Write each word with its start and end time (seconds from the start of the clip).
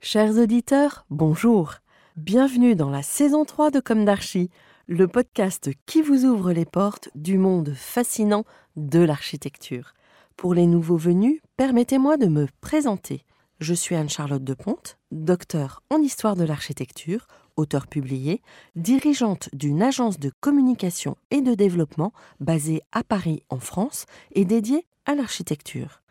Chers 0.00 0.36
auditeurs, 0.38 1.04
bonjour. 1.10 1.76
Bienvenue 2.16 2.76
dans 2.76 2.90
la 2.90 3.02
saison 3.02 3.44
3 3.44 3.70
de 3.70 3.80
Comme 3.80 4.04
d'Archie, 4.04 4.50
le 4.86 5.08
podcast 5.08 5.70
qui 5.86 6.02
vous 6.02 6.24
ouvre 6.24 6.52
les 6.52 6.66
portes 6.66 7.08
du 7.14 7.38
monde 7.38 7.72
fascinant 7.74 8.44
de 8.76 9.00
l'architecture. 9.00 9.94
Pour 10.36 10.54
les 10.54 10.66
nouveaux 10.66 10.98
venus, 10.98 11.40
permettez-moi 11.56 12.18
de 12.18 12.26
me 12.26 12.46
présenter. 12.60 13.24
Je 13.58 13.74
suis 13.74 13.96
Anne-Charlotte 13.96 14.44
de 14.44 14.54
Ponte, 14.54 14.98
docteur 15.10 15.82
en 15.90 15.98
histoire 15.98 16.36
de 16.36 16.44
l'architecture, 16.44 17.26
auteur 17.56 17.86
publié, 17.86 18.42
dirigeante 18.76 19.48
d'une 19.54 19.82
agence 19.82 20.20
de 20.20 20.30
communication 20.40 21.16
et 21.30 21.40
de 21.40 21.54
développement 21.54 22.12
basée 22.38 22.82
à 22.92 23.02
Paris 23.02 23.42
en 23.48 23.58
France 23.58 24.04
et 24.32 24.44
dédiée 24.44 24.86
à 25.06 25.14
l'architecture. 25.14 26.02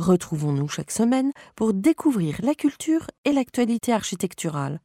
Retrouvons-nous 0.00 0.66
chaque 0.66 0.92
semaine 0.92 1.30
pour 1.56 1.74
découvrir 1.74 2.38
la 2.42 2.54
culture 2.54 3.06
et 3.26 3.32
l'actualité 3.32 3.92
architecturale. 3.92 4.80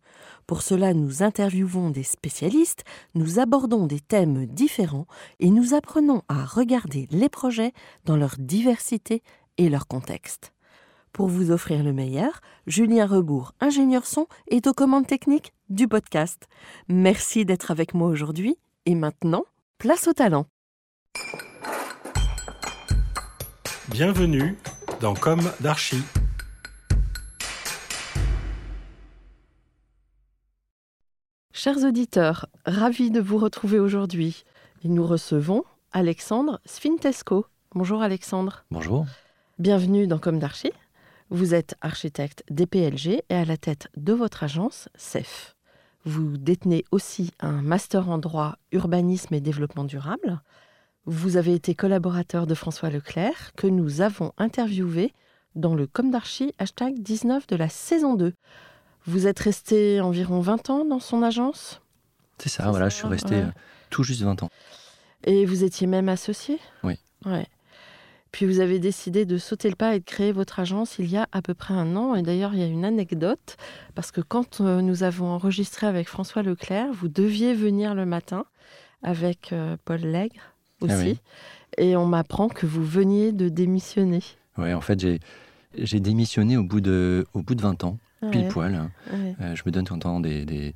Pour 0.45 0.62
cela, 0.62 0.94
nous 0.94 1.23
interviewons 1.23 1.90
des 1.90 2.03
spécialistes, 2.03 2.84
nous 3.13 3.40
abordons 3.40 3.88
des 3.88 4.02
thèmes 4.02 4.45
différents 4.45 5.07
et 5.40 5.52
nous 5.52 5.73
apprenons 5.73 6.21
à 6.27 6.43
regarder 6.43 7.07
les 7.12 7.30
projets 7.30 7.71
dans 8.04 8.17
leur 8.17 8.35
diversité 8.38 9.23
et 9.57 9.70
leur 9.70 9.88
contexte. 9.88 10.52
Pour 11.13 11.29
vous 11.29 11.49
offrir 11.49 11.82
le 11.82 11.93
meilleur, 11.93 12.41
Julien 12.68 13.05
Rebourg, 13.05 13.54
ingénieur 13.62 14.05
son, 14.05 14.27
est 14.52 14.68
aux 14.68 14.73
commandes 14.73 15.07
techniques 15.07 15.54
du 15.70 15.88
podcast. 15.88 16.49
Merci 16.90 17.45
d'être 17.45 17.71
avec 17.71 17.93
moi 17.93 18.09
aujourd'hui 18.09 18.57
et 18.85 18.95
maintenant, 18.95 19.45
place 19.77 20.09
au 20.09 20.13
talent. 20.13 20.45
Bienvenue 23.88 24.57
dans 24.99 25.13
Comme 25.13 25.52
d'Archie. 25.59 26.04
Chers 31.54 31.84
auditeurs, 31.84 32.48
ravis 32.65 33.12
de 33.12 33.20
vous 33.20 33.38
retrouver 33.38 33.79
aujourd'hui. 33.79 34.43
Et 34.84 34.88
nous 34.88 35.05
recevons 35.05 35.63
Alexandre 35.91 36.60
Sfintesco. 36.66 37.46
Bonjour 37.73 38.01
Alexandre. 38.01 38.66
Bonjour. 38.71 39.05
Bienvenue 39.57 40.07
dans 40.07 40.20
Comme 40.20 40.40
d'Archie. 40.40 40.73
Vous 41.29 41.54
êtes 41.54 41.76
architecte 41.82 42.43
DPLG 42.49 43.23
et 43.29 43.35
à 43.35 43.46
la 43.46 43.57
tête 43.57 43.88
de 43.98 44.13
votre 44.13 44.43
agence 44.43 44.90
CEF. 44.96 45.55
Vous 46.04 46.38
détenez 46.38 46.85
aussi 46.91 47.32
un 47.40 47.63
master 47.63 48.10
en 48.10 48.20
droit, 48.20 48.57
urbanisme 48.71 49.34
et 49.34 49.41
développement 49.41 49.85
durable. 49.85 50.41
Vous 51.07 51.37
avez 51.37 51.53
été 51.53 51.75
collaborateur 51.75 52.48
de 52.48 52.55
François 52.55 52.89
Leclerc, 52.89 53.51
que 53.55 53.67
nous 53.67 54.01
avons 54.01 54.34
interviewé 54.37 55.13
dans 55.53 55.75
le 55.75 55.85
Comme 55.85 56.09
d'Archie 56.09 56.53
hashtag 56.57 56.99
19 56.99 57.45
de 57.45 57.55
la 57.55 57.70
saison 57.70 58.15
2. 58.15 58.34
Vous 59.05 59.27
êtes 59.27 59.39
resté 59.39 60.01
environ 60.01 60.39
20 60.39 60.70
ans 60.71 60.83
dans 60.83 60.99
son 60.99 61.21
agence? 61.21 61.79
C'est 62.39 62.49
ça, 62.49 62.71
voilà, 62.71 62.89
je 62.89 62.95
suis 62.95 63.07
resté 63.07 63.35
ouais. 63.35 63.41
euh, 63.41 63.51
tout 63.91 64.03
juste 64.03 64.23
20 64.23 64.41
ans. 64.41 64.50
Et 65.25 65.45
vous 65.45 65.63
étiez 65.63 65.85
même 65.85 66.09
associé? 66.09 66.59
Oui. 66.83 66.97
Ouais. 67.23 67.45
Puis 68.31 68.47
vous 68.47 68.59
avez 68.59 68.79
décidé 68.79 69.25
de 69.25 69.38
sauter 69.38 69.69
le 69.69 69.75
pas 69.75 69.95
et 69.95 70.00
de 70.00 70.06
créer 70.06 70.31
votre 70.31 70.59
agence 70.59 70.97
il 70.97 71.09
y 71.09 71.17
a 71.17 71.28
à 71.31 71.44
peu 71.44 71.53
près 71.53 71.75
un 71.75 71.95
an. 71.95 72.16
Et 72.16 72.23
d'ailleurs, 72.23 72.56
il 72.56 72.59
y 72.59 72.63
a 72.63 72.67
une 72.67 72.83
anecdote, 72.83 73.57
parce 73.94 74.09
que 74.11 74.22
quand 74.22 74.59
euh, 74.59 74.81
nous 74.81 75.03
avons 75.03 75.28
enregistré 75.28 75.85
avec 75.85 76.09
François 76.09 76.41
Leclerc, 76.41 76.91
vous 76.94 77.09
deviez 77.09 77.53
venir 77.53 77.94
le 77.94 78.07
matin 78.07 78.45
avec 79.03 79.53
euh, 79.53 79.78
Paul 79.85 80.01
Lègre 80.01 80.54
aussi. 80.81 80.94
Ah 80.94 81.00
oui. 81.03 81.19
Et 81.78 81.95
on 81.95 82.06
m'apprend 82.06 82.47
que 82.47 82.66
vous 82.66 82.84
veniez 82.85 83.31
de 83.31 83.50
démissionner. 83.50 84.22
Ouais, 84.57 84.73
en 84.73 84.81
fait, 84.81 85.00
j'ai, 85.78 86.00
démissionné 86.00 86.56
au 86.57 86.63
bout, 86.63 86.79
de, 86.81 87.25
au 87.34 87.41
bout 87.41 87.56
de 87.56 87.62
20 87.62 87.84
ans, 87.84 87.97
pile 88.31 88.41
Ouais, 88.44 88.47
poil. 88.47 88.75
hein. 88.75 88.91
ouais. 89.12 89.35
Euh, 89.41 89.56
je 89.56 89.63
me 89.66 89.72
donne 89.72 89.84
tout 89.85 89.94
le 89.95 90.00
temps 90.00 90.19
des, 90.22 90.45
des, 90.45 90.73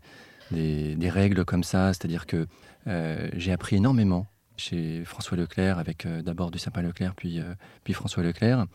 des- 0.51 0.95
des 0.95 1.09
règles 1.09 1.45
comme 1.45 1.63
ça, 1.63 1.93
c'est-à-dire 1.93 2.25
que 2.25 2.47
euh, 2.87 3.29
j'ai 3.37 3.51
appris 3.53 3.77
énormément 3.77 4.27
chez 4.57 5.03
François 5.05 5.37
Leclerc, 5.37 5.77
avec 5.79 6.05
euh, 6.05 6.21
d'abord 6.21 6.51
du 6.51 6.59
sapin 6.59 6.81
Leclerc, 6.81 7.13
puis, 7.15 7.39
puis 7.85 7.93
François 7.93 8.23
Leclerc. 8.23 8.65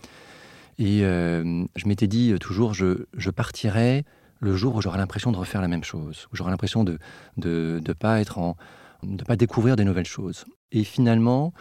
Et 0.79 1.01
je 1.01 1.87
m'étais 1.87 2.07
dit 2.09 2.35
toujours, 2.41 2.75
je, 2.75 3.05
je 3.17 3.31
partirai 3.31 4.05
le 4.41 4.57
jour 4.57 4.75
où 4.75 4.81
j'aurai 4.83 4.99
l'impression 4.99 5.31
de 5.31 5.37
refaire 5.37 5.61
la 5.61 5.69
même 5.69 5.85
chose, 5.85 6.27
où 6.33 6.37
j'aurai 6.37 6.51
l'impression 6.51 6.85
de 6.85 6.99
ne 7.37 7.43
de, 7.43 7.81
de 7.83 7.93
pas 7.93 8.21
être 8.21 8.39
en, 8.39 8.57
de 9.05 9.25
pas 9.25 9.37
découvrir 9.37 9.77
des 9.77 9.85
nouvelles 9.85 10.07
choses. 10.07 10.45
Et 10.73 10.85
finalement, 10.85 11.53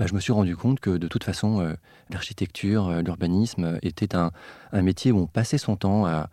bah, 0.00 0.06
je 0.08 0.14
me 0.14 0.20
suis 0.20 0.32
rendu 0.32 0.56
compte 0.56 0.80
que 0.80 0.96
de 0.96 1.08
toute 1.08 1.24
façon, 1.24 1.60
euh, 1.60 1.74
l'architecture, 2.08 2.88
euh, 2.88 3.02
l'urbanisme 3.02 3.64
euh, 3.64 3.78
était 3.82 4.16
un, 4.16 4.30
un 4.72 4.80
métier 4.80 5.12
où 5.12 5.18
on 5.18 5.26
passait 5.26 5.58
son 5.58 5.76
temps 5.76 6.06
à, 6.06 6.30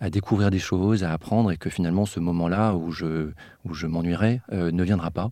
à 0.00 0.10
découvrir 0.10 0.50
des 0.50 0.58
choses, 0.58 1.04
à 1.04 1.12
apprendre, 1.12 1.52
et 1.52 1.56
que 1.56 1.70
finalement, 1.70 2.06
ce 2.06 2.18
moment-là 2.18 2.74
où 2.74 2.90
je, 2.90 3.30
où 3.64 3.72
je 3.72 3.86
m'ennuierais 3.86 4.40
ne 4.50 4.82
viendra 4.82 5.12
pas. 5.12 5.30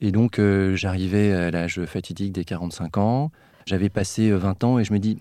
Et 0.00 0.10
donc, 0.10 0.40
j'arrivais 0.74 1.32
à 1.32 1.50
l'âge 1.50 1.84
fatidique 1.84 2.32
des 2.32 2.44
45 2.44 2.96
ans. 2.96 3.30
J'avais 3.66 3.90
passé 3.90 4.30
euh, 4.30 4.38
20 4.38 4.64
ans 4.64 4.78
et 4.78 4.84
je 4.84 4.92
me 4.92 4.98
dis, 4.98 5.18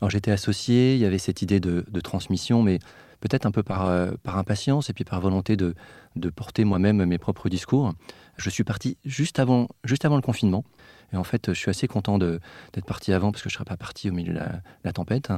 alors 0.00 0.10
j'étais 0.10 0.30
associé, 0.30 0.94
il 0.94 1.00
y 1.00 1.06
avait 1.06 1.18
cette 1.18 1.40
idée 1.40 1.60
de, 1.60 1.84
de 1.90 2.00
transmission, 2.00 2.62
mais 2.62 2.78
peut-être 3.20 3.46
un 3.46 3.50
peu 3.50 3.62
par, 3.62 3.90
par 4.22 4.38
impatience 4.38 4.90
et 4.90 4.92
puis 4.92 5.04
par 5.04 5.20
volonté 5.20 5.56
de, 5.56 5.74
de 6.16 6.30
porter 6.30 6.64
moi-même 6.64 7.04
mes 7.04 7.18
propres 7.18 7.48
discours. 7.48 7.94
Je 8.36 8.50
suis 8.50 8.64
parti 8.64 8.98
juste 9.04 9.38
avant, 9.38 9.68
juste 9.84 10.04
avant 10.04 10.16
le 10.16 10.22
confinement. 10.22 10.64
Et 11.12 11.16
en 11.16 11.24
fait, 11.24 11.48
je 11.48 11.58
suis 11.58 11.70
assez 11.70 11.88
content 11.88 12.18
d'être 12.18 12.84
parti 12.86 13.12
avant 13.12 13.32
parce 13.32 13.42
que 13.42 13.48
je 13.48 13.54
ne 13.54 13.58
serais 13.58 13.64
pas 13.64 13.76
parti 13.76 14.10
au 14.10 14.12
milieu 14.12 14.32
de 14.32 14.40
la, 14.84 14.92
tempête. 14.92 15.32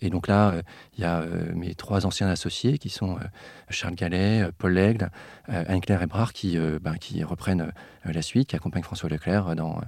Et 0.00 0.08
donc 0.08 0.28
là, 0.28 0.50
euh, 0.50 0.62
il 0.96 1.02
y 1.02 1.04
a 1.04 1.20
euh, 1.20 1.52
mes 1.54 1.74
trois 1.74 2.06
anciens 2.06 2.28
associés 2.28 2.78
qui 2.78 2.88
sont 2.88 3.16
euh, 3.16 3.20
Charles 3.68 3.94
Gallet, 3.94 4.48
Paul 4.56 4.76
euh, 4.78 4.94
Anne-Claire 5.46 6.02
Ebrard 6.02 6.32
qui, 6.32 6.56
ben, 6.80 6.96
reprennent 7.24 7.72
la 8.04 8.22
suite, 8.22 8.48
qui 8.48 8.56
accompagnent 8.56 8.82
François 8.82 9.10
Leclerc 9.10 9.54
dans 9.56 9.80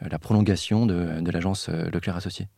la 0.00 0.18
prolongation 0.18 0.86
de, 0.86 1.20
de 1.20 1.30
l'agence 1.30 1.68
Leclerc 1.68 2.16
Associés. 2.16 2.48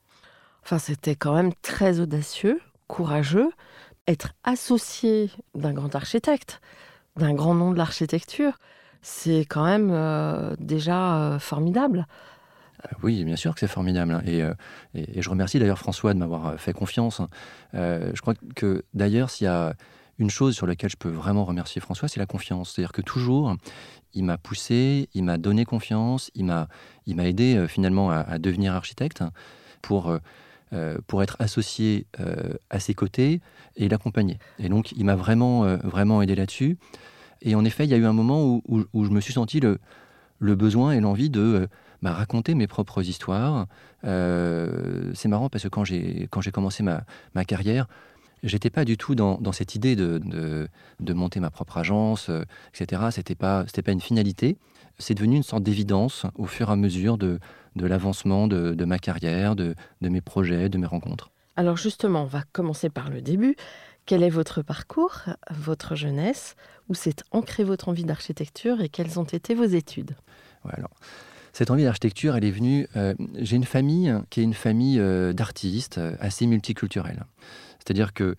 Enfin, 0.64 0.78
c'était 0.78 1.16
quand 1.16 1.34
même 1.34 1.52
très 1.60 2.00
audacieux, 2.00 2.60
courageux, 2.86 3.50
être 4.06 4.32
associé 4.44 5.30
d'un 5.54 5.72
grand 5.72 5.94
architecte, 5.94 6.60
d'un 7.16 7.34
grand 7.34 7.54
nom 7.54 7.72
de 7.72 7.78
l'architecture. 7.78 8.58
C'est 9.02 9.40
quand 9.40 9.64
même 9.64 9.90
euh, 9.90 10.54
déjà 10.58 11.16
euh, 11.16 11.38
formidable. 11.38 12.06
Euh, 12.84 12.88
Oui, 13.02 13.24
bien 13.24 13.36
sûr 13.36 13.54
que 13.54 13.60
c'est 13.60 13.68
formidable. 13.68 14.12
hein. 14.12 14.22
Et, 14.26 15.20
je 15.20 15.28
remercie 15.28 15.58
d'ailleurs 15.58 15.78
François 15.78 16.14
de 16.14 16.18
m'avoir 16.18 16.58
fait 16.58 16.72
confiance. 16.72 17.20
hein. 17.20 17.28
Je 17.72 18.20
crois 18.20 18.34
que 18.54 18.84
d'ailleurs, 18.94 19.30
s'il 19.30 19.46
y 19.46 19.48
a 19.48 19.74
une 20.18 20.30
chose 20.30 20.54
sur 20.54 20.66
laquelle 20.66 20.90
je 20.90 20.96
peux 20.96 21.08
vraiment 21.08 21.44
remercier 21.44 21.80
François, 21.80 22.08
c'est 22.08 22.20
la 22.20 22.26
confiance. 22.26 22.72
C'est-à-dire 22.72 22.92
que 22.92 23.02
toujours, 23.02 23.56
il 24.14 24.24
m'a 24.24 24.38
poussé, 24.38 25.08
il 25.14 25.24
m'a 25.24 25.38
donné 25.38 25.64
confiance, 25.64 26.30
il 26.34 26.44
m'a, 26.44 26.68
aidé 27.06 27.66
finalement 27.66 28.10
à, 28.10 28.18
à 28.18 28.38
devenir 28.38 28.74
architecte 28.74 29.24
pour, 29.80 30.16
euh, 30.72 30.96
pour 31.06 31.22
être 31.22 31.36
associé 31.38 32.06
euh, 32.18 32.54
à 32.70 32.80
ses 32.80 32.94
côtés 32.94 33.42
et 33.76 33.90
l'accompagner. 33.90 34.38
Et 34.58 34.70
donc, 34.70 34.92
il 34.92 35.04
m'a 35.04 35.16
vraiment, 35.16 35.66
euh, 35.66 35.76
vraiment 35.84 36.22
aidé 36.22 36.34
là-dessus. 36.34 36.78
Et 37.42 37.54
en 37.54 37.62
effet, 37.66 37.84
il 37.84 37.90
y 37.90 37.94
a 37.94 37.98
eu 37.98 38.06
un 38.06 38.14
moment 38.14 38.62
où, 38.66 39.04
je 39.04 39.10
me 39.10 39.20
suis 39.20 39.34
senti 39.34 39.60
le, 39.60 39.78
besoin 40.40 40.92
et 40.92 41.00
l'envie 41.00 41.28
de 41.28 41.68
bah, 42.00 42.12
raconter 42.12 42.54
mes 42.54 42.66
propres 42.66 43.02
histoires. 43.02 43.66
C'est 44.02 45.28
marrant 45.28 45.50
parce 45.50 45.64
que 45.64 45.68
quand 45.68 45.84
j'ai 45.84 46.50
commencé 46.52 46.82
ma, 46.82 47.02
ma 47.34 47.44
carrière, 47.44 47.86
j'étais 48.42 48.70
pas 48.70 48.86
du 48.86 48.96
tout 48.96 49.14
dans, 49.14 49.52
cette 49.52 49.74
idée 49.74 49.94
de, 49.94 50.68
monter 51.00 51.40
ma 51.40 51.50
propre 51.50 51.76
agence, 51.76 52.30
etc. 52.72 53.02
C'était 53.10 53.34
pas 53.34 53.64
c'était 53.66 53.82
pas 53.82 53.92
une 53.92 54.00
finalité. 54.00 54.56
C'est 54.98 55.14
devenu 55.14 55.36
une 55.36 55.42
sorte 55.42 55.62
d'évidence 55.62 56.26
au 56.36 56.46
fur 56.46 56.68
et 56.68 56.72
à 56.72 56.76
mesure 56.76 57.18
de, 57.18 57.38
de 57.76 57.86
l'avancement 57.86 58.46
de, 58.46 58.74
de 58.74 58.84
ma 58.84 58.98
carrière, 58.98 59.56
de, 59.56 59.74
de 60.00 60.08
mes 60.08 60.20
projets, 60.20 60.68
de 60.68 60.78
mes 60.78 60.86
rencontres. 60.86 61.30
Alors 61.56 61.76
justement, 61.76 62.22
on 62.22 62.26
va 62.26 62.42
commencer 62.52 62.88
par 62.88 63.10
le 63.10 63.20
début. 63.20 63.56
Quel 64.06 64.22
est 64.22 64.30
votre 64.30 64.62
parcours, 64.62 65.20
votre 65.50 65.94
jeunesse? 65.94 66.56
Où 66.88 66.94
s'est 66.94 67.16
ancrée 67.30 67.62
votre 67.64 67.88
envie 67.88 68.04
d'architecture 68.04 68.80
et 68.80 68.88
quelles 68.88 69.20
ont 69.20 69.24
été 69.24 69.54
vos 69.54 69.64
études? 69.64 70.16
Ouais, 70.64 70.72
alors, 70.76 70.90
cette 71.52 71.70
envie 71.70 71.84
d'architecture, 71.84 72.34
elle 72.34 72.44
est 72.44 72.50
venue. 72.50 72.88
euh, 72.96 73.14
J'ai 73.38 73.56
une 73.56 73.64
famille 73.64 74.12
qui 74.30 74.40
est 74.40 74.44
une 74.44 74.54
famille 74.54 74.98
euh, 74.98 75.32
d'artistes 75.32 75.98
euh, 75.98 76.16
assez 76.20 76.46
multiculturelle. 76.46 77.24
C'est-à-dire 77.78 78.12
que 78.12 78.34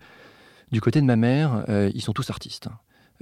du 0.72 0.80
côté 0.80 1.00
de 1.00 1.06
ma 1.06 1.16
mère, 1.16 1.64
euh, 1.68 1.90
ils 1.94 2.02
sont 2.02 2.12
tous 2.12 2.28
artistes. 2.30 2.68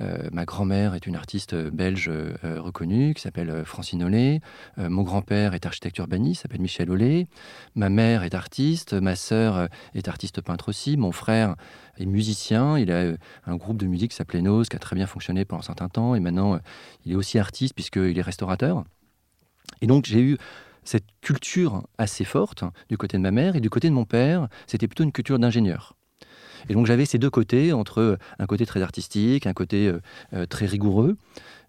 Euh, 0.01 0.29
ma 0.33 0.45
grand-mère 0.45 0.95
est 0.95 1.07
une 1.07 1.17
artiste 1.17 1.53
euh, 1.53 1.71
belge 1.71 2.09
euh, 2.09 2.35
reconnue 2.43 3.13
qui 3.15 3.23
s'appelle 3.23 3.65
Francine 3.65 4.03
Ollet. 4.03 4.41
Mon 4.79 5.03
grand-père 5.03 5.55
est 5.55 5.67
architecte 5.67 5.99
urbaniste, 5.99 6.43
s'appelle 6.43 6.61
Michel 6.61 6.91
Ollet. 6.91 7.27
Ma 7.75 7.89
mère 7.89 8.23
est 8.23 8.35
artiste. 8.35 8.95
Ma 8.95 9.17
sœur 9.17 9.69
est 9.95 10.09
artiste 10.09 10.41
peintre 10.41 10.69
aussi. 10.69 10.97
Mon 10.97 11.13
frère 11.13 11.57
est 11.99 12.07
musicien. 12.07 12.79
Il 12.79 12.91
a 12.91 13.13
un 13.47 13.57
groupe 13.57 13.77
de 13.77 13.87
musique 13.87 14.11
qui 14.11 14.17
s'appelait 14.17 14.43
Nose, 14.43 14.69
qui 14.69 14.77
a 14.77 14.79
très 14.79 14.97
bien 14.97 15.07
fonctionné 15.07 15.45
pendant 15.45 15.61
un 15.61 15.65
certain 15.65 15.89
temps. 15.89 16.15
Et 16.15 16.21
maintenant, 16.21 16.59
il 17.05 17.13
est 17.13 17.17
aussi 17.17 17.39
artiste 17.39 17.75
puisqu'il 17.75 18.19
est 18.19 18.23
restaurateur. 18.23 18.85
Et 19.81 19.87
donc, 19.87 20.07
j'ai 20.07 20.21
eu 20.21 20.39
cette 20.85 21.07
culture 21.21 21.87
assez 21.99 22.25
forte 22.25 22.65
du 22.89 22.97
côté 22.97 23.17
de 23.17 23.23
ma 23.23 23.31
mère 23.31 23.57
et 23.57 23.61
du 23.61 23.71
côté 23.71 23.89
de 23.89 23.95
mon 23.95 24.05
père, 24.05 24.49
c'était 24.67 24.89
plutôt 24.89 25.05
une 25.05 25.13
culture 25.13 25.39
d'ingénieur. 25.39 25.95
Et 26.69 26.75
donc 26.75 26.87
j'avais 26.87 27.05
ces 27.05 27.19
deux 27.19 27.31
côtés, 27.31 27.73
entre 27.73 28.19
un 28.39 28.47
côté 28.47 28.67
très 28.67 28.83
artistique, 28.83 29.47
un 29.47 29.53
côté 29.53 29.93
très 30.49 30.67
rigoureux, 30.67 31.17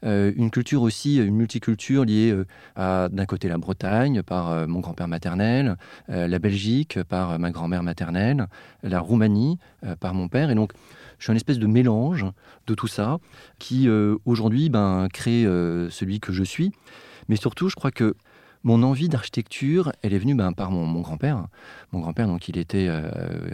une 0.04 0.52
culture 0.52 0.82
aussi, 0.82 1.18
une 1.18 1.36
multiculture 1.36 2.06
liée 2.06 2.36
à 2.76 3.10
d'un 3.12 3.26
côté 3.26 3.48
la 3.48 3.58
Bretagne 3.58 4.22
par 4.22 4.68
mon 4.68 4.80
grand-père 4.80 5.08
maternel, 5.08 5.78
la 6.08 6.40
Belgique 6.40 7.02
par 7.04 7.40
ma 7.40 7.52
grand-mère 7.52 7.84
maternelle, 7.84 8.48
la 8.84 9.00
Roumanie 9.00 9.60
par 10.00 10.14
mon 10.14 10.28
père. 10.28 10.52
Et 10.52 10.56
donc 10.56 10.74
je 11.20 11.26
suis 11.26 11.32
un 11.32 11.36
espèce 11.36 11.60
de 11.60 11.68
mélange 11.68 12.26
de 12.68 12.76
tout 12.76 12.88
ça 12.88 13.18
qui 13.60 13.88
aujourd'hui 14.26 14.70
ben, 14.70 15.08
crée 15.12 15.44
celui 15.90 16.20
que 16.20 16.34
je 16.34 16.44
suis. 16.44 16.72
Mais 17.30 17.38
surtout, 17.38 17.70
je 17.70 17.76
crois 17.76 17.92
que 17.92 18.16
mon 18.64 18.82
envie 18.84 19.10
d'architecture, 19.10 19.92
elle 20.02 20.14
est 20.14 20.18
venue 20.18 20.36
ben, 20.36 20.54
par 20.54 20.72
mon, 20.72 21.02
grand-père. 21.02 21.48
Mon 21.92 22.00
grand-père, 22.00 22.30
il 22.48 22.58
était 22.58 22.88
euh, 22.88 23.10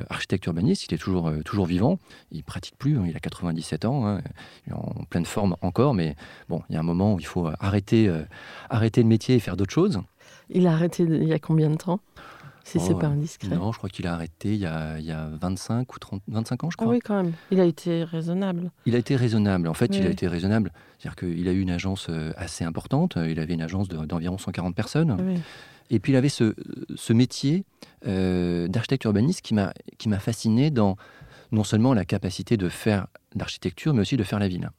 architecte 0.09 0.45
urbaniste, 0.45 0.85
il 0.85 0.93
est 0.93 0.97
toujours, 0.97 1.29
euh, 1.29 1.65
vivant. 1.65 1.97
Il 2.31 2.43
pratique 2.43 2.77
plus, 2.77 2.97
hein, 2.97 3.05
il 3.07 3.15
a 3.15 3.19
97 3.19 3.85
ans, 3.85 4.07
hein. 4.07 4.21
il 4.67 4.71
est 4.71 4.75
en 4.75 5.03
pleine 5.09 5.25
forme 5.25 5.55
encore, 5.61 5.93
mais 5.93 6.15
bon, 6.47 6.61
il 6.69 6.73
y 6.73 6.75
a 6.77 6.79
un 6.79 6.83
moment 6.83 7.15
où 7.15 7.19
il 7.19 7.25
faut 7.25 7.49
arrêter, 7.59 8.07
euh, 8.07 8.21
arrêter 8.69 9.01
le 9.01 9.07
métier 9.07 9.35
et 9.35 9.39
faire 9.39 9.57
d'autres 9.57 9.73
choses. 9.73 9.99
Il 10.49 10.67
a 10.67 10.73
arrêté 10.73 11.03
il 11.03 11.27
y 11.27 11.33
a 11.33 11.39
combien 11.39 11.69
de 11.69 11.75
temps? 11.75 11.99
Si 12.69 12.79
c'est 12.79 12.97
pas 12.97 13.07
indiscret. 13.07 13.55
Non, 13.55 13.71
je 13.71 13.77
crois 13.77 13.89
qu'il 13.89 14.07
a 14.07 14.13
arrêté 14.13 14.53
il 14.53 14.59
y 14.59 14.65
a, 14.65 14.99
il 14.99 15.05
y 15.05 15.11
a 15.11 15.29
25 15.41 15.93
ou 15.93 15.99
30, 15.99 16.21
25 16.27 16.63
ans, 16.63 16.69
je 16.69 16.75
ah 16.79 16.83
crois. 16.83 16.93
oui, 16.93 16.99
quand 16.99 17.23
même. 17.23 17.33
Il 17.51 17.59
a 17.59 17.65
été 17.65 18.03
raisonnable. 18.03 18.71
Il 18.85 18.95
a 18.95 18.97
été 18.97 19.15
raisonnable. 19.15 19.67
En 19.67 19.73
fait, 19.73 19.95
il 19.95 20.05
a 20.05 20.09
été 20.09 20.27
raisonnable. 20.27 20.71
C'est-à-dire 20.97 21.15
qu'il 21.15 21.47
a 21.47 21.51
eu 21.51 21.61
une 21.61 21.71
agence 21.71 22.07
euh, 22.09 22.31
assez 22.37 22.63
importante. 22.63 23.17
Il 23.17 23.39
avait 23.39 23.53
une 23.53 23.61
agence 23.61 23.87
d'environ 23.87 24.37
140 24.37 24.75
personnes. 24.75 25.41
Et 25.89 25.99
puis, 25.99 26.13
il 26.13 26.15
avait 26.15 26.29
ce, 26.29 26.55
ce 26.95 27.13
métier 27.13 27.63
euh, 28.07 28.67
d'architecte 28.67 29.05
urbaniste 29.05 29.41
qui 29.41 29.53
m'a 30.09 30.19
fasciné 30.19 30.69
dans 30.69 30.97
non 31.51 31.63
seulement 31.63 31.93
la 31.93 32.05
capacité 32.05 32.57
de 32.57 32.69
faire 32.69 33.07
l'architecture, 33.35 33.93
mais 33.93 34.01
aussi 34.01 34.17
de 34.17 34.23
faire 34.23 34.39
la 34.39 34.47
ville. 34.47 34.69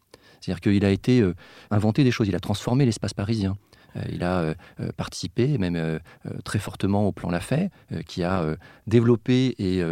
C'est-à-dire 0.41 0.61
qu'il 0.61 0.85
a 0.85 0.91
été 0.91 1.21
euh, 1.21 1.35
inventé 1.71 2.05
des 2.05 2.11
choses. 2.11 2.29
Il 2.29 2.37
a 2.37 2.41
transformé 2.41 2.85
l'espace 2.85 3.15
parisien. 3.15 3.57
Euh, 3.97 4.03
il 4.13 4.23
a 4.23 4.41
euh, 4.41 4.55
euh, 4.81 4.91
participé, 4.97 5.59
même 5.59 6.01
très 6.45 6.59
fortement 6.59 7.07
au 7.07 7.13
plan 7.13 7.31
Lafay, 7.31 7.71
qui 8.07 8.23
a 8.23 8.57
développé 8.87 9.55
et 9.59 9.83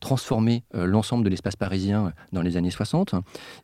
transformé 0.00 0.64
l'ensemble 0.74 1.24
de 1.24 1.28
l'espace 1.28 1.56
parisien 1.56 2.12
dans 2.32 2.42
les 2.42 2.56
années 2.56 2.70
60. 2.70 3.14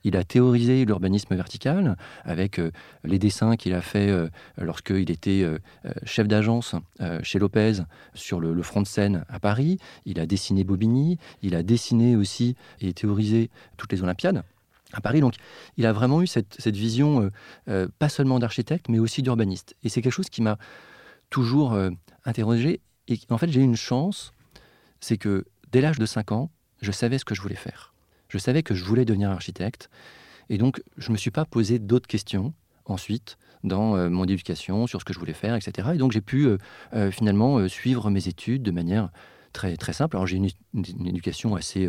Il 0.04 0.16
a 0.16 0.24
théorisé 0.24 0.84
l'urbanisme 0.84 1.34
vertical 1.34 1.96
avec 2.24 2.60
les 3.04 3.18
dessins 3.18 3.56
qu'il 3.56 3.74
a 3.74 3.80
fait 3.80 4.10
lorsqu'il 4.58 5.10
était 5.10 5.46
chef 6.04 6.28
d'agence 6.28 6.74
chez 7.22 7.38
Lopez 7.38 7.82
sur 8.14 8.40
le, 8.40 8.52
le, 8.52 8.62
front 8.62 8.82
de 8.82 8.86
Seine 8.86 9.24
à 9.28 9.40
Paris. 9.40 9.78
Il 10.04 10.20
a 10.20 10.26
dessiné 10.26 10.64
Bobigny, 10.64 11.18
il 11.42 11.54
a 11.54 11.62
dessiné 11.62 12.16
aussi 12.16 12.56
et 12.80 12.92
théorisé 12.92 13.50
toutes 13.76 13.92
les 13.92 14.02
Olympiades 14.02 14.42
à 14.92 15.00
Paris. 15.00 15.20
Donc, 15.20 15.34
il 15.76 15.86
a 15.86 15.92
vraiment 15.92 16.22
eu 16.22 16.26
cette, 16.26 16.66
vision, 16.68 17.22
euh, 17.22 17.30
euh, 17.68 17.88
pas 17.98 18.08
seulement 18.08 18.38
d'architecte, 18.38 18.88
mais 18.88 18.98
aussi 18.98 19.22
d'urbaniste. 19.22 19.74
Et 19.82 19.88
c'est 19.88 20.02
quelque 20.02 20.12
chose 20.12 20.30
qui 20.30 20.42
m'a 20.42 20.58
toujours 21.30 21.72
euh, 21.72 21.90
interrogé. 22.24 22.80
Et 23.08 23.18
en 23.30 23.38
fait, 23.38 23.50
j'ai 23.50 23.60
eu 23.60 23.64
une 23.64 23.76
chance, 23.76 24.32
c'est 25.00 25.18
que 25.18 25.44
dès 25.70 25.80
l'âge 25.80 25.98
de 25.98 26.06
5 26.06 26.32
ans, 26.32 26.50
je 26.80 26.92
savais 26.92 27.18
ce 27.18 27.24
que 27.24 27.34
je 27.34 27.42
voulais 27.42 27.56
faire. 27.56 27.94
Je 28.28 28.38
savais 28.38 28.62
que 28.62 28.74
je 28.74 28.84
voulais 28.84 29.04
devenir 29.04 29.30
architecte. 29.30 29.90
Et 30.48 30.58
donc, 30.58 30.82
je 30.96 31.08
ne 31.08 31.12
me 31.12 31.18
suis 31.18 31.30
pas 31.30 31.44
posé 31.44 31.78
d'autres 31.78 32.06
questions 32.06 32.54
ensuite 32.84 33.38
dans 33.62 34.10
mon 34.10 34.24
éducation, 34.24 34.88
sur 34.88 35.00
ce 35.00 35.04
que 35.04 35.12
je 35.12 35.20
voulais 35.20 35.34
faire, 35.34 35.54
etc. 35.54 35.90
Et 35.94 35.96
donc, 35.96 36.10
j'ai 36.10 36.20
pu 36.20 36.48
finalement 37.12 37.68
suivre 37.68 38.10
mes 38.10 38.26
études 38.26 38.64
de 38.64 38.72
manière 38.72 39.10
très, 39.52 39.76
très 39.76 39.92
simple. 39.92 40.16
Alors, 40.16 40.26
j'ai 40.26 40.38
une, 40.38 40.48
une, 40.74 41.06
éducation 41.06 41.54
assez 41.54 41.88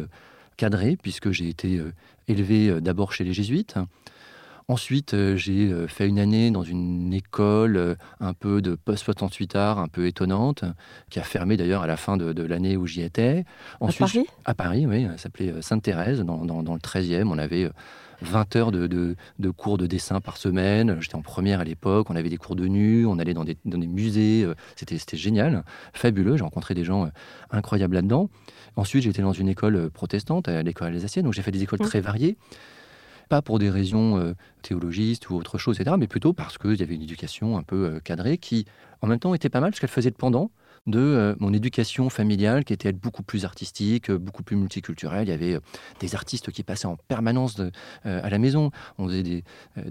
cadré, 0.57 0.97
puisque 1.01 1.31
j'ai 1.31 1.50
été 1.50 1.77
euh, 1.77 1.94
élevé 2.27 2.69
euh, 2.69 2.81
d'abord 2.81 3.13
chez 3.13 3.23
les 3.23 3.33
jésuites. 3.33 3.75
Ensuite, 4.69 5.13
euh, 5.13 5.35
j'ai 5.35 5.88
fait 5.88 6.07
une 6.07 6.19
année 6.19 6.50
dans 6.50 6.63
une 6.63 7.13
école 7.13 7.97
un 8.21 8.33
peu 8.33 8.61
de 8.61 8.75
post-68 8.75 9.57
art, 9.57 9.79
un 9.79 9.89
peu 9.89 10.07
étonnante, 10.07 10.63
qui 11.09 11.19
a 11.19 11.23
fermé 11.23 11.57
d'ailleurs 11.57 11.83
à 11.83 11.88
la 11.88 11.97
fin 11.97 12.15
de, 12.15 12.44
l'année 12.44 12.77
où 12.77 12.88
j'y 12.88 13.01
étais. 13.01 13.44
Ensuite, 13.81 14.01
à 14.01 14.05
Paris? 14.05 14.25
À 14.45 14.53
Paris, 14.53 14.88
oui. 14.88 15.05
Ça 15.11 15.17
s'appelait 15.23 15.61
Sainte-Thérèse, 15.61 16.21
dans, 16.21 16.41
le 16.44 16.79
13e. 16.79 17.27
On 17.27 17.38
avait 17.38 17.69
20 18.23 18.55
heures 18.55 18.71
de, 18.71 19.15
cours 19.55 19.77
de 19.77 19.87
dessin 19.87 20.21
par 20.21 20.37
semaine. 20.37 20.97
J'étais 20.99 21.15
en 21.15 21.21
première 21.21 21.59
à 21.59 21.63
l'époque. 21.63 22.09
On 22.09 22.15
avait 22.15 22.29
des 22.29 22.37
cours 22.37 22.55
de 22.55 22.65
nu, 22.65 23.05
on 23.05 23.19
allait 23.19 23.33
dans 23.33 23.43
des, 23.43 23.57
dans 23.65 23.77
des 23.77 23.87
musées. 23.87 24.47
C'était 24.75 25.17
génial, 25.17 25.63
fabuleux. 25.93 26.37
J'ai 26.37 26.43
rencontré 26.43 26.73
des 26.73 26.83
gens 26.83 27.09
incroyables 27.51 27.95
là-dedans. 27.95 28.29
Ensuite, 28.75 29.03
j'étais 29.03 29.21
dans 29.21 29.33
une 29.33 29.49
école 29.49 29.75
euh, 29.75 29.89
protestante, 29.89 30.47
à 30.47 30.63
l'école 30.63 30.87
alsacienne, 30.87 31.25
donc 31.25 31.33
j'ai 31.33 31.41
fait 31.41 31.51
des 31.51 31.63
écoles 31.63 31.79
mmh. 31.81 31.85
très 31.85 32.01
variées. 32.01 32.37
Pas 33.29 33.41
pour 33.41 33.59
des 33.59 33.69
raisons 33.69 34.17
euh, 34.17 34.33
théologistes 34.61 35.29
ou 35.29 35.35
autre 35.35 35.57
chose, 35.57 35.79
etc., 35.79 35.95
mais 35.99 36.07
plutôt 36.07 36.33
parce 36.33 36.57
qu'il 36.57 36.75
y 36.75 36.83
avait 36.83 36.95
une 36.95 37.01
éducation 37.01 37.57
un 37.57 37.63
peu 37.63 37.85
euh, 37.85 37.99
cadrée 37.99 38.37
qui, 38.37 38.65
en 39.01 39.07
même 39.07 39.19
temps, 39.19 39.33
était 39.33 39.49
pas 39.49 39.59
mal, 39.59 39.71
parce 39.71 39.79
qu'elle 39.79 39.89
faisait 39.89 40.09
le 40.09 40.15
pendant 40.15 40.51
de 40.85 41.00
euh, 41.00 41.35
mon 41.39 41.53
éducation 41.53 42.09
familiale 42.09 42.65
qui 42.65 42.74
était 42.74 42.91
beaucoup 42.91 43.24
plus 43.24 43.45
artistique, 43.45 44.09
euh, 44.09 44.18
beaucoup 44.18 44.44
plus 44.44 44.56
multiculturelle. 44.56 45.27
Il 45.27 45.31
y 45.31 45.33
avait 45.33 45.53
euh, 45.53 45.59
des 46.00 46.13
artistes 46.13 46.51
qui 46.51 46.63
passaient 46.63 46.88
en 46.88 46.97
permanence 47.07 47.62
à 48.03 48.30
la 48.30 48.38
maison. 48.38 48.71
On 48.97 49.07
faisait 49.07 49.24
des, 49.24 49.44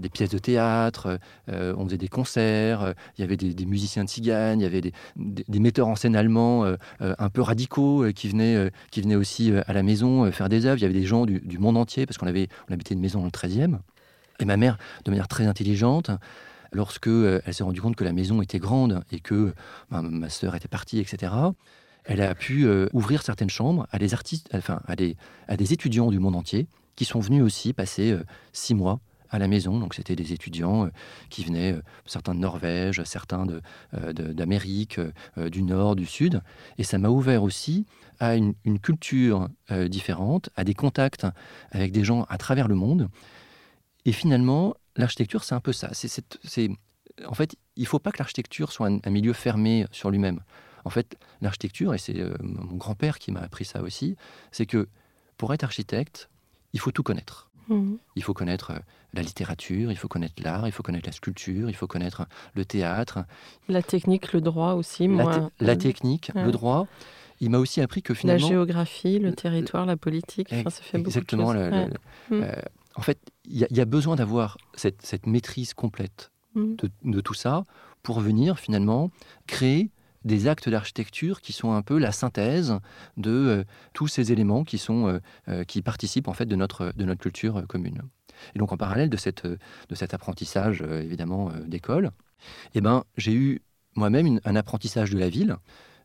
pièces 0.09 0.29
de 0.29 0.37
théâtre, 0.37 1.19
on 1.47 1.85
faisait 1.85 1.97
des 1.97 2.07
concerts, 2.07 2.93
il 3.17 3.21
y 3.21 3.23
avait 3.23 3.37
des, 3.37 3.65
musiciens 3.65 4.03
de 4.03 4.09
tziganes, 4.09 4.59
il 4.59 4.63
y 4.63 4.65
avait 4.65 4.81
des, 4.81 5.59
metteurs 5.59 5.87
en 5.87 5.95
scène 5.95 6.15
allemands 6.15 6.65
un 6.99 7.29
peu 7.29 7.41
radicaux 7.41 8.05
qui, 8.13 8.27
venaient, 8.27 8.71
qui 8.91 9.01
venaient 9.01 9.15
aussi 9.15 9.51
à 9.65 9.73
la 9.73 9.83
maison 9.83 10.31
faire 10.31 10.49
des 10.49 10.65
œuvres. 10.65 10.77
Il 10.77 10.83
y 10.83 10.85
avait 10.85 10.93
des 10.93 11.05
gens 11.05 11.25
du, 11.25 11.57
monde 11.57 11.77
entier 11.77 12.05
parce 12.05 12.17
qu'on 12.17 12.27
avait, 12.27 12.47
on 12.69 12.73
habitait 12.73 12.93
une 12.93 13.01
maison 13.01 13.19
dans 13.19 13.25
le 13.25 13.31
13e. 13.31 13.79
Et 14.39 14.45
ma 14.45 14.57
mère, 14.57 14.77
de 15.05 15.11
manière 15.11 15.27
très 15.27 15.45
intelligente, 15.45 16.11
lorsque 16.73 17.07
euh, 17.07 17.41
elle 17.45 17.53
s'est 17.53 17.63
rendue 17.63 17.81
compte 17.81 17.95
que 17.95 18.03
la 18.03 18.13
maison 18.13 18.41
était 18.41 18.59
grande 18.59 19.03
et 19.11 19.19
que 19.19 19.53
ben, 19.89 20.01
ma 20.01 20.29
sœur 20.29 20.55
était 20.55 20.67
partie, 20.67 20.99
etc., 20.99 21.33
elle 22.05 22.21
a 22.21 22.35
pu 22.35 22.65
euh, 22.65 22.87
ouvrir 22.91 23.21
certaines 23.21 23.49
chambres 23.49 23.87
à 23.91 23.99
des 23.99 24.13
artistes, 24.13 24.49
enfin 24.53 24.81
à 24.87 24.95
des, 24.95 25.15
à 25.47 25.55
des 25.55 25.71
étudiants 25.71 26.11
du 26.11 26.19
monde 26.19 26.35
entier 26.35 26.67
qui 26.95 27.05
sont 27.05 27.21
venus 27.21 27.41
aussi 27.41 27.71
passer 27.71 28.11
euh, 28.11 28.23
six 28.51 28.75
mois 28.75 28.99
à 29.29 29.39
la 29.39 29.47
maison. 29.47 29.79
Donc 29.79 29.95
c'était 29.95 30.15
des 30.15 30.33
étudiants 30.33 30.89
qui 31.29 31.43
venaient, 31.43 31.75
certains 32.05 32.35
de 32.35 32.39
Norvège, 32.39 33.03
certains 33.03 33.47
d'Amérique, 34.13 34.99
du 35.37 35.63
Nord, 35.63 35.95
du 35.95 36.05
Sud. 36.05 36.43
Et 36.77 36.83
ça 36.83 36.99
m'a 36.99 37.09
ouvert 37.09 37.41
aussi 37.41 37.87
à 38.19 38.35
une, 38.35 38.53
une 38.63 38.77
culture 38.77 39.49
différente, 39.87 40.51
à 40.55 40.63
des 40.63 40.75
contacts 40.75 41.25
avec 41.71 41.91
des 41.91 42.03
gens 42.03 42.27
à 42.29 42.37
travers 42.37 42.67
le 42.67 42.75
monde. 42.75 43.09
Et 44.05 44.11
finalement, 44.11 44.75
l'architecture, 44.95 45.43
c'est 45.43 45.55
un 45.55 45.59
peu 45.59 45.73
ça. 45.73 45.89
C'est, 45.93 46.69
en 47.25 47.33
fait, 47.33 47.55
il 47.75 47.83
ne 47.83 47.87
faut 47.87 47.99
pas 47.99 48.11
que 48.11 48.19
l'architecture 48.19 48.71
soit 48.71 48.87
un, 48.87 49.09
milieu 49.09 49.33
fermé 49.33 49.85
sur 49.91 50.09
lui-même. 50.09 50.41
En 50.85 50.89
fait, 50.89 51.17
l'architecture, 51.41 51.93
et 51.93 51.97
c'est 51.97 52.19
euh, 52.19 52.35
mon 52.41 52.75
grand-père 52.75 53.19
qui 53.19 53.31
m'a 53.31 53.39
appris 53.39 53.65
ça 53.65 53.81
aussi, 53.81 54.15
c'est 54.51 54.65
que 54.65 54.89
pour 55.37 55.53
être 55.53 55.63
architecte, 55.63 56.29
il 56.73 56.79
faut 56.79 56.91
tout 56.91 57.03
connaître. 57.03 57.49
Mmh. 57.69 57.95
Il 58.17 58.23
faut 58.23 58.33
connaître 58.33 58.71
euh, 58.71 58.79
la 59.13 59.21
littérature, 59.21 59.91
il 59.91 59.97
faut 59.97 60.09
connaître 60.09 60.43
l'art, 60.43 60.67
il 60.67 60.71
faut 60.71 60.83
connaître 60.83 61.07
la 61.07 61.13
sculpture, 61.13 61.69
il 61.69 61.75
faut 61.75 61.87
connaître 61.87 62.25
le 62.55 62.65
théâtre. 62.65 63.19
La 63.69 63.81
technique, 63.81 64.33
le 64.33 64.41
droit 64.41 64.73
aussi. 64.73 65.07
La, 65.07 65.49
la 65.59 65.75
technique, 65.77 66.31
le 66.35 66.51
droit. 66.51 66.87
Il 67.39 67.49
m'a 67.49 67.57
aussi 67.57 67.81
appris 67.81 68.01
que 68.01 68.13
finalement... 68.13 68.47
La 68.47 68.53
géographie, 68.53 69.19
le 69.19 69.33
territoire, 69.33 69.85
la 69.85 69.97
politique, 69.97 70.49
ça 70.49 70.69
fait 70.69 70.97
beaucoup 70.97 71.09
de 71.09 71.13
choses. 71.13 71.17
Exactement. 71.17 71.53
Mmh. 71.53 71.89
Euh, 72.33 72.55
en 72.95 73.01
fait, 73.01 73.19
il 73.45 73.67
y, 73.69 73.81
a 73.81 73.85
besoin 73.85 74.15
d'avoir 74.15 74.57
cette, 74.75 75.25
maîtrise 75.25 75.73
complète 75.73 76.31
mm. 76.55 76.75
de, 77.03 77.21
tout 77.21 77.33
ça 77.33 77.65
pour 78.03 78.19
venir 78.19 78.59
finalement 78.59 79.11
créer 79.47 79.91
des 80.23 80.47
actes 80.47 80.69
d'architecture 80.69 81.41
qui 81.41 81.51
sont 81.53 81.73
un 81.73 81.81
peu 81.81 81.97
la 81.97 82.11
synthèse 82.11 82.79
de 83.17 83.31
euh, 83.31 83.63
tous 83.93 84.07
ces 84.07 84.31
éléments 84.31 84.63
qui, 84.63 84.77
sont, 84.77 85.07
euh, 85.07 85.19
euh, 85.49 85.63
qui 85.63 85.81
participent 85.81 86.27
en 86.29 86.33
fait 86.33 86.45
de 86.45 86.55
notre, 86.55 86.93
de 86.95 87.03
notre 87.03 87.21
culture 87.21 87.65
commune. 87.67 88.01
Et 88.55 88.59
donc 88.59 88.71
en 88.71 88.77
parallèle 88.77 89.09
de, 89.09 89.17
cette, 89.17 89.45
de 89.45 89.95
cet 89.95 90.13
apprentissage 90.13 90.81
évidemment 90.81 91.51
d'école, 91.67 92.11
eh 92.73 92.81
ben, 92.81 93.03
j'ai 93.17 93.33
eu 93.33 93.61
moi-même 93.95 94.39
un 94.43 94.55
apprentissage 94.55 95.11
de 95.11 95.19
la 95.19 95.29
ville. 95.29 95.57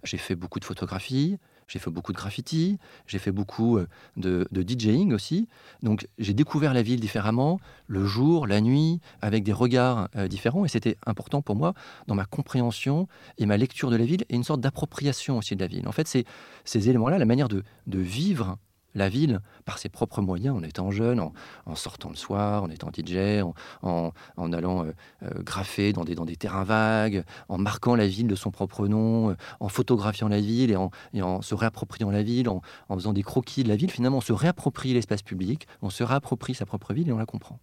J'ai 0.05 0.19
fait 0.19 0.37
beaucoup 0.37 0.61
de 0.61 0.65
photographies, 0.65 1.39
j'ai 1.69 1.79
fait 1.79 1.91
beaucoup 1.91 2.13
de 2.13 2.17
graffiti, 2.17 2.79
j'ai 3.07 3.19
fait 3.19 3.31
beaucoup 3.31 3.77
euh, 3.77 3.87
de, 4.17 4.49
DJing 4.53 5.13
aussi. 5.13 5.49
Donc 5.83 6.09
j'ai 6.19 6.35
découvert 6.35 6.75
la 6.75 6.83
ville 6.83 6.99
différemment, 6.99 7.61
le 7.87 8.05
jour, 8.05 8.47
la 8.47 8.61
nuit, 8.61 9.01
avec 9.21 9.45
des 9.45 9.53
regards 9.53 10.09
euh, 10.17 10.27
différents. 10.27 10.65
Et 10.65 10.69
c'était 10.69 10.97
important 11.07 11.43
pour 11.43 11.55
moi 11.55 11.75
dans 12.07 12.15
ma 12.15 12.25
compréhension 12.25 13.07
et 13.37 13.47
ma 13.47 13.57
lecture 13.57 13.91
de 13.91 13.97
la 13.97 14.05
ville 14.05 14.25
et 14.29 14.35
une 14.35 14.45
sorte 14.45 14.61
d'appropriation 14.61 15.39
aussi 15.39 15.55
de 15.55 15.61
la 15.61 15.69
ville. 15.69 15.87
En 15.87 15.93
fait, 15.93 16.09
c'est 16.09 16.25
ces 16.65 16.89
éléments-là, 16.89 17.19
la 17.19 17.27
manière 17.27 17.49
de, 17.49 17.63
vivre 17.87 18.59
la 18.95 19.09
ville 19.09 19.41
par 19.65 19.79
ses 19.79 19.89
propres 19.89 20.23
moyens, 20.23 20.57
en 20.57 20.63
étant 20.63 20.91
jeune, 20.91 21.21
en, 21.21 21.75
sortant 21.75 22.11
le 22.11 22.17
soir, 22.17 22.63
en 22.63 22.71
étant 22.71 22.91
DJ, 22.91 23.43
en, 23.83 24.13
allant 24.37 24.85
euh, 24.85 24.93
euh, 25.23 25.43
graffer 25.43 25.93
dans 25.93 26.05
des, 26.05 26.15
dans 26.15 26.25
des 26.25 26.37
terrains 26.37 26.65
vagues, 26.65 27.25
en 27.49 27.59
marquant 27.59 27.95
la 27.95 28.07
ville 28.07 28.27
de 28.27 28.35
son 28.35 28.51
propre 28.51 28.89
nom, 28.89 29.31
euh, 29.31 29.35
en 29.61 29.69
photographiant 29.69 30.29
la 30.29 30.41
ville 30.41 30.71
et 30.71 30.77
en, 30.77 30.91
et 31.13 31.21
se 31.43 31.55
réappropriant 31.55 32.11
la 32.11 32.23
ville, 32.23 32.49
en, 32.49 32.63
faisant 32.91 33.13
des 33.13 33.23
croquis 33.23 33.63
de 33.63 33.69
la 33.69 33.77
ville. 33.77 33.91
Finalement, 33.91 34.19
on 34.19 34.23
se 34.23 34.33
réapproprie 34.33 34.93
l'espace 34.95 35.23
public, 35.23 35.67
on 35.83 35.91
se 35.91 36.03
réapproprie 36.03 36.55
sa 36.55 36.67
propre 36.67 36.93
ville 36.95 37.09
et 37.09 37.13
on 37.13 37.19
la 37.19 37.27
comprend. 37.27 37.59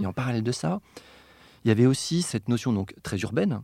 Et 0.00 0.06
en 0.06 0.12
parallèle 0.12 0.42
de 0.42 0.52
ça, 0.52 0.80
il 1.64 1.68
y 1.68 1.70
avait 1.70 1.86
aussi 1.86 2.22
cette 2.22 2.48
notion 2.48 2.72
donc 2.72 2.94
très 3.02 3.18
urbaine 3.18 3.62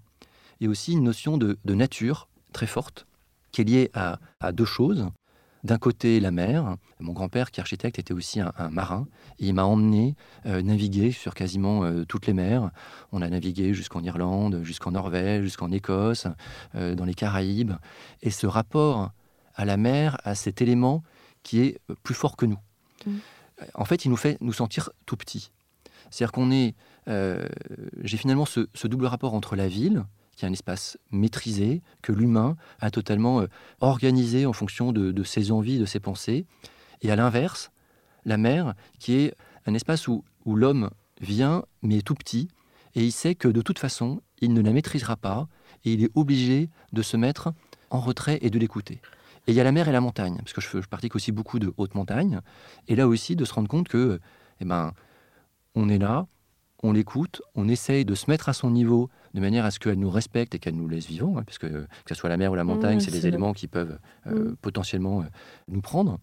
et 0.61 0.69
aussi 0.69 0.93
une 0.93 1.03
notion 1.03 1.39
de, 1.39 1.57
nature 1.65 2.29
très 2.53 2.67
forte 2.67 3.07
qui 3.53 3.61
est 3.61 3.65
liée 3.65 3.91
à, 3.95 4.19
à 4.41 4.53
deux 4.53 4.65
choses. 4.65 5.09
D'un 5.65 5.79
côté, 5.79 6.21
la 6.21 6.31
mer. 6.31 6.77
Mon 7.01 7.15
grand-père, 7.15 7.51
qui 7.51 7.59
est 7.59 7.63
architecte, 7.63 7.99
était 7.99 8.13
aussi 8.13 8.39
un, 8.39 8.53
marin. 8.71 9.09
Et 9.39 9.47
il 9.47 9.55
m'a 9.55 9.65
emmené 9.65 10.15
euh, 10.45 10.61
naviguer 10.61 11.11
sur 11.11 11.35
quasiment 11.35 11.85
euh, 11.85 12.05
toutes 12.05 12.27
les 12.27 12.35
mers. 12.35 12.71
On 13.13 13.23
a 13.23 13.29
navigué 13.31 13.73
jusqu'en 13.73 14.03
Irlande, 14.03 14.61
jusqu'en 14.63 14.91
Norvège, 14.91 15.43
jusqu'en 15.43 15.73
Écosse, 15.73 16.27
euh, 16.75 16.95
dans 16.95 17.07
les 17.07 17.15
Caraïbes. 17.15 17.73
Et 18.21 18.31
ce 18.31 18.47
rapport 18.47 19.13
à 19.55 19.65
la 19.65 19.79
mer, 19.79 20.19
à 20.25 20.35
cet 20.35 20.61
élément 20.61 21.03
qui 21.43 21.61
est 21.61 21.81
plus 22.03 22.15
fort 22.15 22.37
que 22.37 22.45
nous. 22.45 22.59
Mmh. 23.07 23.13
En 23.75 23.87
fait, 23.87 24.05
il 24.05 24.11
nous 24.11 24.17
fait 24.17 24.37
nous 24.43 24.53
sentir 24.53 24.91
tout 25.07 25.17
petits. 25.17 25.51
C'est-à-dire 26.11 26.33
qu'on 26.33 26.51
est. 26.51 26.75
J'ai 27.07 28.17
finalement 28.17 28.47
ce 28.47 28.87
double 28.87 29.07
rapport 29.07 29.35
entre 29.35 29.57
la 29.57 29.69
ville, 29.69 30.05
qui 30.37 30.45
est 30.45 30.49
un 30.49 30.53
espace 30.53 30.99
maîtrisé, 31.11 31.83
que 32.03 32.13
l'humain 32.13 32.57
a 32.81 32.91
totalement 32.91 33.41
euh, 33.41 33.47
organisé 33.81 34.47
en 34.47 34.53
fonction 34.53 34.93
de, 34.93 35.23
ses 35.25 35.53
envies, 35.53 35.79
de 35.79 35.87
ses 35.87 36.01
pensées. 36.01 36.47
Et 37.03 37.11
à 37.11 37.17
l'inverse, 37.17 37.71
la 38.25 38.37
mer, 38.37 38.75
qui 38.99 39.15
est 39.15 39.35
un 39.67 39.75
espace 39.75 40.09
où, 40.09 40.25
où 40.45 40.57
l'homme 40.57 40.91
vient, 41.21 41.65
mais 41.83 41.99
est 41.99 42.07
tout 42.07 42.15
petit, 42.15 42.49
et 42.95 43.05
il 43.05 43.13
sait 43.13 43.35
que 43.35 43.49
de 43.49 43.63
toute 43.63 43.79
façon, 43.79 44.21
il 44.41 44.53
ne 44.53 44.61
la 44.61 44.73
maîtrisera 44.73 45.17
pas, 45.17 45.49
et 45.85 45.93
il 45.93 46.05
est 46.05 46.11
obligé 46.15 46.71
de 46.93 47.03
se 47.03 47.17
mettre 47.17 47.53
en 47.91 48.01
retrait 48.01 48.39
et 48.43 48.51
de 48.51 48.59
l'écouter. 48.59 49.01
Et 49.47 49.53
il 49.53 49.55
y 49.55 49.61
a 49.61 49.65
la 49.65 49.73
mer 49.73 49.89
et 49.89 49.93
la 49.93 50.01
montagne, 50.01 50.37
parce 50.39 50.53
que 50.53 50.61
je, 50.61 50.81
je 50.81 50.89
pratique 50.89 51.15
aussi 51.17 51.33
beaucoup 51.33 51.59
de 51.59 51.73
haute 51.77 51.95
montagne, 51.95 52.41
et 52.89 52.97
là 52.97 53.07
aussi 53.07 53.37
de 53.37 53.45
se 53.45 53.53
rendre 53.53 53.69
compte 53.69 53.89
que, 53.89 54.21
eh 54.61 54.65
ben, 54.65 54.93
on 55.75 55.89
est 55.89 55.99
là, 55.99 56.27
on 56.83 56.93
l'écoute, 56.93 57.41
on 57.55 57.69
essaye 57.69 58.05
de 58.05 58.15
se 58.15 58.31
mettre 58.31 58.49
à 58.49 58.53
son 58.53 58.71
niveau 58.71 59.09
de 59.33 59.41
manière 59.41 59.65
à 59.65 59.71
ce 59.71 59.79
qu'elle 59.79 59.99
nous 59.99 60.11
respecte 60.11 60.55
et 60.55 60.59
qu'elle 60.59 60.77
nous 60.77 60.89
laisse 60.89 61.07
vivants, 61.07 61.39
hein, 61.39 61.43
puisque 61.45 61.69
que 61.69 61.87
ce 62.09 62.15
soit 62.15 62.29
la 62.29 62.37
mer 62.37 62.53
ou 62.53 62.55
la 62.55 62.65
montagne, 62.65 63.01
c'est 63.01 63.11
des 63.11 63.27
éléments 63.27 63.53
qui 63.53 63.69
peuvent 63.69 63.99
euh, 64.27 64.51
mm. 64.51 64.57
potentiellement 64.57 65.23
euh, 65.23 65.27
nous 65.69 65.81
prendre. 65.81 66.19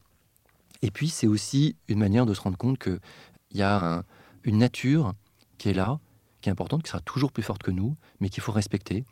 Et 0.81 0.91
puis 0.91 1.09
c'est 1.09 1.27
aussi 1.27 1.75
une 1.87 1.99
manière 1.99 2.25
de 2.25 2.33
se 2.33 2.41
rendre 2.41 2.57
compte 2.57 2.77
qu'il 2.77 2.99
y 3.53 3.61
a 3.61 4.03
une 4.43 4.57
nature 4.57 5.13
qui 5.57 5.69
est 5.69 5.73
là, 5.73 5.99
qui 6.41 6.49
est 6.49 6.51
importante, 6.51 6.83
qui 6.83 6.89
sera 6.89 7.01
toujours 7.01 7.31
plus 7.31 7.43
forte 7.43 7.61
que 7.61 7.71
nous, 7.71 7.95
mais 8.19 8.29
qu'il 8.29 8.41
faut 8.41 8.51
respecter. 8.51 9.05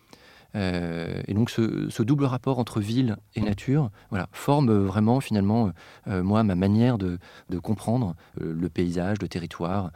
Euh, 0.55 1.21
et 1.27 1.33
donc 1.33 1.49
ce, 1.49 2.01
double 2.01 2.25
rapport 2.25 2.57
entre 2.57 2.79
ville 2.79 3.17
et 3.35 3.41
nature 3.41 3.91
voilà, 4.09 4.27
forme 4.31 4.71
vraiment 4.71 5.19
finalement 5.19 5.71
moi 6.07 6.43
ma 6.43 6.55
manière 6.55 6.97
de, 6.97 7.19
de 7.49 7.59
comprendre 7.59 8.15
le 8.39 8.69
paysage, 8.69 9.17
le 9.21 9.27
territoire 9.27 9.91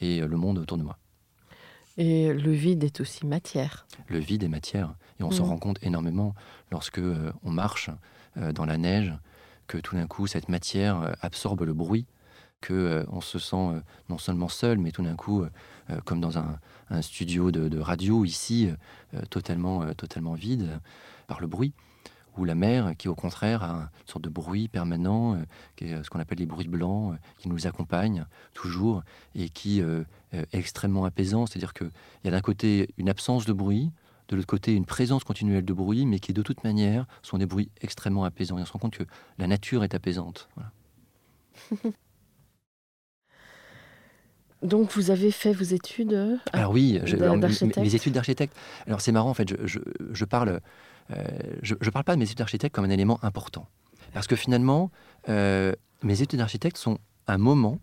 et 0.00 0.20
le 0.20 0.36
monde 0.36 0.58
autour 0.58 0.78
de 0.78 0.84
moi. 0.84 0.96
Et 1.98 2.32
le 2.32 2.52
vide 2.52 2.84
est 2.84 3.00
aussi 3.00 3.26
matière. 3.26 3.86
Le 4.08 4.18
vide 4.18 4.42
est 4.42 4.48
matière. 4.48 4.94
Et 5.18 5.22
on 5.22 5.30
s'en 5.30 5.46
mm. 5.46 5.50
rend 5.50 5.58
compte 5.58 5.78
énormément 5.82 6.34
lorsque 6.70 6.98
euh, 6.98 7.32
on 7.42 7.50
marche 7.50 7.90
euh, 8.36 8.52
dans 8.52 8.66
la 8.66 8.76
neige, 8.76 9.14
que 9.66 9.78
tout 9.78 9.96
d'un 9.96 10.06
coup, 10.06 10.26
cette 10.26 10.48
matière 10.48 11.00
euh, 11.00 11.12
absorbe 11.22 11.62
le 11.62 11.72
bruit, 11.72 12.06
que 12.60 13.04
on 13.10 13.20
se 13.20 13.38
sent 13.38 13.82
non 14.08 14.16
seulement 14.16 14.48
seul, 14.48 14.78
mais 14.78 14.90
tout 14.90 15.02
d'un 15.02 15.14
coup, 15.14 15.44
comme 16.04 16.20
dans 16.20 16.38
un, 16.38 16.58
studio 17.02 17.50
de, 17.50 17.78
radio 17.78 18.24
ici, 18.24 18.70
totalement, 19.30 19.92
totalement 19.94 20.34
vide 20.34 20.80
par 21.26 21.40
le 21.40 21.46
bruit 21.46 21.72
ou 22.36 22.44
la 22.44 22.54
mer 22.54 22.94
qui 22.96 23.08
au 23.08 23.14
contraire 23.14 23.62
a 23.62 23.74
une 23.74 24.06
sorte 24.06 24.24
de 24.24 24.28
bruit 24.28 24.68
permanent, 24.68 25.34
euh, 25.34 25.44
qui 25.76 25.86
est 25.86 25.94
euh, 25.94 26.02
ce 26.02 26.10
qu'on 26.10 26.20
appelle 26.20 26.38
les 26.38 26.46
bruits 26.46 26.68
blancs, 26.68 27.14
euh, 27.14 27.16
qui 27.38 27.48
nous 27.48 27.66
accompagnent 27.66 28.26
toujours 28.52 29.02
et 29.34 29.48
qui 29.48 29.80
est 29.80 30.06
extrêmement 30.52 31.04
apaisant. 31.04 31.46
C'est-à-dire 31.46 31.74
qu'il 31.74 31.90
y 32.24 32.28
a 32.28 32.30
d'un 32.30 32.40
côté 32.40 32.88
une 32.98 33.08
absence 33.08 33.46
de 33.46 33.52
bruit, 33.52 33.90
de 34.28 34.36
l'autre 34.36 34.48
côté 34.48 34.74
une 34.74 34.84
présence 34.84 35.24
continuelle 35.24 35.64
de 35.64 35.72
bruit, 35.72 36.06
mais 36.06 36.18
qui 36.18 36.32
de 36.32 36.42
toute 36.42 36.64
manière 36.64 37.06
sont 37.22 37.38
des 37.38 37.46
bruits 37.46 37.70
extrêmement 37.80 38.24
apaisants. 38.24 38.58
Et 38.58 38.62
on 38.62 38.66
se 38.66 38.72
rend 38.72 38.78
compte 38.78 38.96
que 38.96 39.04
la 39.38 39.46
nature 39.46 39.84
est 39.84 39.94
apaisante. 39.94 40.48
Donc 44.62 44.92
vous 44.92 45.10
avez 45.10 45.30
fait 45.30 45.52
vos 45.52 45.64
études 45.64 46.38
Alors 46.52 46.72
oui, 46.72 47.00
mes, 47.76 47.94
études 47.94 48.14
d'architecte. 48.14 48.56
Alors 48.86 49.00
c'est 49.00 49.12
marrant 49.12 49.30
en 49.30 49.34
fait, 49.34 49.54
je, 49.66 49.78
je 50.12 50.24
parle 50.24 50.60
euh, 51.10 51.24
je 51.62 51.74
ne 51.74 51.90
parle 51.90 52.04
pas 52.04 52.14
de 52.14 52.18
mes 52.18 52.24
études 52.24 52.38
d'architecte 52.38 52.74
comme 52.74 52.84
un 52.84 52.90
élément 52.90 53.18
important. 53.22 53.66
Parce 54.12 54.26
que 54.26 54.36
finalement, 54.36 54.90
euh, 55.28 55.72
mes 56.02 56.22
études 56.22 56.38
d'architecte 56.38 56.76
sont 56.76 56.98
un 57.26 57.38
moment 57.38 57.78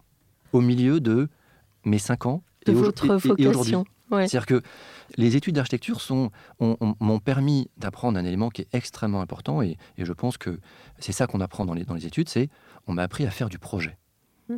au 0.52 0.62
milieu 0.62 1.00
de 1.00 1.30
mes 1.86 2.00
cinq 2.00 2.26
ans 2.26 2.44
de 2.66 2.72
et, 2.72 2.76
votre 2.76 3.16
vocation. 3.16 3.86
C'est-à-dire 4.12 4.46
que 4.46 4.62
les 5.18 5.36
études 5.36 5.56
d'architecture 5.56 6.00
m'ont 6.60 7.20
permis 7.20 7.70
d'apprendre 7.78 8.20
un 8.20 8.26
élément 8.26 8.50
qui 8.50 8.62
est 8.62 8.68
extrêmement 8.74 9.22
important 9.22 9.62
et, 9.62 9.78
je 9.98 10.14
pense 10.14 10.38
que 10.38 10.60
c'est 11.00 11.12
ça 11.12 11.26
qu'on 11.26 11.42
apprend 11.42 11.66
dans 11.66 11.74
les, 11.74 11.84
dans 11.84 11.96
les 11.96 12.06
études, 12.06 12.30
c'est 12.30 12.50
on 12.86 12.94
m'a 12.94 13.04
appris 13.04 13.26
à 13.26 13.32
faire 13.32 13.50
du 13.50 13.58
projet. 13.58 13.98
Hmm. 14.50 14.58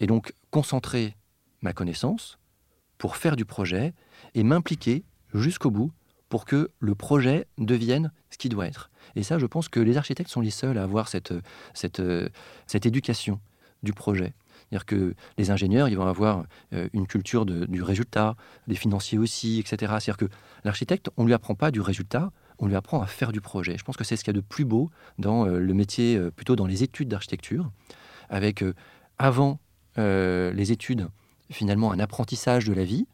Et 0.00 0.06
donc 0.06 0.32
concentrer 0.50 1.16
ma 1.62 1.72
connaissance 1.72 2.38
pour 2.98 3.16
faire 3.16 3.36
du 3.36 3.44
projet 3.44 3.94
et 4.34 4.42
m'impliquer 4.42 5.04
jusqu'au 5.34 5.70
bout 5.70 5.92
pour 6.28 6.44
que 6.44 6.70
le 6.80 6.94
projet 6.94 7.46
devienne 7.56 8.12
ce 8.30 8.38
qu'il 8.38 8.50
doit 8.50 8.66
être. 8.66 8.90
Et 9.16 9.22
ça, 9.22 9.38
je 9.38 9.46
pense 9.46 9.68
que 9.68 9.80
les 9.80 9.96
architectes 9.96 10.30
sont 10.30 10.40
les 10.40 10.50
seuls 10.50 10.78
à 10.78 10.82
avoir 10.82 11.08
cette, 11.08 11.32
cette, 11.74 12.02
cette 12.66 12.86
éducation 12.86 13.40
du 13.82 13.92
projet. 13.92 14.34
C'est-à-dire 14.68 14.86
que 14.86 15.14
les 15.38 15.50
ingénieurs, 15.50 15.88
ils 15.88 15.96
vont 15.96 16.06
avoir 16.06 16.44
euh, 16.74 16.88
une 16.92 17.06
culture 17.06 17.46
du 17.46 17.82
résultat, 17.82 18.36
des 18.66 18.74
financiers 18.74 19.18
aussi, 19.18 19.58
etc. 19.60 19.76
C'est-à-dire 19.98 20.16
que 20.16 20.28
l'architecte, 20.64 21.10
on 21.16 21.22
ne 21.22 21.28
lui 21.28 21.34
apprend 21.34 21.54
pas 21.54 21.70
du 21.70 21.80
résultat, 21.80 22.32
on 22.58 22.66
lui 22.66 22.74
apprend 22.74 23.00
à 23.00 23.06
faire 23.06 23.32
du 23.32 23.40
projet. 23.40 23.78
Je 23.78 23.84
pense 23.84 23.96
que 23.96 24.04
c'est 24.04 24.16
ce 24.16 24.24
qu'il 24.24 24.34
y 24.34 24.36
a 24.36 24.40
de 24.40 24.44
plus 24.44 24.64
beau 24.64 24.90
dans 25.18 25.46
euh, 25.46 25.58
le 25.58 25.74
métier, 25.74 26.16
euh, 26.16 26.30
plutôt 26.30 26.56
dans 26.56 26.66
les 26.66 26.82
études 26.82 27.08
d'architecture, 27.08 27.70
avec 28.28 28.62
avant 29.18 29.58
les 29.96 30.70
études, 30.70 31.08
finalement, 31.50 31.92
un 31.92 31.98
apprentissage 31.98 32.64
de 32.66 32.72
la 32.72 32.84
vie, 32.84 33.06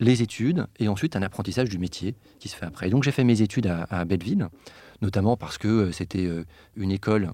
les 0.00 0.22
études 0.22 0.66
et 0.78 0.88
ensuite 0.88 1.16
un 1.16 1.22
apprentissage 1.22 1.68
du 1.68 1.78
métier 1.78 2.14
qui 2.38 2.48
se 2.48 2.56
fait 2.56 2.66
après. 2.66 2.90
donc 2.90 3.02
j'ai 3.02 3.12
fait 3.12 3.24
mes 3.24 3.42
études 3.42 3.66
à, 3.66 4.04
Belleville, 4.04 4.48
notamment 5.00 5.36
parce 5.36 5.58
que 5.58 5.68
euh, 5.68 5.92
c'était 5.92 6.26
euh, 6.26 6.44
une 6.76 6.90
école 6.90 7.32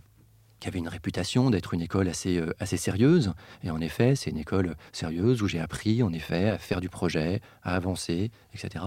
qui 0.61 0.67
avait 0.67 0.81
une 0.81 0.88
réputation 0.88 1.50
d'être 1.50 1.73
une 1.73 1.81
école 1.81 2.09
assez, 2.09 2.38
euh, 2.38 2.52
assez 2.59 2.76
sérieuse. 2.76 3.33
Et 3.62 3.71
en 3.71 3.81
effet, 3.81 4.17
c'est 4.17 4.31
une 4.31 4.38
école 4.38 4.75
sérieuse 4.93 5.40
où 5.40 5.47
j'ai 5.47 5.61
appris, 5.61 6.02
en 6.02 6.12
effet, 6.12 6.49
à 6.49 6.59
faire 6.59 6.81
du 6.81 6.88
projet, 6.88 7.40
à 7.62 7.76
avancer, 7.76 8.33
etc. 8.55 8.85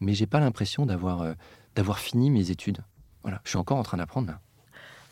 Mais 0.00 0.14
j'ai 0.14 0.26
pas 0.26 0.40
l'impression 0.40 0.86
d'avoir 0.86 1.34
d'avoir 1.74 1.98
fini 1.98 2.30
mes 2.30 2.50
études. 2.50 2.78
Voilà, 3.22 3.40
je 3.44 3.50
suis 3.50 3.58
encore 3.58 3.76
en 3.76 3.82
train 3.82 3.98
d'apprendre 3.98 4.32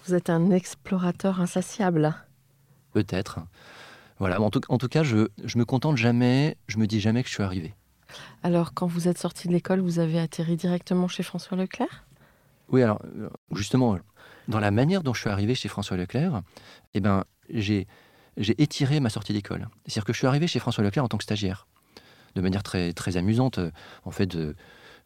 Vous 0.06 0.14
êtes 0.14 0.30
un 0.30 0.50
explorateur 0.50 1.40
insatiable. 1.40 2.14
Peut-être. 2.92 3.40
Voilà, 4.18 4.40
en 4.40 4.50
tout, 4.50 4.60
en 4.68 4.78
tout 4.78 4.88
cas, 4.88 5.02
je, 5.02 5.28
je 5.42 5.58
me 5.58 5.64
contente 5.64 5.96
jamais, 5.96 6.56
je 6.68 6.78
me 6.78 6.86
dis 6.86 7.00
jamais 7.00 7.22
que 7.22 7.28
je 7.28 7.34
suis 7.34 7.42
arrivé. 7.42 7.74
Alors, 8.42 8.72
quand 8.72 8.86
vous 8.86 9.08
êtes 9.08 9.18
sorti 9.18 9.48
de 9.48 9.52
l'école, 9.52 9.80
vous 9.80 9.98
avez 9.98 10.20
atterri 10.20 10.56
directement 10.56 11.08
chez 11.08 11.22
François 11.22 11.56
Leclerc? 11.56 12.04
Oui, 12.68 12.82
alors, 12.82 13.02
euh, 13.16 13.28
justement, 13.52 13.98
dans 14.46 14.60
la 14.60 14.70
manière 14.70 15.02
dont 15.02 15.14
je 15.14 15.20
suis 15.20 15.30
arrivé 15.30 15.54
chez 15.54 15.68
François 15.68 15.96
Leclerc, 15.96 16.42
eh 16.94 17.00
ben, 17.00 17.24
j'ai, 17.50 17.88
j'ai 18.36 18.60
étiré 18.62 19.00
ma 19.00 19.10
sortie 19.10 19.32
d'école. 19.32 19.68
C'est-à-dire 19.86 20.04
que 20.04 20.12
je 20.12 20.18
suis 20.18 20.26
arrivé 20.26 20.46
chez 20.46 20.60
François 20.60 20.84
Leclerc 20.84 21.04
en 21.04 21.08
tant 21.08 21.18
que 21.18 21.24
stagiaire, 21.24 21.66
de 22.36 22.40
manière 22.40 22.62
très, 22.62 22.92
très 22.92 23.16
amusante. 23.16 23.58
En 24.04 24.10
fait, 24.12 24.36
euh, 24.36 24.54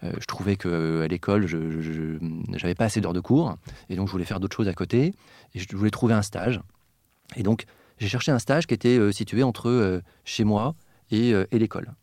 je 0.03 0.27
trouvais 0.27 0.57
qu'à 0.57 1.09
l'école, 1.09 1.47
je 1.47 2.19
n'avais 2.51 2.75
pas 2.75 2.85
assez 2.85 3.01
d'heures 3.01 3.15
de 3.15 3.21
cours, 3.21 3.57
et 3.89 3.97
donc 3.97 4.07
je 4.07 4.13
voulais 4.13 4.27
faire 4.27 4.39
d'autres 4.39 4.57
choses 4.57 4.69
à 4.69 4.75
côté, 4.75 5.15
et 5.55 5.59
je 5.59 5.77
voulais 5.77 5.91
trouver 5.91 6.15
un 6.15 6.23
stage. 6.23 6.61
Et 7.37 7.43
donc, 7.43 7.65
j'ai 7.99 8.09
cherché 8.09 8.33
un 8.33 8.39
stage 8.39 8.67
qui 8.67 8.75
était 8.75 8.99
euh, 8.99 9.13
situé 9.13 9.43
entre 9.43 10.03
chez 10.25 10.45
moi 10.45 10.75
et, 11.11 11.31
et 11.31 11.59
l'école. 11.59 11.95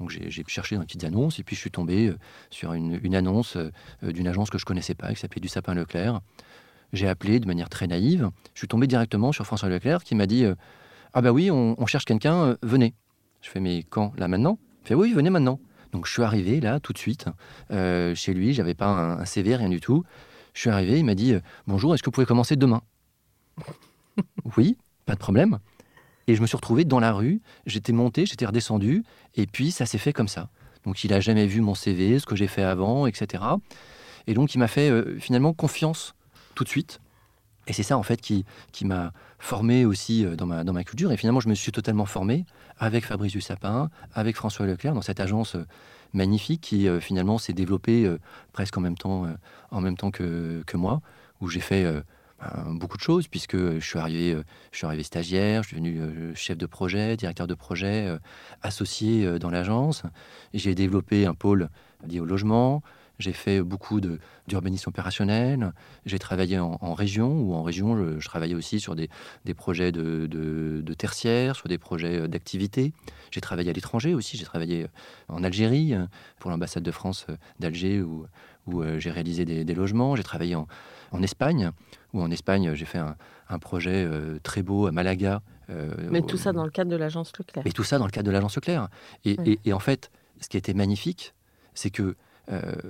Donc 0.00 0.10
j'ai 0.10 0.44
cherché 0.46 0.74
dans 0.74 0.80
les 0.80 0.86
petites 0.86 1.04
annonces 1.04 1.38
et 1.38 1.44
puis 1.44 1.54
je 1.54 1.60
suis 1.60 1.70
tombé 1.70 2.08
euh, 2.08 2.18
sur 2.50 2.72
une, 2.72 3.14
annonce 3.14 3.56
euh, 3.56 3.70
d'une 4.02 4.26
agence 4.26 4.50
que 4.50 4.58
je 4.58 4.64
connaissais 4.64 4.94
pas, 4.94 5.10
qui 5.10 5.20
s'appelait 5.20 5.40
Du 5.40 5.48
Sapin 5.48 5.74
Leclerc. 5.74 6.20
J'ai 6.92 7.08
appelé 7.08 7.40
de 7.40 7.46
manière 7.46 7.68
très 7.68 7.86
naïve. 7.86 8.30
Je 8.54 8.60
suis 8.60 8.68
tombé 8.68 8.86
directement 8.86 9.32
sur 9.32 9.46
François 9.46 9.68
Leclerc 9.68 10.04
qui 10.04 10.14
m'a 10.14 10.26
dit 10.26 10.44
euh, 10.44 10.54
Ah 11.12 11.22
bah 11.22 11.32
oui, 11.32 11.50
on, 11.50 11.86
cherche 11.86 12.04
quelqu'un, 12.04 12.56
venez. 12.62 12.94
Je 13.40 13.50
fais 13.50 13.60
Mais 13.60 13.82
quand? 13.82 14.12
Là 14.16 14.28
maintenant? 14.28 14.58
Il 14.84 14.88
fait 14.88 14.94
Oui, 14.94 15.12
venez 15.12 15.30
maintenant. 15.30 15.60
Donc 15.92 16.06
je 16.06 16.12
suis 16.12 16.22
arrivé 16.22 16.60
là 16.60 16.80
tout 16.80 16.92
de 16.92 16.98
suite 16.98 17.26
chez 17.70 18.34
lui. 18.34 18.52
J'avais 18.52 18.74
pas 18.74 18.86
un, 18.86 19.18
un, 19.20 19.24
CV, 19.24 19.56
rien 19.56 19.68
du 19.68 19.80
tout. 19.80 20.04
Je 20.54 20.60
suis 20.60 20.70
arrivé. 20.70 20.98
Il 20.98 21.04
m'a 21.04 21.14
dit 21.14 21.34
Bonjour, 21.66 21.94
est-ce 21.94 22.02
que 22.02 22.08
vous 22.08 22.12
pouvez 22.12 22.26
commencer 22.26 22.56
demain? 22.56 22.82
Oui, 24.56 24.76
pas 25.04 25.14
de 25.14 25.18
problème. 25.18 25.58
Et 26.26 26.34
je 26.34 26.40
me 26.40 26.46
suis 26.46 26.56
retrouvé 26.56 26.84
dans 26.84 27.00
la 27.00 27.12
rue, 27.12 27.40
j'étais 27.66 27.92
monté, 27.92 28.24
j'étais 28.26 28.46
redescendu, 28.46 29.04
et 29.34 29.46
puis 29.46 29.70
ça 29.70 29.86
s'est 29.86 29.98
fait 29.98 30.12
comme 30.12 30.28
ça. 30.28 30.48
Donc 30.84 31.04
il 31.04 31.10
n'a 31.10 31.20
jamais 31.20 31.46
vu 31.46 31.60
mon 31.60 31.74
CV, 31.74 32.18
ce 32.18 32.26
que 32.26 32.36
j'ai 32.36 32.46
fait 32.46 32.62
avant, 32.62 33.06
etc. 33.06 33.42
Et 34.26 34.34
donc 34.34 34.54
il 34.54 34.58
m'a 34.58 34.68
fait 34.68 34.90
euh, 34.90 35.18
finalement 35.18 35.52
confiance 35.52 36.14
tout 36.54 36.64
de 36.64 36.68
suite. 36.68 37.00
Et 37.66 37.72
c'est 37.72 37.82
ça 37.82 37.96
en 37.96 38.02
fait 38.02 38.20
qui, 38.20 38.44
qui 38.72 38.84
m'a 38.84 39.12
formé 39.38 39.84
aussi 39.86 40.24
euh, 40.24 40.36
dans 40.36 40.46
ma, 40.46 40.64
dans 40.64 40.72
ma 40.72 40.84
culture. 40.84 41.12
Et 41.12 41.16
finalement 41.16 41.40
je 41.40 41.48
me 41.48 41.54
suis 41.54 41.72
totalement 41.72 42.06
formé 42.06 42.44
avec 42.78 43.04
Fabrice 43.04 43.32
Dussapin, 43.32 43.90
avec 44.12 44.36
François 44.36 44.66
Leclerc, 44.66 44.94
dans 44.94 45.02
cette 45.02 45.20
agence 45.20 45.56
euh, 45.56 45.66
magnifique 46.12 46.60
qui 46.60 46.86
finalement 47.00 47.38
s'est 47.38 47.54
développée 47.54 48.08
presque 48.52 48.78
en 48.78 48.80
même 48.80 48.96
temps, 48.96 49.26
en 49.72 49.80
même 49.80 49.96
temps 49.96 50.12
que, 50.12 50.62
que 50.64 50.76
moi, 50.76 51.00
où 51.40 51.48
j'ai 51.48 51.58
fait 51.58 51.92
beaucoup 52.66 52.96
de 52.96 53.02
choses, 53.02 53.28
puisque 53.28 53.56
je 53.56 53.80
suis 53.80 53.98
arrivé, 53.98 54.36
arrivé 54.82 55.02
stagiaire, 55.02 55.62
je 55.62 55.68
suis 55.68 55.80
devenu 55.80 56.34
chef 56.34 56.56
de 56.58 56.66
projet, 56.66 57.16
directeur 57.16 57.46
de 57.46 57.54
projet, 57.54 58.08
associé 58.62 59.38
dans 59.38 59.50
l'agence. 59.50 60.02
J'ai 60.52 60.74
développé 60.74 61.26
un 61.26 61.34
pôle 61.34 61.68
lié 62.06 62.20
au 62.20 62.24
logement. 62.24 62.82
J'ai 63.24 63.32
fait 63.32 63.62
beaucoup 63.62 64.02
d'urbanisme 64.02 64.90
opérationnel. 64.90 65.72
J'ai 66.04 66.18
travaillé 66.18 66.58
en, 66.58 66.92
région, 66.92 67.40
ou 67.40 67.54
en 67.54 67.62
région, 67.62 68.20
je, 68.20 68.28
travaillais 68.28 68.54
aussi 68.54 68.80
sur 68.80 68.94
des, 68.94 69.08
des 69.46 69.54
projets 69.54 69.92
de, 69.92 70.26
de, 70.26 70.94
tertiaire, 70.94 71.56
sur 71.56 71.66
des 71.66 71.78
projets 71.78 72.20
euh, 72.20 72.28
d'activité. 72.28 72.92
J'ai 73.30 73.40
travaillé 73.40 73.70
à 73.70 73.72
l'étranger 73.72 74.12
aussi. 74.12 74.36
J'ai 74.36 74.44
travaillé 74.44 74.88
en 75.28 75.42
Algérie, 75.42 75.94
pour 76.38 76.50
l'ambassade 76.50 76.82
de 76.82 76.90
France 76.90 77.24
euh, 77.30 77.36
d'Alger, 77.60 78.02
où, 78.02 78.26
où 78.66 78.82
euh, 78.82 78.98
j'ai 78.98 79.10
réalisé 79.10 79.46
des, 79.46 79.64
des 79.64 79.74
logements. 79.74 80.16
J'ai 80.16 80.22
travaillé 80.22 80.54
en, 80.54 80.66
en, 81.10 81.22
Espagne, 81.22 81.70
où 82.12 82.20
en 82.20 82.30
Espagne, 82.30 82.74
j'ai 82.74 82.84
fait 82.84 82.98
un, 82.98 83.16
un 83.48 83.58
projet 83.58 84.06
très 84.42 84.62
beau 84.62 84.86
à 84.86 84.92
Malaga. 84.92 85.40
Mais 86.10 86.20
tout 86.20 86.36
ça 86.36 86.52
dans 86.52 86.64
le 86.64 86.70
cadre 86.70 86.90
de 86.90 86.96
l'agence 86.96 87.32
Leclerc. 87.38 87.62
Mais 87.64 87.72
tout 87.72 87.84
ça 87.84 87.98
dans 87.98 88.04
le 88.04 88.10
cadre 88.10 88.26
de 88.26 88.32
l'agence 88.32 88.56
Leclerc. 88.56 88.88
Et, 89.24 89.38
et, 89.46 89.58
et 89.64 89.72
en 89.72 89.78
fait, 89.78 90.10
ce 90.42 90.50
qui 90.50 90.58
était 90.58 90.74
magnifique, 90.74 91.32
c'est 91.74 91.90
que 91.90 92.02
euh, 92.02 92.16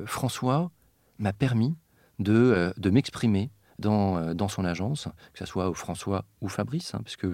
François 0.06 0.70
m'a 1.18 1.32
permis 1.32 1.76
de, 2.18 2.32
euh, 2.32 2.72
de 2.76 2.90
m'exprimer 2.90 3.50
dans, 3.78 4.16
euh, 4.16 4.34
dans, 4.34 4.48
son 4.48 4.64
agence, 4.64 5.08
que 5.32 5.40
ce 5.40 5.46
soit 5.46 5.72
François 5.74 6.24
ou 6.40 6.48
Fabrice, 6.48 6.94
hein, 6.94 7.00
puisque 7.02 7.26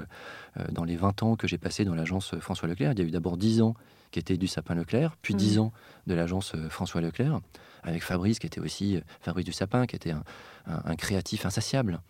dans 0.71 0.85
les 0.85 0.97
20 0.97 1.23
ans 1.23 1.37
que 1.37 1.47
j'ai 1.47 1.59
passé 1.59 1.85
dans 1.85 1.95
l'agence 1.95 2.35
François 2.41 2.69
Leclerc, 2.69 2.93
il 2.93 2.99
y 2.99 3.03
a 3.03 3.05
eu 3.05 3.11
d'abord 3.11 3.37
10 3.37 3.63
ans 3.63 3.75
qui 4.11 4.19
étaient 4.19 4.37
du 4.37 4.49
Sapin 4.49 4.75
Leclerc, 4.75 5.17
puis 5.23 5.35
10 5.35 5.59
mmh. 5.59 5.61
ans 5.61 5.73
de 6.07 6.15
l'agence 6.15 6.57
François 6.69 7.01
Leclerc, 7.01 7.41
avec 7.83 8.03
Fabrice 8.03 8.39
qui 8.39 8.47
était 8.47 8.61
aussi 8.61 9.01
Fabrice 9.21 9.45
du 9.45 9.53
Sapin, 9.53 9.87
qui 9.87 9.95
était 9.95 10.15
un 10.67 10.97
créatif 10.97 11.47
insatiable, 11.47 12.01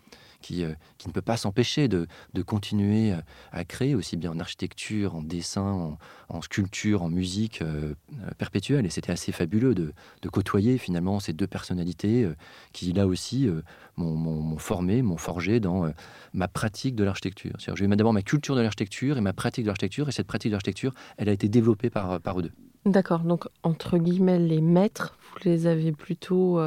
euh, 0.50 0.74
qui, 0.98 1.08
ne 1.08 1.12
peut 1.12 1.22
pas 1.22 1.36
s'empêcher 1.36 1.88
de, 1.88 2.06
continuer 2.44 3.12
euh, 3.12 3.20
à 3.52 3.64
créer, 3.64 3.94
aussi 3.94 4.16
bien 4.16 4.30
en 4.30 4.40
architecture, 4.40 5.14
en 5.14 5.22
dessin, 5.22 5.96
en, 6.28 6.42
sculpture, 6.42 7.02
en 7.02 7.08
musique 7.08 7.62
euh, 7.62 7.94
perpétuelle. 8.38 8.86
Et 8.86 8.90
c'était 8.90 9.12
assez 9.12 9.32
fabuleux 9.32 9.74
de, 9.74 9.92
côtoyer 10.30 10.78
finalement 10.78 11.20
ces 11.20 11.32
deux 11.32 11.46
personnalités 11.46 12.28
qui, 12.72 12.92
là 12.92 13.06
aussi, 13.06 13.48
m'ont 13.96 14.58
formé, 14.58 15.02
m'ont 15.02 15.16
forgé 15.16 15.58
dans 15.58 15.92
ma 16.32 16.46
pratique 16.46 16.94
de 16.94 17.02
l'architecture. 17.04 17.56
J'ai 17.58 17.84
eu 17.84 17.88
d'abord 17.88 18.12
ma 18.12 18.22
culture 18.22 18.54
de 18.54 18.60
l'architecture 18.60 19.18
et 19.18 19.20
ma 19.20 19.32
pratique 19.32 19.64
de 19.64 19.68
l'architecture, 19.68 20.08
et 20.08 20.12
cette 20.12 20.28
pratique 20.28 20.50
de 20.50 20.54
l'architecture, 20.54 20.94
elle 21.16 21.28
a 21.28 21.32
été 21.32 21.48
développée 21.48 21.90
par, 21.90 22.14
eux 22.14 22.42
deux. 22.42 22.52
D'accord, 22.86 23.20
donc 23.20 23.46
entre 23.62 23.98
guillemets, 23.98 24.38
les 24.38 24.60
maîtres, 24.60 25.18
vous 25.32 25.38
les 25.44 25.66
avez 25.66 25.92
plutôt 25.92 26.60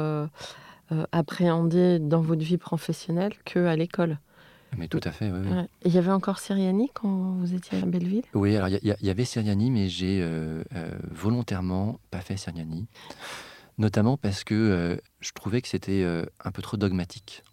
appréhender 1.12 1.98
dans 1.98 2.20
votre 2.20 2.42
vie 2.42 2.58
professionnelle 2.58 3.32
qu'à 3.44 3.76
l'école. 3.76 4.18
Mais 4.76 4.88
tout 4.88 5.00
à 5.04 5.12
fait, 5.12 5.30
oui. 5.30 5.38
Il 5.84 5.92
y 5.92 5.98
avait 5.98 6.10
encore 6.10 6.38
Siriani 6.38 6.90
quand 6.92 7.36
vous 7.38 7.54
étiez 7.54 7.78
à 7.80 7.86
Belleville? 7.86 8.24
Oui, 8.34 8.56
alors 8.56 8.68
il 8.68 8.96
y, 9.00 9.10
avait 9.10 9.24
Siriani, 9.24 9.70
mais 9.70 9.88
j'ai 9.88 10.20
euh, 10.20 10.64
euh, 10.74 10.90
volontairement 11.12 12.00
pas 12.10 12.20
fait 12.20 12.36
Siriani, 12.36 12.86
notamment 13.78 14.16
parce 14.16 14.42
que 14.42 15.00
je 15.20 15.32
trouvais 15.32 15.62
que 15.62 15.68
c'était 15.68 16.04
un 16.44 16.50
peu 16.50 16.62
trop 16.62 16.76
dogmatique. 16.76 17.44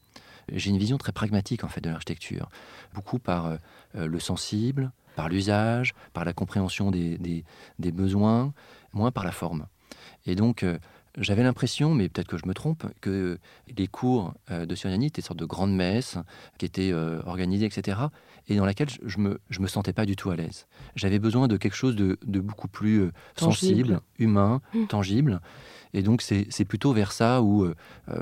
J'ai 0.52 0.72
une 0.72 0.80
vision 0.80 0.98
très 0.98 1.12
pragmatique 1.12 1.64
en 1.64 1.68
fait 1.68 1.82
de 1.82 1.90
l'architecture, 1.90 2.50
beaucoup 2.96 3.20
par 3.20 3.58
le 3.94 4.20
sensible, 4.20 4.92
par 5.16 5.30
l'usage, 5.30 5.94
par 6.14 6.26
la 6.26 6.34
compréhension 6.34 6.90
des, 6.90 7.18
des, 7.18 7.44
des, 7.78 7.92
besoins, 7.92 8.54
moins 8.94 9.12
par 9.12 9.24
la 9.24 9.32
forme. 9.32 9.68
Et 10.26 10.36
donc, 10.36 10.66
j'avais 11.18 11.44
l'impression, 11.44 11.94
mais 11.94 12.10
peut-être 12.10 12.28
que 12.28 12.38
je 12.38 12.46
me 12.46 12.54
trompe, 12.54 12.86
que 13.02 13.38
les 13.78 13.88
cours 13.88 14.34
euh, 14.50 14.66
de 14.66 14.76
Siriani 14.76 15.08
étaient 15.08 15.22
une 15.22 15.26
sorte 15.26 15.40
de 15.40 15.46
grande 15.46 15.76
messe 15.76 16.18
qui 16.58 16.66
étaient 16.66 16.92
euh, 16.92 17.22
organisées, 17.26 17.66
etc., 17.66 17.98
et 18.48 18.56
dans 18.56 18.66
laquelle 18.66 18.90
je 19.06 19.20
me, 19.20 19.40
je 19.50 19.60
me 19.60 19.68
sentais 19.68 19.94
pas 19.94 20.06
du 20.06 20.16
tout 20.16 20.30
à 20.32 20.36
l'aise. 20.36 20.66
J'avais 20.96 21.20
besoin 21.20 21.48
de 21.48 21.58
quelque 21.58 21.76
chose 21.76 21.96
de, 21.96 22.18
beaucoup 22.26 22.68
plus 22.68 23.02
euh, 23.02 23.12
sensible, 23.36 24.02
humain, 24.20 24.62
mmh. 24.74 24.86
tangible. 24.88 25.42
Et 25.94 26.02
donc, 26.02 26.22
c'est 26.22 26.66
plutôt 26.66 26.94
vers 26.94 27.12
ça 27.12 27.42
où, 27.42 27.68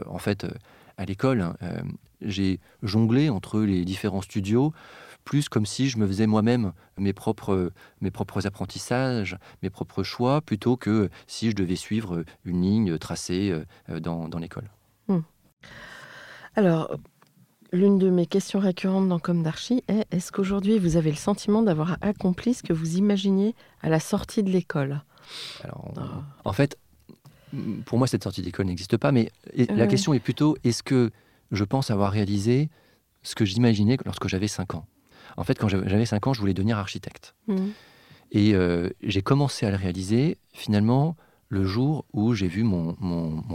en 0.07 0.17
fait, 0.17 0.47
à 0.97 1.05
l'école, 1.05 1.41
hein, 1.41 1.55
j'ai 2.21 2.59
jonglé 2.81 3.29
entre 3.29 3.61
les 3.61 3.85
différents 3.85 4.23
studios 4.23 4.73
plus 5.29 5.47
comme 5.47 5.67
si 5.67 5.89
je 5.89 5.99
me 5.99 6.07
faisais 6.07 6.25
moi-même 6.25 6.73
mes 6.97 7.13
propres, 7.13 7.71
mes 8.01 8.09
propres 8.09 8.47
apprentissages, 8.47 9.37
mes 9.61 9.69
propres 9.69 10.01
choix, 10.01 10.41
plutôt 10.41 10.75
que 10.75 11.09
si 11.27 11.51
je 11.51 11.55
devais 11.55 11.75
suivre 11.75 12.23
une 12.45 12.63
ligne 12.63 12.97
tracée 12.97 13.53
euh, 13.89 13.99
dans, 13.99 14.27
dans 14.27 14.39
l'école. 14.39 14.71
Hmm. 15.07 15.19
Alors, 16.55 16.97
l'une 17.71 17.99
de 17.99 18.09
mes 18.09 18.25
questions 18.25 18.59
récurrentes 18.59 19.07
dans 19.07 19.19
Comme 19.19 19.43
d'Archie 19.43 19.83
est 19.87 20.07
est-ce 20.09 20.31
qu'aujourd'hui 20.31 20.79
vous 20.79 20.97
avez 20.97 21.11
le 21.11 21.17
sentiment 21.17 21.61
d'avoir 21.61 21.97
accompli 22.01 22.55
ce 22.55 22.63
que 22.63 22.73
vous 22.73 22.97
imaginiez 22.97 23.53
à 23.83 23.89
la 23.89 23.99
sortie 23.99 24.41
de 24.41 24.49
l'école? 24.49 25.03
Alors. 25.63 25.93
En 26.43 26.53
fait, 26.53 26.75
pour 27.85 27.99
moi, 27.99 28.07
cette 28.07 28.23
sortie 28.23 28.41
d'école 28.41 28.65
n'existe 28.65 28.97
pas, 28.97 29.11
mais 29.11 29.31
la 29.55 29.85
question 29.85 30.15
est 30.15 30.19
plutôt 30.19 30.57
est-ce 30.63 30.81
que 30.81 31.11
je 31.51 31.63
pense 31.63 31.91
avoir 31.91 32.11
réalisé 32.11 32.69
ce 33.21 33.35
que 33.35 33.45
j'imaginais 33.45 33.97
lorsque 34.05 34.27
j'avais 34.27 34.47
5 34.47 34.73
ans? 34.73 34.87
En 35.37 35.43
fait, 35.43 35.57
quand 35.57 35.67
j'avais 35.67 36.05
5 36.05 36.27
ans, 36.27 36.33
je 36.33 36.39
voulais 36.39 36.53
devenir 36.53 36.77
architecte. 36.77 37.35
Mmh. 37.47 37.67
Et 38.31 38.53
euh, 38.53 38.89
j'ai 39.01 39.21
commencé 39.21 39.65
à 39.65 39.71
le 39.71 39.77
réaliser 39.77 40.37
finalement 40.53 41.15
le 41.47 41.65
jour 41.65 42.05
où 42.13 42.33
j'ai 42.33 42.47
vu 42.47 42.63
mon, 42.63 42.93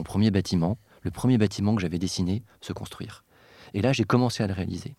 premier 0.04 0.30
bâtiment, 0.30 0.78
le 1.02 1.10
premier 1.10 1.38
bâtiment 1.38 1.74
que 1.76 1.82
j'avais 1.82 1.98
dessiné, 1.98 2.42
se 2.60 2.72
construire. 2.72 3.24
Et 3.72 3.82
là, 3.82 3.92
j'ai 3.92 4.04
commencé 4.04 4.42
à 4.42 4.46
le 4.46 4.52
réaliser. 4.52 4.96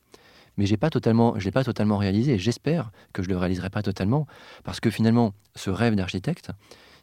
Mais 0.57 0.65
j'ai 0.65 0.77
pas 0.77 0.89
totalement, 0.89 1.37
je 1.37 1.43
l'ai 1.43 1.51
pas 1.51 1.65
totalement 1.65 1.97
réalisé. 1.97 2.37
J'espère 2.39 2.91
que 3.11 3.21
je 3.21 3.27
le 3.27 3.37
réaliserai 3.37 3.69
pas 3.69 3.81
totalement, 3.81 4.27
parce 4.63 4.79
que 4.79 4.89
finalement, 4.89 5.33
ce 5.55 5.69
rêve 5.69 5.95
d'architecte, 5.95 6.51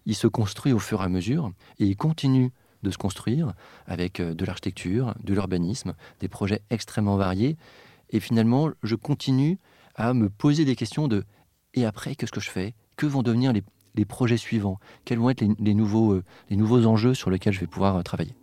il 0.07 0.15
se 0.15 0.27
construit 0.27 0.73
au 0.73 0.79
fur 0.79 1.03
et 1.03 1.05
à 1.05 1.09
mesure, 1.09 1.53
et 1.79 1.85
il 1.85 1.97
continue 1.97 2.53
de 2.83 2.91
se 2.91 2.99
construire 2.99 3.53
avec 3.87 4.19
euh, 4.19 4.35
de 4.35 4.45
l'architecture, 4.45 5.15
de 5.23 5.35
l'urbanisme, 5.35 5.95
des 6.21 6.29
projets 6.29 6.63
extrêmement 6.71 7.17
variés. 7.17 7.57
Et 8.13 8.21
finalement, 8.21 8.71
je 8.83 8.95
continue 8.95 9.59
à 9.95 10.15
me 10.15 10.29
poser 10.29 10.65
des 10.65 10.77
questions 10.77 11.09
de 11.09 11.25
et 11.75 11.85
après, 11.85 12.15
qu'est-ce 12.15 12.33
que 12.33 12.41
je 12.41 12.51
fais? 12.51 12.75
Que 12.97 13.07
vont 13.07 13.23
devenir 13.23 13.53
les, 13.53 14.05
projets 14.05 14.37
suivants? 14.37 14.79
Quels 15.05 15.19
vont 15.19 15.31
être 15.31 15.43
les, 15.59 15.75
nouveaux, 15.75 16.13
euh, 16.13 16.25
les 16.51 16.57
nouveaux 16.57 16.87
enjeux 16.87 17.15
sur 17.15 17.31
lesquels 17.31 17.53
je 17.53 17.61
vais 17.61 17.67
pouvoir 17.67 17.97
euh, 17.97 18.03
travailler? 18.03 18.35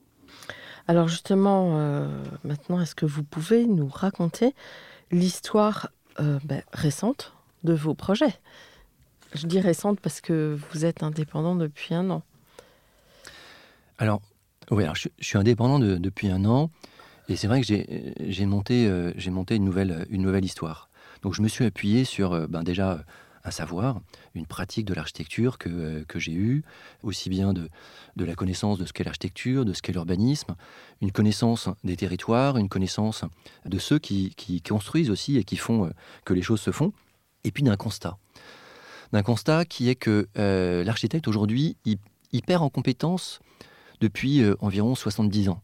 Alors 0.88 1.08
justement, 1.08 1.78
euh, 1.78 2.08
maintenant, 2.44 2.82
est-ce 2.82 2.96
que 2.96 3.06
vous 3.06 3.24
pouvez 3.24 3.68
nous 3.68 3.88
raconter 3.88 4.56
l'histoire 5.12 5.90
ben, 6.18 6.64
récente 6.74 7.34
de 7.64 7.74
vos 7.74 7.94
projets? 7.94 8.34
Je 9.34 9.46
dis 9.46 9.60
récente 9.60 10.00
parce 10.00 10.20
que 10.20 10.58
vous 10.72 10.86
êtes 10.86 11.04
indépendant 11.04 11.56
depuis 11.56 11.94
un 11.94 12.10
an. 12.10 12.24
Alors, 14.00 14.22
oui, 14.72 14.84
alors 14.84 14.96
je, 14.96 15.10
suis 15.20 15.38
indépendant 15.38 15.80
depuis 15.80 16.30
un 16.30 16.44
an. 16.46 16.72
Et 17.30 17.36
c'est 17.36 17.48
vrai 17.48 17.62
que 17.62 17.68
j'ai 17.68 18.46
monté, 18.46 18.92
j'ai 19.16 19.32
monté 19.32 19.56
une, 19.56 19.64
nouvelle, 19.64 20.06
une 20.10 20.24
nouvelle 20.24 20.44
histoire. 20.44 20.90
Donc 21.22 21.34
je 21.34 21.42
me 21.42 21.48
suis 21.48 21.66
appuyé 21.66 22.06
sur 22.06 22.34
euh, 22.34 22.48
ben, 22.48 22.64
déjà 22.64 23.04
un 23.44 23.52
savoir, 23.52 24.02
une 24.36 24.46
pratique 24.46 24.86
de 24.86 24.94
l'architecture 24.94 25.58
que, 25.58 25.70
euh, 25.70 26.04
j'ai 26.16 26.34
eue, 26.34 26.64
aussi 27.04 27.30
bien 27.30 27.54
de, 27.54 27.70
la 28.18 28.36
connaissance 28.36 28.78
de 28.78 28.86
ce 28.86 28.94
qu'est 28.94 29.04
l'architecture, 29.04 29.64
de 29.66 29.74
ce 29.74 29.82
qu'est 29.82 29.94
l'urbanisme, 29.94 30.56
une 31.02 31.12
connaissance 31.12 31.70
des 31.84 31.96
territoires, 31.96 32.58
une 32.58 32.70
connaissance 32.70 33.24
de 33.66 33.80
ceux 33.80 33.98
qui, 33.98 34.62
construisent 34.68 35.10
aussi 35.10 35.38
et 35.38 35.44
qui 35.44 35.56
font 35.56 35.86
euh, 35.86 35.90
que 36.26 36.34
les 36.34 36.42
choses 36.42 36.62
se 36.62 36.72
font, 36.72 36.92
et 37.44 37.52
puis 37.52 37.64
d'un 37.64 37.78
constat. 37.78 38.18
D'un 39.14 39.24
constat 39.24 39.66
qui 39.66 39.90
est 39.90 39.96
que 39.96 40.28
l'architecte 40.36 41.28
aujourd'hui, 41.28 41.78
il, 41.86 41.98
perd 42.44 42.62
en 42.62 42.70
compétences 42.70 43.40
depuis 44.02 44.44
environ 44.60 44.94
70 44.94 45.50
ans. 45.50 45.62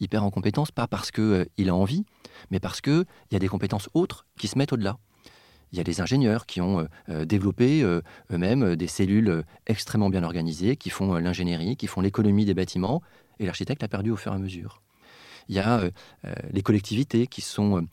Il 0.00 0.08
perd 0.08 0.24
en 0.24 0.30
compétences 0.30 0.70
pas 0.70 0.86
parce 0.86 1.10
qu'il 1.10 1.68
a 1.68 1.74
envie, 1.74 2.04
mais 2.50 2.60
parce 2.60 2.80
qu'il 2.80 3.04
y 3.32 3.36
a 3.36 3.38
des 3.38 3.48
compétences 3.48 3.88
autres 3.94 4.26
qui 4.38 4.48
se 4.48 4.58
mettent 4.58 4.72
au-delà. 4.72 4.98
Il 5.72 5.78
y 5.78 5.80
a 5.80 5.84
des 5.84 6.00
ingénieurs 6.00 6.46
qui 6.46 6.60
ont 6.60 6.80
euh, 6.80 6.84
euh, 7.10 7.24
développé 7.24 7.82
euh, 7.82 8.00
eux-mêmes 8.32 8.76
des 8.76 8.86
cellules 8.86 9.44
extrêmement 9.66 10.10
bien 10.10 10.24
organisées, 10.24 10.76
qui 10.76 10.90
font 10.90 11.14
l'ingénierie, 11.14 11.76
qui 11.76 11.86
font 11.86 12.00
l'économie 12.00 12.44
des 12.44 12.54
bâtiments, 12.54 13.02
et 13.38 13.46
l'architecte 13.46 13.82
a 13.82 13.88
perdu 13.88 14.10
au 14.10 14.16
fur 14.16 14.32
et 14.32 14.36
à 14.36 14.38
mesure. 14.38 14.82
Il 15.48 15.54
y 15.54 15.60
a 15.60 15.88
les 16.50 16.60
collectivités 16.60 17.26
qui 17.26 17.40
sont 17.40 17.86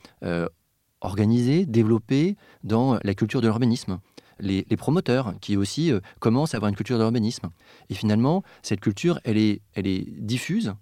organisés, 0.99 1.65
développés 1.65 2.35
dans 2.65 2.99
la 3.01 3.13
culture 3.13 3.39
de 3.39 3.47
l'urbanisme. 3.47 3.99
Les, 4.39 4.65
promoteurs 4.75 5.35
qui 5.39 5.55
aussi 5.55 5.93
commencent 6.19 6.53
à 6.53 6.57
avoir 6.57 6.67
une 6.67 6.75
culture 6.75 6.97
de 6.97 7.03
l'urbanisme. 7.03 7.49
Et 7.89 7.93
finalement, 7.93 8.43
cette 8.61 8.81
culture, 8.81 9.21
elle 9.23 9.37
est, 9.37 9.61
elle 9.73 9.87
est 9.87 10.05
diffuse, 10.19 10.73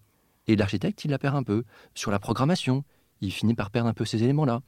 et 0.47 0.55
l'architecte, 0.55 1.05
il 1.05 1.11
la 1.11 1.19
perd 1.19 1.35
un 1.35 1.43
peu. 1.43 1.63
Sur 1.95 2.11
la 2.11 2.19
programmation, 2.19 2.83
il 3.21 3.31
finit 3.31 3.53
par 3.53 3.69
perdre 3.71 3.89
un 3.89 3.93
peu 3.93 4.05
ces 4.05 4.23
éléments-là. 4.23 4.61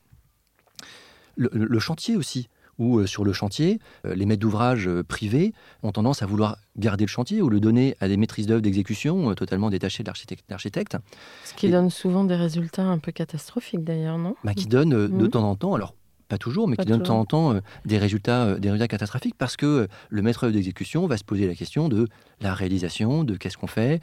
le 1.38 1.80
chantier 1.80 2.16
aussi, 2.16 2.50
où 2.78 3.00
euh, 3.00 3.06
sur 3.06 3.24
le 3.24 3.34
chantier, 3.34 3.80
euh, 4.06 4.16
les 4.16 4.26
maîtres 4.26 4.42
d'ouvrage 4.42 4.88
euh, 4.88 5.04
privés 5.04 5.54
ont 5.84 5.92
tendance 5.92 6.22
à 6.22 6.26
vouloir 6.26 6.58
garder 6.78 7.06
le 7.06 7.10
chantier 7.10 7.42
ou 7.42 7.50
le 7.50 7.60
donner 7.60 7.96
à 8.00 8.08
des 8.08 8.18
maîtrises 8.18 8.48
d'œuvre 8.48 8.62
d'exécution 8.62 9.34
totalement 9.36 9.70
détachées 9.70 10.04
de 10.04 10.12
l'architecte. 10.50 10.98
Ce 11.46 11.54
qui 11.54 11.70
donne 11.70 11.90
souvent 11.90 12.24
des 12.24 12.36
résultats 12.36 12.84
un 12.84 13.00
peu 13.00 13.12
catastrophiques 13.12 13.84
d'ailleurs, 13.84 14.18
non? 14.18 14.36
Bah, 14.44 14.54
Qui 14.54 14.68
donne 14.68 14.90
de 14.90 15.08
mmh. 15.08 15.30
temps 15.30 15.50
en 15.50 15.56
temps, 15.56 15.74
alors 15.74 15.96
pas 16.28 16.38
toujours, 16.38 16.68
mais 16.68 16.76
qui 16.76 16.86
donne 16.86 17.00
de 17.00 17.06
temps 17.06 17.20
en 17.20 17.26
temps 17.26 17.54
euh, 17.54 17.62
des, 17.86 17.98
résultats, 17.98 18.44
euh, 18.44 18.60
des 18.60 18.70
résultats 18.70 18.88
catastrophiques 18.88 19.36
parce 19.38 19.58
que 19.58 19.66
euh, 19.66 19.88
le 20.10 20.22
maître 20.22 20.50
d'exécution 20.50 21.08
va 21.08 21.18
se 21.18 21.24
poser 21.24 21.48
la 21.48 21.56
question 21.56 21.90
de 21.90 22.08
la 22.42 22.54
réalisation, 22.54 23.24
de 23.24 23.36
qu'est-ce 23.36 23.58
qu'on 23.58 23.68
fait. 23.68 24.02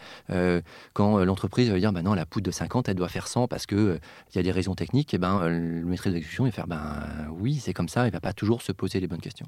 quand 0.94 1.22
l'entreprise 1.24 1.70
va 1.70 1.78
dire, 1.78 1.92
bah 1.92 2.02
non, 2.02 2.14
la 2.14 2.24
poudre 2.24 2.46
de 2.46 2.50
50, 2.50 2.88
elle 2.88 2.94
doit 2.94 3.08
faire 3.08 3.28
100 3.28 3.46
parce 3.46 3.66
qu'il 3.66 4.00
il 4.30 4.36
y 4.36 4.38
a 4.38 4.42
des 4.42 4.50
raisons 4.50 4.74
techniques, 4.74 5.12
et 5.12 5.18
ben, 5.18 5.46
le 5.48 5.84
maître 5.84 6.08
d'exécution 6.08 6.44
va 6.44 6.50
faire, 6.50 6.66
ben 6.66 7.02
oui, 7.38 7.56
c'est 7.56 7.74
comme 7.74 7.88
ça, 7.88 8.06
il 8.06 8.12
va 8.12 8.20
pas 8.20 8.32
toujours 8.32 8.62
se 8.62 8.72
poser 8.72 9.00
les 9.00 9.06
bonnes 9.06 9.20
questions. 9.20 9.46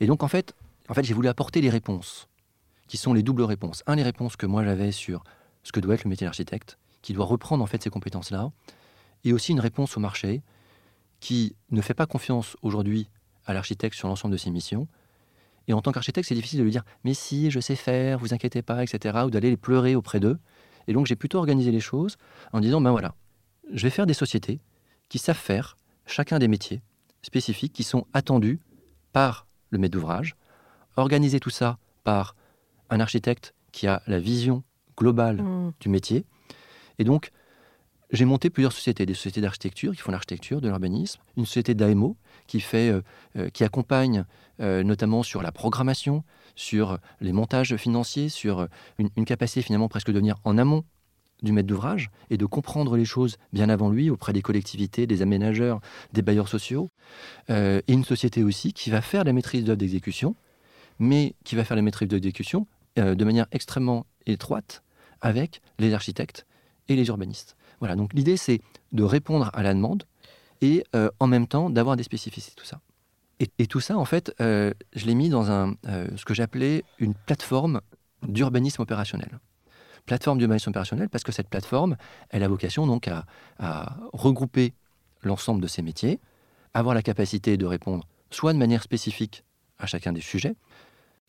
Et 0.00 0.06
donc, 0.06 0.22
en 0.22 0.28
fait, 0.28 0.54
en 0.90 0.94
fait 0.94 1.04
j'ai 1.04 1.14
voulu 1.14 1.28
apporter 1.28 1.62
les 1.62 1.70
réponses, 1.70 2.28
qui 2.86 2.98
sont 2.98 3.14
les 3.14 3.22
doubles 3.22 3.42
réponses. 3.42 3.82
Un, 3.86 3.96
les 3.96 4.02
réponses 4.02 4.36
que 4.36 4.46
moi 4.46 4.62
j'avais 4.62 4.92
sur 4.92 5.24
ce 5.62 5.72
que 5.72 5.80
doit 5.80 5.94
être 5.94 6.04
le 6.04 6.10
métier 6.10 6.26
d'architecte, 6.26 6.78
qui 7.00 7.14
doit 7.14 7.24
reprendre 7.24 7.64
en 7.64 7.66
fait 7.66 7.82
ces 7.82 7.90
compétences-là, 7.90 8.50
et 9.24 9.32
aussi 9.32 9.52
une 9.52 9.60
réponse 9.60 9.96
au 9.96 10.00
marché 10.00 10.42
qui 11.26 11.56
ne 11.72 11.80
fait 11.80 11.92
pas 11.92 12.06
confiance 12.06 12.56
aujourd'hui 12.62 13.10
à 13.46 13.52
l'architecte 13.52 13.96
sur 13.96 14.06
l'ensemble 14.06 14.30
de 14.30 14.38
ses 14.38 14.52
missions. 14.52 14.86
Et 15.66 15.72
en 15.72 15.82
tant 15.82 15.90
qu'architecte, 15.90 16.28
c'est 16.28 16.36
difficile 16.36 16.60
de 16.60 16.62
lui 16.62 16.70
dire 16.70 16.84
Mais 17.02 17.14
si, 17.14 17.50
je 17.50 17.58
sais 17.58 17.74
faire, 17.74 18.20
vous 18.20 18.32
inquiétez 18.32 18.62
pas, 18.62 18.84
etc. 18.84 19.24
ou 19.26 19.30
d'aller 19.30 19.50
les 19.50 19.56
pleurer 19.56 19.96
auprès 19.96 20.20
d'eux. 20.20 20.38
Et 20.86 20.92
donc, 20.92 21.06
j'ai 21.06 21.16
plutôt 21.16 21.38
organisé 21.38 21.72
les 21.72 21.80
choses 21.80 22.16
en 22.52 22.60
disant 22.60 22.80
Ben 22.80 22.92
voilà, 22.92 23.16
je 23.72 23.82
vais 23.82 23.90
faire 23.90 24.06
des 24.06 24.14
sociétés 24.14 24.60
qui 25.08 25.18
savent 25.18 25.36
faire 25.36 25.76
chacun 26.06 26.38
des 26.38 26.46
métiers 26.46 26.80
spécifiques 27.22 27.72
qui 27.72 27.82
sont 27.82 28.06
attendus 28.12 28.60
par 29.12 29.48
le 29.70 29.78
maître 29.78 29.94
d'ouvrage, 29.94 30.36
organiser 30.94 31.40
tout 31.40 31.50
ça 31.50 31.76
par 32.04 32.36
un 32.88 33.00
architecte 33.00 33.52
qui 33.72 33.88
a 33.88 34.00
la 34.06 34.20
vision 34.20 34.62
globale 34.96 35.42
mmh. 35.42 35.72
du 35.80 35.88
métier. 35.88 36.24
Et 37.00 37.04
donc, 37.04 37.32
j'ai 38.10 38.24
monté 38.24 38.50
plusieurs 38.50 38.72
sociétés, 38.72 39.04
des 39.04 39.14
sociétés 39.14 39.40
d'architecture 39.40 39.92
qui 39.92 39.98
font 39.98 40.12
l'architecture, 40.12 40.60
de 40.60 40.68
l'urbanisme, 40.68 41.20
une 41.36 41.46
société 41.46 41.74
d'AMO 41.74 42.16
qui, 42.46 42.60
fait, 42.60 42.90
euh, 42.90 43.02
euh, 43.36 43.48
qui 43.50 43.64
accompagne 43.64 44.24
euh, 44.60 44.82
notamment 44.82 45.22
sur 45.22 45.42
la 45.42 45.52
programmation, 45.52 46.22
sur 46.54 46.98
les 47.20 47.32
montages 47.32 47.76
financiers, 47.76 48.28
sur 48.28 48.68
une, 48.98 49.24
capacité 49.24 49.62
finalement 49.62 49.88
presque 49.88 50.10
de 50.10 50.18
venir 50.18 50.36
en 50.44 50.56
amont 50.56 50.84
du 51.42 51.52
maître 51.52 51.66
d'ouvrage 51.66 52.10
et 52.30 52.38
de 52.38 52.46
comprendre 52.46 52.96
les 52.96 53.04
choses 53.04 53.36
bien 53.52 53.68
avant 53.68 53.90
lui 53.90 54.08
auprès 54.08 54.32
des 54.32 54.40
collectivités, 54.40 55.06
des 55.06 55.20
aménageurs, 55.20 55.80
des 56.14 56.22
bailleurs 56.22 56.48
sociaux. 56.48 56.88
et 57.50 57.82
une 57.88 58.04
société 58.04 58.42
aussi 58.42 58.72
qui 58.72 58.88
va 58.88 59.02
faire 59.02 59.24
la 59.24 59.34
maîtrise 59.34 59.64
d'œuvre 59.64 59.76
d'exécution, 59.76 60.34
mais 60.98 61.34
qui 61.44 61.54
va 61.54 61.64
faire 61.64 61.76
la 61.76 61.82
maîtrise 61.82 62.08
d'œuvre 62.08 62.22
d'exécution 62.22 62.66
de 62.96 63.24
manière 63.24 63.46
extrêmement 63.52 64.06
étroite 64.24 64.82
avec 65.20 65.60
les 65.78 65.92
architectes 65.92 66.46
et 66.88 66.96
les 66.96 67.08
urbanistes. 67.08 67.56
Voilà, 67.80 67.96
donc 67.96 68.12
l'idée 68.14 68.36
c'est 68.36 68.60
de 68.92 69.02
répondre 69.02 69.50
à 69.52 69.62
la 69.62 69.74
demande 69.74 70.04
et 70.60 70.84
euh, 70.94 71.10
en 71.20 71.26
même 71.26 71.46
temps 71.46 71.70
d'avoir 71.70 71.96
des 71.96 72.02
spécificités, 72.02 72.54
tout 72.56 72.66
ça. 72.66 72.80
Et, 73.38 73.66
tout 73.66 73.80
ça, 73.80 73.98
en 73.98 74.06
fait, 74.06 74.34
euh, 74.40 74.72
je 74.94 75.04
l'ai 75.04 75.14
mis 75.14 75.28
dans 75.28 75.46
euh, 75.50 76.08
ce 76.16 76.24
que 76.24 76.32
j'appelais 76.32 76.84
une 76.98 77.12
plateforme 77.12 77.82
d'urbanisme 78.26 78.80
opérationnel. 78.80 79.38
Plateforme 80.06 80.38
d'urbanisme 80.38 80.70
opérationnel 80.70 81.10
parce 81.10 81.22
que 81.22 81.32
cette 81.32 81.50
plateforme, 81.50 81.98
elle 82.30 82.42
a 82.42 82.48
vocation 82.48 82.86
donc 82.86 83.08
à, 83.08 83.26
à 83.58 83.98
regrouper 84.14 84.72
l'ensemble 85.20 85.60
de 85.60 85.66
ces 85.66 85.82
métiers, 85.82 86.18
avoir 86.72 86.94
la 86.94 87.02
capacité 87.02 87.58
de 87.58 87.66
répondre 87.66 88.06
soit 88.30 88.52
de 88.52 88.58
manière 88.58 88.82
spécifique 88.82 89.44
à 89.78 89.86
chacun 89.86 90.12
des 90.12 90.20
sujets, 90.20 90.54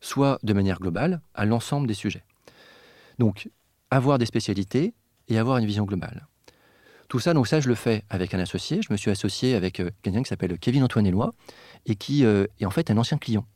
soit 0.00 0.38
de 0.42 0.52
manière 0.52 0.78
globale 0.78 1.20
à 1.34 1.44
l'ensemble 1.44 1.86
des 1.86 1.94
sujets. 1.94 2.24
Donc, 3.18 3.50
avoir 3.90 4.18
des 4.18 4.26
spécialités 4.26 4.94
et 5.28 5.38
avoir 5.38 5.58
une 5.58 5.66
vision 5.66 5.84
globale. 5.84 6.26
Tout 7.08 7.20
ça, 7.20 7.32
donc 7.32 7.46
ça, 7.46 7.58
je 7.58 7.68
le 7.68 7.74
fais 7.74 8.04
avec 8.10 8.34
un 8.34 8.38
associé. 8.38 8.80
Je 8.82 8.92
me 8.92 8.98
suis 8.98 9.10
associé 9.10 9.54
avec 9.54 9.80
euh, 9.80 9.90
quelqu'un 10.02 10.22
qui 10.22 10.28
s'appelle 10.28 10.58
Kevin 10.58 10.84
Antoine 10.84 11.06
Éloi 11.06 11.32
et 11.86 11.96
qui 11.96 12.24
euh, 12.26 12.46
est 12.60 12.66
en 12.66 12.70
fait 12.70 12.90
un 12.90 12.98
ancien 12.98 13.16
client. 13.16 13.46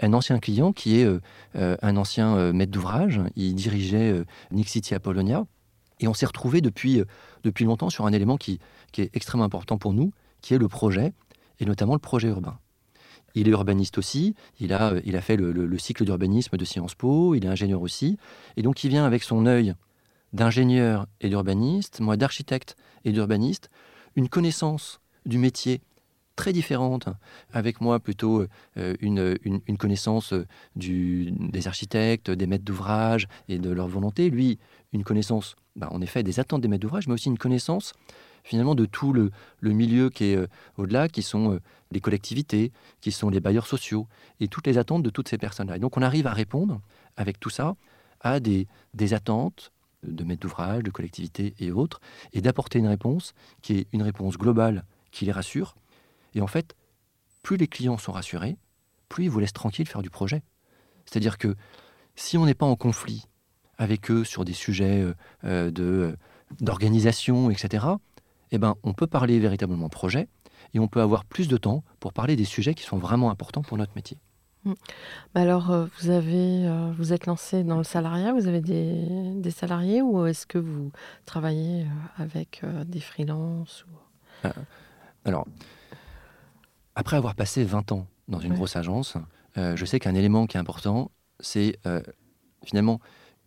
Un 0.00 0.14
ancien 0.14 0.38
client 0.38 0.72
qui 0.72 0.98
est 0.98 1.04
euh, 1.04 1.76
un 1.82 1.96
ancien 1.98 2.52
maître 2.54 2.72
d'ouvrage. 2.72 3.20
Il 3.36 3.54
dirigeait 3.54 4.22
Nick 4.50 4.70
City 4.70 4.94
Apollonia. 4.94 5.44
Et 5.98 6.08
on 6.08 6.14
s'est 6.14 6.24
retrouvé 6.24 6.62
depuis, 6.62 7.02
depuis 7.44 7.66
longtemps 7.66 7.90
sur 7.90 8.06
un 8.06 8.12
élément 8.14 8.38
qui, 8.38 8.58
qui 8.92 9.02
est 9.02 9.10
extrêmement 9.12 9.44
important 9.44 9.76
pour 9.76 9.92
nous, 9.92 10.12
qui 10.40 10.54
est 10.54 10.58
le 10.58 10.68
projet, 10.68 11.12
et 11.58 11.66
notamment 11.66 11.92
le 11.92 11.98
projet 11.98 12.28
urbain. 12.28 12.58
Il 13.34 13.48
est 13.48 13.50
urbaniste 13.50 13.98
aussi, 13.98 14.34
il 14.58 14.72
a, 14.72 14.94
il 15.04 15.14
a 15.14 15.20
fait 15.20 15.36
le, 15.36 15.52
le 15.52 15.78
cycle 15.78 16.06
d'urbanisme 16.06 16.56
de 16.56 16.64
Sciences 16.64 16.94
Po, 16.94 17.34
il 17.34 17.44
est 17.44 17.48
ingénieur 17.48 17.82
aussi, 17.82 18.16
et 18.56 18.62
donc 18.62 18.82
il 18.82 18.88
vient 18.88 19.04
avec 19.04 19.22
son 19.22 19.44
œil 19.44 19.74
d'ingénieur 20.32 21.06
et 21.20 21.28
d'urbaniste, 21.28 22.00
moi 22.00 22.16
d'architecte 22.16 22.76
et 23.04 23.12
d'urbaniste, 23.12 23.70
une 24.16 24.28
connaissance 24.28 25.00
du 25.26 25.38
métier 25.38 25.80
très 26.36 26.52
différente, 26.52 27.06
avec 27.52 27.80
moi 27.82 28.00
plutôt 28.00 28.46
euh, 28.78 28.94
une, 29.00 29.36
une, 29.44 29.76
connaissance 29.76 30.32
des 30.74 31.68
architectes, 31.68 32.30
des 32.30 32.46
maîtres 32.46 32.64
d'ouvrage 32.64 33.28
et 33.48 33.58
de 33.58 33.70
leur 33.70 33.88
volonté. 33.88 34.30
Lui, 34.30 34.58
une 34.94 35.04
connaissance, 35.04 35.54
bah, 35.76 35.88
en 35.90 36.00
effet, 36.00 36.22
des 36.22 36.40
attentes 36.40 36.62
des 36.62 36.68
maîtres 36.68 36.80
d'ouvrage, 36.80 37.08
mais 37.08 37.14
aussi 37.14 37.28
une 37.28 37.36
connaissance 37.36 37.92
finalement 38.42 38.74
de 38.74 38.86
tout 38.86 39.12
le, 39.12 39.30
milieu 39.62 40.08
qui 40.08 40.24
est 40.24 40.36
euh, 40.36 40.46
au-delà, 40.78 41.08
qui 41.08 41.22
sont 41.22 41.52
euh, 41.52 41.60
les 41.92 42.00
collectivités, 42.00 42.72
qui 43.02 43.12
sont 43.12 43.28
les 43.28 43.40
bailleurs 43.40 43.66
sociaux, 43.66 44.06
et 44.40 44.48
toutes 44.48 44.66
les 44.66 44.78
attentes 44.78 45.02
de 45.02 45.10
toutes 45.10 45.28
ces 45.28 45.36
personnes-là. 45.36 45.76
Et 45.76 45.80
donc 45.80 45.98
on 45.98 46.02
arrive 46.02 46.26
à 46.26 46.32
répondre, 46.32 46.80
avec 47.18 47.38
tout 47.38 47.50
ça, 47.50 47.76
à 48.20 48.40
des 48.40 48.66
attentes, 49.12 49.72
de 50.02 50.24
maîtres 50.24 50.42
d'ouvrage, 50.42 50.82
de 50.82 50.90
collectivités 50.90 51.54
et 51.58 51.70
autres, 51.72 52.00
et 52.32 52.40
d'apporter 52.40 52.78
une 52.78 52.88
réponse 52.88 53.34
qui 53.62 53.78
est 53.78 53.86
une 53.92 54.02
réponse 54.02 54.38
globale 54.38 54.84
qui 55.10 55.24
les 55.24 55.32
rassure. 55.32 55.76
Et 56.34 56.40
en 56.40 56.46
fait, 56.46 56.76
plus 57.42 57.56
les 57.56 57.68
clients 57.68 57.98
sont 57.98 58.12
rassurés, 58.12 58.56
plus 59.08 59.24
ils 59.24 59.30
vous 59.30 59.40
laissent 59.40 59.52
tranquille 59.52 59.88
faire 59.88 60.02
du 60.02 60.10
projet. 60.10 60.42
C'est-à-dire 61.04 61.38
que 61.38 61.56
si 62.14 62.38
on 62.38 62.46
n'est 62.46 62.54
pas 62.54 62.66
en 62.66 62.76
conflit 62.76 63.26
avec 63.78 64.10
eux 64.10 64.24
sur 64.24 64.44
des 64.44 64.52
sujets 64.52 65.00
euh, 65.00 65.14
euh, 65.44 65.70
de, 65.70 65.82
euh, 65.82 66.16
d'organisation, 66.60 67.50
etc., 67.50 67.86
eh 68.52 68.58
ben, 68.58 68.74
on 68.82 68.92
peut 68.92 69.06
parler 69.06 69.38
véritablement 69.38 69.88
projet 69.88 70.28
et 70.74 70.80
on 70.80 70.88
peut 70.88 71.00
avoir 71.00 71.24
plus 71.24 71.48
de 71.48 71.56
temps 71.56 71.82
pour 71.98 72.12
parler 72.12 72.36
des 72.36 72.44
sujets 72.44 72.74
qui 72.74 72.84
sont 72.84 72.98
vraiment 72.98 73.30
importants 73.30 73.62
pour 73.62 73.78
notre 73.78 73.92
métier. 73.96 74.18
Bah 74.64 74.74
alors, 75.34 75.70
euh, 75.70 75.86
vous 75.98 76.10
avez, 76.10 76.66
euh, 76.66 76.92
vous 76.96 77.12
êtes 77.12 77.26
lancé 77.26 77.64
dans 77.64 77.78
le 77.78 77.84
salariat, 77.84 78.32
vous 78.32 78.46
avez 78.46 78.60
des, 78.60 79.06
des 79.34 79.50
salariés 79.50 80.02
ou 80.02 80.26
est-ce 80.26 80.46
que 80.46 80.58
vous 80.58 80.92
travaillez 81.24 81.82
euh, 81.82 81.86
avec 82.22 82.62
des 82.86 83.00
freelances 83.00 83.84
ou... 83.86 84.48
Alors, 85.24 85.46
après 86.94 87.16
avoir 87.16 87.34
passé 87.34 87.62
20 87.64 87.92
ans 87.92 88.06
dans 88.28 88.40
une 88.40 88.54
grosse 88.54 88.76
agence, 88.76 89.18
je 89.56 89.84
sais 89.84 90.00
qu'un 90.00 90.14
élément 90.14 90.46
qui 90.46 90.56
est 90.56 90.60
important, 90.60 91.10
c'est 91.40 91.78
finalement 92.64 93.00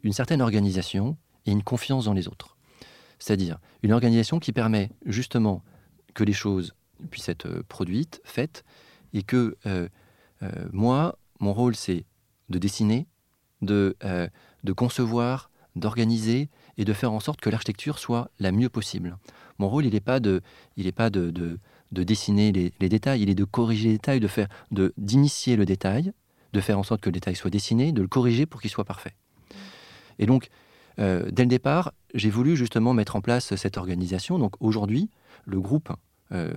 une 0.03 0.13
certaine 0.13 0.39
organisation 0.39 1.17
et 1.47 1.51
une 1.51 1.63
confiance 1.63 2.05
dans 2.05 2.13
les 2.13 2.27
autres. 2.27 2.57
C'est-à-dire 3.17 3.57
une 3.81 3.91
organisation 3.91 4.39
qui 4.39 4.51
permet 4.51 4.91
justement 5.07 5.63
que 6.13 6.23
les 6.23 6.33
choses 6.33 6.75
puissent 7.09 7.29
être 7.29 7.63
produites, 7.67 8.21
faites, 8.23 8.63
et 9.13 9.23
que 9.23 9.57
euh, 9.65 9.87
moi, 10.71 11.17
mon 11.39 11.53
rôle, 11.53 11.75
c'est 11.75 12.05
de 12.49 12.57
dessiner, 12.57 13.07
de, 13.61 13.95
euh, 14.03 14.27
de 14.63 14.73
concevoir, 14.73 15.49
d'organiser 15.75 16.49
et 16.77 16.85
de 16.85 16.93
faire 16.93 17.11
en 17.11 17.19
sorte 17.19 17.41
que 17.41 17.49
l'architecture 17.49 17.99
soit 17.99 18.29
la 18.39 18.51
mieux 18.51 18.69
possible. 18.69 19.17
Mon 19.57 19.69
rôle, 19.69 19.85
il 19.85 19.93
n'est 19.93 19.99
pas 19.99 20.19
de, 20.19 20.41
il 20.77 20.91
pas 20.93 21.09
de, 21.09 21.31
de, 21.31 21.59
de 21.91 22.03
dessiner 22.03 22.51
les, 22.51 22.89
détails, 22.89 23.21
il 23.21 23.29
est 23.29 23.35
de 23.35 23.43
corriger 23.43 23.89
les 23.89 23.93
détails, 23.95 24.19
de 24.19 24.27
faire, 24.27 24.47
de 24.71 24.93
d'initier 24.97 25.55
le 25.55 25.65
détail, 25.65 26.13
de 26.53 26.61
faire 26.61 26.77
en 26.77 26.83
sorte 26.83 27.01
que 27.01 27.09
le 27.09 27.13
détail 27.13 27.35
soit 27.35 27.49
dessiné, 27.49 27.91
de 27.91 28.01
le 28.01 28.07
corriger 28.07 28.45
pour 28.45 28.61
qu'il 28.61 28.69
soit 28.69 28.85
parfait. 28.85 29.15
Et 30.19 30.25
donc, 30.25 30.49
euh, 30.99 31.29
dès 31.31 31.43
le 31.43 31.49
départ, 31.49 31.93
j'ai 32.13 32.29
voulu 32.29 32.55
justement 32.55 32.93
mettre 32.93 33.15
en 33.15 33.21
place 33.21 33.55
cette 33.55 33.77
organisation. 33.77 34.37
Donc 34.37 34.53
aujourd'hui, 34.59 35.09
le 35.45 35.59
groupe 35.59 35.91
euh, 36.31 36.53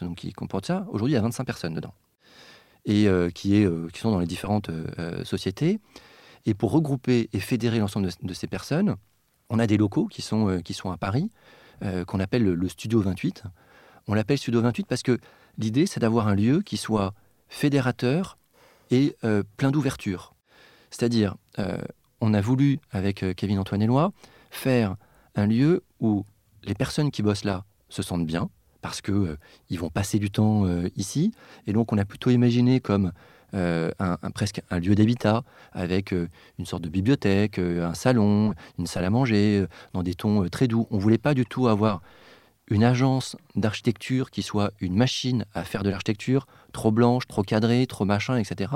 donc, 0.00 0.16
qui 0.16 0.32
comporte 0.32 0.66
ça, 0.66 0.86
aujourd'hui, 0.88 1.12
il 1.12 1.16
y 1.16 1.18
a 1.18 1.22
25 1.22 1.44
personnes 1.44 1.74
dedans 1.74 1.92
et 2.84 3.08
euh, 3.08 3.28
euh, 3.46 3.88
qui 3.88 4.00
sont 4.00 4.10
dans 4.10 4.18
les 4.18 4.26
différentes 4.26 4.68
euh, 4.68 5.24
sociétés. 5.24 5.80
Et 6.46 6.54
pour 6.54 6.72
regrouper 6.72 7.28
et 7.32 7.40
fédérer 7.40 7.78
l'ensemble 7.78 8.08
de, 8.22 8.34
ces 8.34 8.46
personnes, 8.46 8.96
on 9.48 9.58
a 9.58 9.66
des 9.66 9.76
locaux 9.76 10.06
qui 10.06 10.22
sont, 10.22 10.60
qui 10.62 10.74
sont 10.74 10.90
à 10.90 10.98
Paris, 10.98 11.30
qu'on 12.06 12.20
appelle 12.20 12.44
le, 12.44 12.68
Studio 12.68 13.00
28, 13.00 13.44
On 14.08 14.14
l'appelle 14.14 14.36
Studio 14.36 14.60
28 14.60 14.86
parce 14.86 15.02
que 15.02 15.18
l'idée, 15.56 15.86
c'est 15.86 16.00
d'avoir 16.00 16.28
un 16.28 16.34
lieu 16.34 16.60
qui 16.60 16.76
soit 16.76 17.14
fédérateur 17.48 18.36
et 18.90 19.16
plein 19.56 19.70
d'ouverture. 19.70 20.34
C'est-à-dire, 20.90 21.36
on 22.20 22.34
a 22.34 22.40
voulu, 22.42 22.78
avec 22.90 23.24
Kevin 23.36 23.58
Antoine 23.58 23.80
Éloi, 23.80 24.12
faire 24.50 24.96
un 25.34 25.46
lieu 25.46 25.82
où 25.98 26.26
les 26.62 26.74
personnes 26.74 27.10
qui 27.10 27.22
bossent 27.22 27.44
là 27.44 27.64
se 27.88 28.02
sentent 28.02 28.26
bien, 28.26 28.50
parce 28.84 29.00
qu'ils 29.00 29.14
euh, 29.14 29.38
vont 29.78 29.88
passer 29.88 30.18
du 30.18 30.30
temps 30.30 30.66
euh, 30.66 30.90
ici. 30.94 31.32
Et 31.66 31.72
donc, 31.72 31.94
on 31.94 31.96
a 31.96 32.04
plutôt 32.04 32.28
imaginé 32.28 32.80
comme 32.80 33.12
euh, 33.54 33.90
un, 33.98 34.18
presque 34.34 34.60
un 34.68 34.78
lieu 34.78 34.94
d'habitat 34.94 35.42
avec 35.72 36.12
une 36.12 36.66
sorte 36.66 36.82
de 36.82 36.90
bibliothèque, 36.90 37.58
un 37.58 37.94
salon, 37.94 38.52
une 38.78 38.86
salle 38.86 39.06
à 39.06 39.10
manger, 39.10 39.64
dans 39.94 40.02
des 40.02 40.14
tons 40.14 40.46
très 40.50 40.68
doux. 40.68 40.86
On 40.90 40.98
voulait 40.98 41.16
pas 41.16 41.32
du 41.32 41.46
tout 41.46 41.66
avoir 41.66 42.02
une 42.68 42.84
agence 42.84 43.36
d'architecture 43.56 44.30
qui 44.30 44.42
soit 44.42 44.70
une 44.80 44.96
machine 44.96 45.46
à 45.54 45.64
faire 45.64 45.82
de 45.82 45.88
l'architecture, 45.88 46.46
trop 46.72 46.90
blanche, 46.90 47.26
trop 47.26 47.42
cadrée, 47.42 47.86
trop 47.86 48.04
machin, 48.04 48.36
etc. 48.36 48.70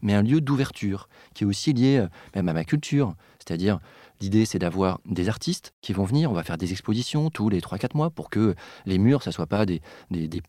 Mais 0.00 0.14
un 0.14 0.22
lieu 0.22 0.40
d'ouverture 0.40 1.08
qui 1.34 1.44
est 1.44 1.46
aussi 1.46 1.72
lié 1.72 2.04
même 2.34 2.48
à 2.48 2.52
ma 2.52 2.64
culture, 2.64 3.14
c'est-à-dire 3.46 3.78
L'idée, 4.22 4.44
c'est 4.44 4.60
d'avoir 4.60 5.00
des 5.04 5.28
artistes 5.28 5.74
qui 5.80 5.92
vont 5.92 6.04
venir. 6.04 6.30
On 6.30 6.34
va 6.34 6.44
faire 6.44 6.56
des 6.56 6.70
expositions 6.70 7.28
tous 7.28 7.48
les 7.48 7.58
3-4 7.58 7.96
mois 7.96 8.08
pour 8.08 8.30
que 8.30 8.54
les 8.86 8.96
murs, 8.96 9.20
ça 9.24 9.30
ne 9.30 9.34
soit 9.34 9.48
pas 9.48 9.66
des, 9.66 9.82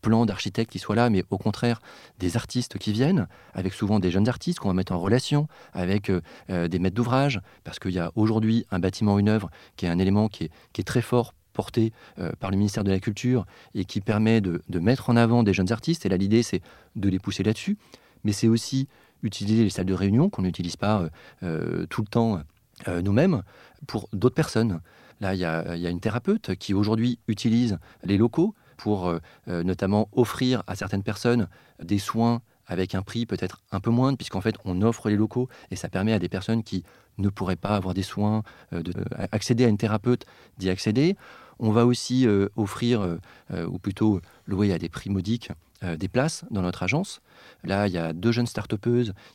plans 0.00 0.26
d'architectes 0.26 0.70
qui 0.70 0.78
soient 0.78 0.94
là, 0.94 1.10
mais 1.10 1.24
au 1.30 1.38
contraire, 1.38 1.80
des 2.20 2.36
artistes 2.36 2.78
qui 2.78 2.92
viennent, 2.92 3.26
avec 3.52 3.74
souvent 3.74 3.98
des 3.98 4.12
jeunes 4.12 4.28
artistes 4.28 4.60
qu'on 4.60 4.68
va 4.68 4.74
mettre 4.74 4.92
en 4.92 5.00
relation 5.00 5.48
avec 5.72 6.08
euh, 6.08 6.20
euh, 6.50 6.68
des 6.68 6.78
maîtres 6.78 6.94
d'ouvrage, 6.94 7.40
parce 7.64 7.80
qu'il 7.80 7.90
y 7.90 7.98
a 7.98 8.12
aujourd'hui 8.14 8.64
un 8.70 8.78
bâtiment, 8.78 9.18
une 9.18 9.28
œuvre, 9.28 9.50
qui 9.74 9.86
est 9.86 9.88
un 9.88 9.98
élément 9.98 10.28
qui 10.28 10.44
est, 10.44 10.84
très 10.84 11.02
fort 11.02 11.34
porté 11.52 11.92
euh, 12.20 12.30
par 12.38 12.52
le 12.52 12.56
ministère 12.56 12.84
de 12.84 12.92
la 12.92 13.00
Culture 13.00 13.44
et 13.74 13.84
qui 13.84 14.00
permet 14.00 14.40
de, 14.40 14.62
mettre 14.78 15.10
en 15.10 15.16
avant 15.16 15.42
des 15.42 15.52
jeunes 15.52 15.72
artistes. 15.72 16.06
Et 16.06 16.08
là, 16.08 16.16
l'idée, 16.16 16.44
c'est 16.44 16.62
de 16.94 17.08
les 17.08 17.18
pousser 17.18 17.42
là-dessus. 17.42 17.76
Mais 18.22 18.30
c'est 18.30 18.46
aussi 18.46 18.86
utiliser 19.24 19.64
les 19.64 19.70
salles 19.70 19.86
de 19.86 19.94
réunion 19.94 20.30
qu'on 20.30 20.42
n'utilise 20.42 20.76
pas 20.76 21.08
tout 21.40 22.02
le 22.02 22.08
temps 22.08 22.40
euh, 22.88 23.02
nous-mêmes 23.02 23.42
pour 23.86 24.08
d'autres 24.12 24.34
personnes. 24.34 24.80
Là, 25.20 25.34
il 25.34 25.40
y, 25.40 25.44
a, 25.44 25.90
une 25.90 26.00
thérapeute 26.00 26.56
qui 26.56 26.74
aujourd'hui 26.74 27.18
utilise 27.28 27.78
les 28.02 28.18
locaux 28.18 28.54
pour 28.76 29.06
euh, 29.06 29.20
euh, 29.48 29.62
notamment 29.62 30.08
offrir 30.12 30.62
à 30.66 30.74
certaines 30.74 31.04
personnes 31.04 31.48
des 31.82 31.98
soins 31.98 32.42
avec 32.66 32.94
un 32.94 33.02
prix 33.02 33.26
peut-être 33.26 33.62
un 33.70 33.78
peu 33.78 33.90
moindre, 33.90 34.18
puisqu'en 34.18 34.40
fait, 34.40 34.56
on 34.64 34.82
offre 34.82 35.08
les 35.08 35.16
locaux 35.16 35.48
et 35.70 35.76
ça 35.76 35.88
permet 35.88 36.12
à 36.12 36.18
des 36.18 36.28
personnes 36.28 36.62
qui 36.62 36.82
ne 37.18 37.28
pourraient 37.28 37.56
pas 37.56 37.76
avoir 37.76 37.94
des 37.94 38.02
soins, 38.02 38.42
d'accéder 38.72 39.66
à 39.66 39.68
une 39.68 39.76
thérapeute, 39.76 40.24
d'y 40.58 40.70
accéder. 40.70 41.16
On 41.58 41.70
va 41.70 41.84
aussi 41.84 42.26
offrir, 42.56 43.18
ou 43.52 43.78
plutôt 43.78 44.22
louer 44.46 44.72
à 44.72 44.78
des 44.78 44.88
prix 44.88 45.10
modiques, 45.10 45.50
des 45.82 46.08
places 46.08 46.46
dans 46.50 46.62
notre 46.62 46.82
agence. 46.82 47.20
Là, 47.64 47.86
il 47.86 47.92
y 47.92 47.98
a 47.98 48.14
deux 48.14 48.32
jeunes 48.32 48.46
start 48.46 48.74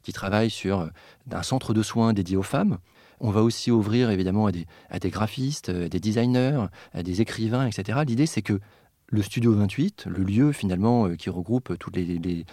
qui 0.02 0.12
travaillent 0.12 0.50
sur 0.50 0.90
un 1.32 1.44
centre 1.44 1.76
de 1.76 1.84
soins 1.84 2.14
dédié 2.14 2.36
aux 2.36 2.42
femmes. 2.42 2.80
On 3.20 3.32
va 3.32 3.44
aussi 3.44 3.72
ouvrir 3.72 4.10
évidemment 4.12 4.48
à 4.48 4.52
des, 5.00 5.10
graphistes, 5.10 5.70
à 5.70 5.90
des 5.90 6.00
designers, 6.00 6.66
à 6.94 7.04
des 7.04 7.22
écrivains, 7.22 7.68
etc. 7.68 8.00
L'idée, 8.06 8.26
c'est 8.26 8.42
que 8.42 8.60
le 9.12 9.22
Studio 9.22 9.54
28, 9.54 10.06
le 10.06 10.24
lieu 10.24 10.52
finalement 10.52 11.08
euh, 11.08 11.16
qui 11.16 11.30
regroupe 11.30 11.78
toutes 11.78 11.96
les, 11.96 12.46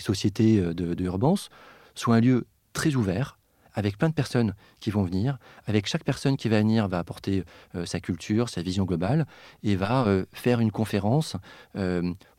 sociétés 0.00 0.58
euh, 0.58 0.74
de, 0.74 1.04
Urbance, 1.04 1.50
soit 1.94 2.16
un 2.16 2.20
lieu 2.20 2.46
très 2.72 2.96
ouvert, 2.96 3.38
avec 3.76 3.98
plein 3.98 4.08
de 4.08 4.14
personnes 4.14 4.54
qui 4.78 4.90
vont 4.90 5.02
venir. 5.02 5.38
Avec 5.66 5.86
chaque 5.86 6.04
personne 6.04 6.36
qui 6.36 6.48
va 6.48 6.58
venir 6.58 6.86
va 6.86 6.98
apporter 6.98 7.44
euh, 7.74 7.86
sa 7.86 8.00
culture, 8.00 8.48
sa 8.48 8.62
vision 8.62 8.84
globale, 8.84 9.26
et 9.62 9.74
va 9.76 10.06
faire 10.32 10.60
une 10.60 10.70
conférence 10.70 11.36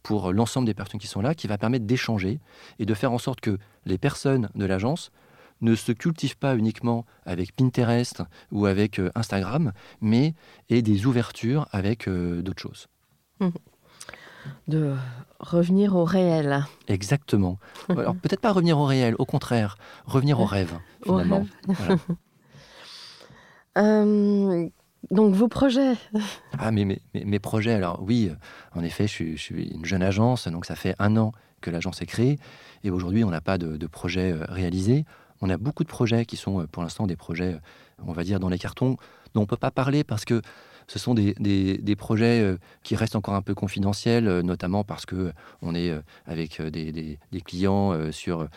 pour 0.03 0.31
l'ensemble 0.31 0.65
des 0.65 0.73
personnes 0.73 0.99
qui 0.99 1.07
sont 1.07 1.21
là, 1.21 1.33
qui 1.33 1.47
va 1.47 1.57
permettre 1.57 1.85
d'échanger 1.85 2.39
et 2.79 2.85
de 2.85 2.93
faire 2.93 3.11
en 3.11 3.17
sorte 3.17 3.41
que 3.41 3.57
les 3.85 3.97
personnes 3.97 4.49
de 4.55 4.65
l'agence 4.65 5.11
ne 5.61 5.75
se 5.75 5.91
cultive 5.91 6.37
pas 6.37 6.55
uniquement 6.55 7.05
avec 7.25 7.55
Pinterest 7.55 8.21
ou 8.51 8.65
avec 8.65 8.99
euh, 8.99 9.11
Instagram, 9.15 9.71
mais 10.01 10.33
ait 10.69 10.81
des 10.81 11.05
ouvertures 11.05 11.67
avec 11.71 12.07
euh, 12.07 12.41
d'autres 12.41 12.61
choses. 12.61 12.87
Mmh. 13.39 13.49
De 14.67 14.93
revenir 15.39 15.95
au 15.95 16.03
réel. 16.03 16.65
Exactement. 16.87 17.57
Alors 17.89 18.15
peut-être 18.15 18.41
pas 18.41 18.51
revenir 18.51 18.77
au 18.77 18.85
réel, 18.85 19.15
au 19.17 19.25
contraire, 19.25 19.77
revenir 20.05 20.39
au 20.39 20.45
rêve, 20.45 20.73
finalement. 21.03 21.45
Euh, 23.77 24.69
donc 25.11 25.33
vos 25.33 25.49
projets 25.49 25.95
Ah, 26.57 26.71
mais 26.71 26.85
mes, 26.85 27.01
mes, 27.13 27.39
projets, 27.39 27.73
alors 27.73 28.01
oui, 28.01 28.31
en 28.73 28.85
effet, 28.85 29.05
je 29.05 29.35
suis, 29.35 29.67
une 29.67 29.83
jeune 29.83 30.01
agence, 30.01 30.47
donc 30.47 30.65
ça 30.65 30.77
fait 30.77 30.95
un 30.97 31.17
an 31.17 31.33
que 31.59 31.69
l'agence 31.71 32.01
est 32.01 32.05
créée, 32.05 32.39
et 32.85 32.89
aujourd'hui 32.89 33.25
on 33.25 33.31
n'a 33.31 33.41
pas 33.41 33.57
de, 33.57 33.75
de 33.75 33.87
projet 33.87 34.33
réalisé. 34.47 35.03
On 35.41 35.49
a 35.49 35.57
beaucoup 35.57 35.83
de 35.83 35.89
projets 35.89 36.25
qui 36.25 36.37
sont 36.37 36.61
euh, 36.61 36.67
pour 36.67 36.83
l'instant 36.83 37.07
des 37.07 37.15
projets, 37.15 37.53
euh, 37.53 38.03
on 38.05 38.13
va 38.13 38.23
dire, 38.23 38.39
dans 38.39 38.49
les 38.49 38.57
cartons, 38.57 38.97
dont 39.33 39.41
on 39.41 39.43
ne 39.43 39.47
peut 39.47 39.57
pas 39.57 39.71
parler 39.71 40.03
parce 40.03 40.25
que 40.25 40.41
ce 40.87 40.99
sont 40.99 41.15
des, 41.15 41.95
projets 41.97 42.41
euh, 42.41 42.57
qui 42.83 42.95
restent 42.95 43.15
encore 43.15 43.33
un 43.33 43.41
peu 43.41 43.55
confidentiels, 43.55 44.41
notamment 44.41 44.83
parce 44.83 45.07
que 45.07 45.33
on 45.63 45.73
est 45.73 45.91
avec 46.27 46.61
des, 46.61 47.17
clients 47.43 48.11
sur 48.11 48.47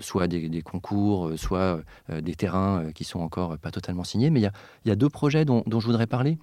soit 0.00 0.28
des, 0.28 0.62
concours, 0.62 1.32
soit 1.36 1.80
des 2.08 2.36
terrains 2.36 2.92
qui 2.94 3.02
sont 3.02 3.18
encore 3.18 3.58
pas 3.58 3.72
totalement 3.72 4.04
signés. 4.04 4.30
Mais 4.30 4.40
il 4.40 4.50
y 4.88 4.90
a, 4.90 4.94
deux 4.94 5.08
projets 5.08 5.44
dont, 5.44 5.64
je 5.66 5.86
voudrais 5.86 6.06
parler. 6.06 6.38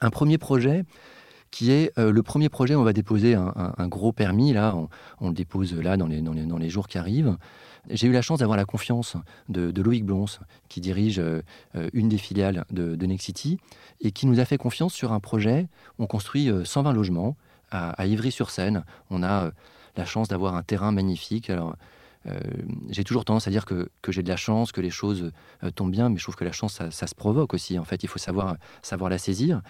Un 0.00 0.10
premier 0.10 0.36
projet 0.36 0.82
qui 1.52 1.70
est 1.70 1.96
le 1.96 2.22
premier 2.24 2.48
projet, 2.48 2.74
on 2.74 2.82
va 2.82 2.92
déposer 2.92 3.36
un, 3.36 3.86
gros 3.86 4.10
permis, 4.10 4.52
là, 4.52 4.74
on, 5.20 5.28
le 5.28 5.34
dépose 5.34 5.74
là 5.74 5.96
dans 5.96 6.08
les, 6.08 6.20
dans 6.22 6.58
les 6.58 6.70
jours 6.70 6.88
qui 6.88 6.98
arrivent. 6.98 7.36
J'ai 7.90 8.06
eu 8.06 8.12
la 8.12 8.22
chance 8.22 8.38
d'avoir 8.38 8.56
la 8.56 8.64
confiance 8.64 9.16
de, 9.48 9.82
Loïc 9.82 10.04
Blons, 10.04 10.26
qui 10.68 10.80
dirige 10.80 11.18
euh, 11.18 11.42
une 11.92 12.08
des 12.08 12.18
filiales 12.18 12.64
de, 12.70 13.06
Nexity, 13.06 13.58
et 14.00 14.12
qui 14.12 14.26
nous 14.26 14.38
a 14.38 14.44
fait 14.44 14.58
confiance 14.58 14.94
sur 14.94 15.12
un 15.12 15.20
projet. 15.20 15.68
On 15.98 16.06
construit 16.06 16.50
120 16.64 16.90
euh, 16.90 16.92
logements 16.92 17.36
à, 17.70 18.06
Ivry-sur-Seine. 18.06 18.84
On 19.10 19.22
a 19.22 19.46
euh, 19.46 19.50
la 19.96 20.04
chance 20.04 20.28
d'avoir 20.28 20.54
un 20.54 20.62
terrain 20.62 20.92
magnifique. 20.92 21.50
Alors, 21.50 21.76
j'ai 22.88 23.02
toujours 23.02 23.24
tendance 23.24 23.48
à 23.48 23.50
dire 23.50 23.64
que, 23.64 23.90
j'ai 24.08 24.22
de 24.22 24.28
la 24.28 24.36
chance, 24.36 24.70
que 24.70 24.80
les 24.80 24.90
choses 24.90 25.32
tombent 25.74 25.90
bien, 25.90 26.08
mais 26.08 26.18
je 26.18 26.22
trouve 26.22 26.36
que 26.36 26.44
la 26.44 26.52
chance, 26.52 26.80
ça, 26.88 27.06
se 27.08 27.14
provoque 27.16 27.52
aussi. 27.52 27.80
En 27.80 27.84
fait, 27.84 28.04
il 28.04 28.08
faut 28.08 28.20
savoir, 28.20 28.56
la 29.10 29.18
saisir. 29.18 29.60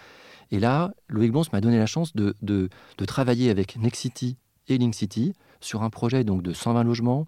Et 0.51 0.61
là, 0.61 0.93
Loïc 1.09 1.33
Blons 1.33 1.45
m'a 1.55 1.63
donné 1.63 1.79
la 1.79 1.87
chance 1.87 2.15
de, 2.15 2.37
de, 2.43 2.69
de 2.99 3.05
travailler 3.07 3.49
avec 3.49 3.79
Nexity 3.79 4.37
et 4.69 4.77
Link 4.77 4.95
City 4.95 5.33
sur 5.65 5.83
un 5.83 5.91
projet 5.91 6.25
donc 6.25 6.43
de 6.43 6.53
120 6.53 6.85
logements, 6.85 7.27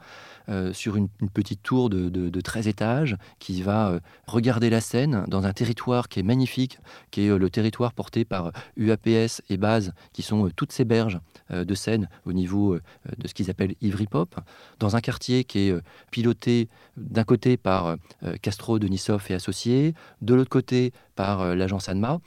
euh, 0.49 0.73
sur 0.73 0.97
une, 0.97 1.09
petite 1.33 1.63
tour 1.63 1.89
de, 1.89 2.41
13 2.41 2.69
étages 2.69 3.17
qui 3.39 3.63
va 3.63 3.89
euh, 3.89 4.01
regarder 4.27 4.69
la 4.69 4.81
Seine 4.81 5.25
dans 5.29 5.47
un 5.47 5.53
territoire 5.53 6.09
qui 6.09 6.21
est 6.21 6.23
magnifique, 6.23 6.79
qui 7.11 7.23
est 7.23 7.29
euh, 7.31 7.39
le 7.39 7.49
territoire 7.49 7.95
porté 7.95 8.25
par 8.25 8.53
UAPS 8.77 9.41
et 9.49 9.57
Base, 9.57 9.95
qui 10.13 10.23
sont 10.23 10.51
toutes 10.55 10.73
ces 10.73 10.85
berges 10.85 11.19
de 11.51 11.75
Seine 11.75 12.09
au 12.25 12.33
niveau 12.33 12.77
de 12.77 13.29
ce 13.29 13.35
qu'ils 13.35 13.51
appellent 13.51 13.75
Ivry 13.81 14.07
Pop, 14.07 14.41
dans 14.79 14.97
un 14.97 15.01
quartier 15.01 15.45
qui 15.45 15.69
est 15.69 15.75
piloté 16.11 16.69
d'un 16.97 17.25
côté 17.25 17.57
par 17.57 17.97
Castro, 18.43 18.79
Denisov 18.79 19.25
et 19.31 19.35
Associés, 19.35 19.95
de 20.23 20.35
l'autre 20.35 20.51
côté 20.51 20.93
par 21.17 21.55
l'agence 21.55 21.89
ANMA. 21.89 22.21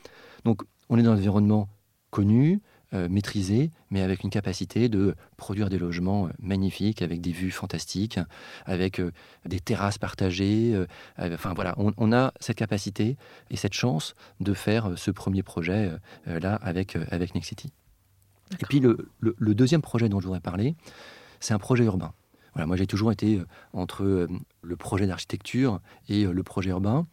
Donc 0.45 0.61
on 0.89 0.97
est 0.97 1.03
dans 1.03 1.11
un 1.11 1.15
environnement 1.15 1.67
connu, 2.11 2.61
euh, 2.93 3.09
maîtrisé, 3.09 3.71
mais 3.91 4.01
avec 4.01 4.23
une 4.23 4.29
capacité 4.29 4.87
de 4.87 5.13
produire 5.35 5.67
des 5.67 5.77
logements 5.77 6.27
euh, 6.27 6.29
magnifiques, 6.39 7.01
avec 7.01 7.19
des 7.19 7.33
vues 7.33 7.51
fantastiques, 7.51 8.17
avec 8.65 9.01
euh, 9.01 9.11
des 9.45 9.59
terrasses 9.59 9.97
partagées. 9.97 10.73
enfin 11.19 11.53
voilà, 11.53 11.75
on, 11.77 12.13
a 12.13 12.31
cette 12.39 12.55
capacité 12.55 13.17
et 13.49 13.57
cette 13.57 13.73
chance 13.73 14.15
de 14.39 14.53
faire 14.53 14.93
ce 14.95 15.11
premier 15.11 15.43
projet 15.43 15.91
là 16.27 16.55
avec, 16.55 16.97
avec 17.11 17.35
Nexity. 17.35 17.73
Et 18.61 18.65
puis 18.65 18.79
le, 18.79 19.09
deuxième 19.53 19.81
projet 19.81 20.07
dont 20.07 20.21
je 20.21 20.25
voudrais 20.25 20.39
parler, 20.39 20.73
c'est 21.41 21.53
un 21.53 21.59
projet 21.59 21.83
urbain. 21.83 22.13
Voilà, 22.53 22.67
moi 22.67 22.77
j'ai 22.77 22.87
toujours 22.87 23.11
été 23.11 23.41
entre 23.73 24.29
le 24.61 24.75
projet 24.77 25.07
d'architecture 25.07 25.81
et 26.07 26.23
le 26.23 26.43
projet 26.43 26.69
urbain. 26.69 27.05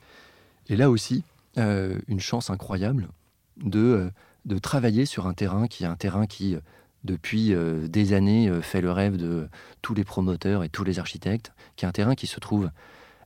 Et 0.68 0.76
là 0.76 0.88
aussi, 0.88 1.24
une 1.56 2.20
chance 2.20 2.48
incroyable 2.48 3.08
de 3.56 4.12
de 4.44 4.58
travailler 4.58 5.06
sur 5.06 5.26
un 5.26 5.34
terrain 5.34 5.66
qui 5.66 5.84
est 5.84 5.86
un 5.86 5.96
terrain 5.96 6.26
qui, 6.26 6.54
euh, 6.54 6.60
depuis 7.04 7.54
euh, 7.54 7.88
des 7.88 8.12
années, 8.12 8.48
euh, 8.48 8.60
fait 8.60 8.80
le 8.80 8.90
rêve 8.90 9.16
de 9.16 9.48
tous 9.82 9.94
les 9.94 10.04
promoteurs 10.04 10.64
et 10.64 10.68
tous 10.68 10.84
les 10.84 10.98
architectes, 10.98 11.52
qui 11.76 11.84
est 11.84 11.88
un 11.88 11.92
terrain 11.92 12.14
qui 12.14 12.26
se 12.26 12.40
trouve 12.40 12.70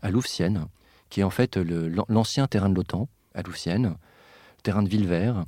à 0.02 0.10
Louvciennes, 0.10 0.66
qui 1.10 1.20
est 1.20 1.24
en 1.24 1.30
fait 1.30 1.56
l'ancien 1.56 2.46
terrain 2.46 2.68
de 2.68 2.74
l'OTAN 2.74 3.08
à 3.34 3.42
Louvciennes, 3.42 3.96
terrain 4.62 4.82
de 4.82 4.88
Villevert, 4.88 5.44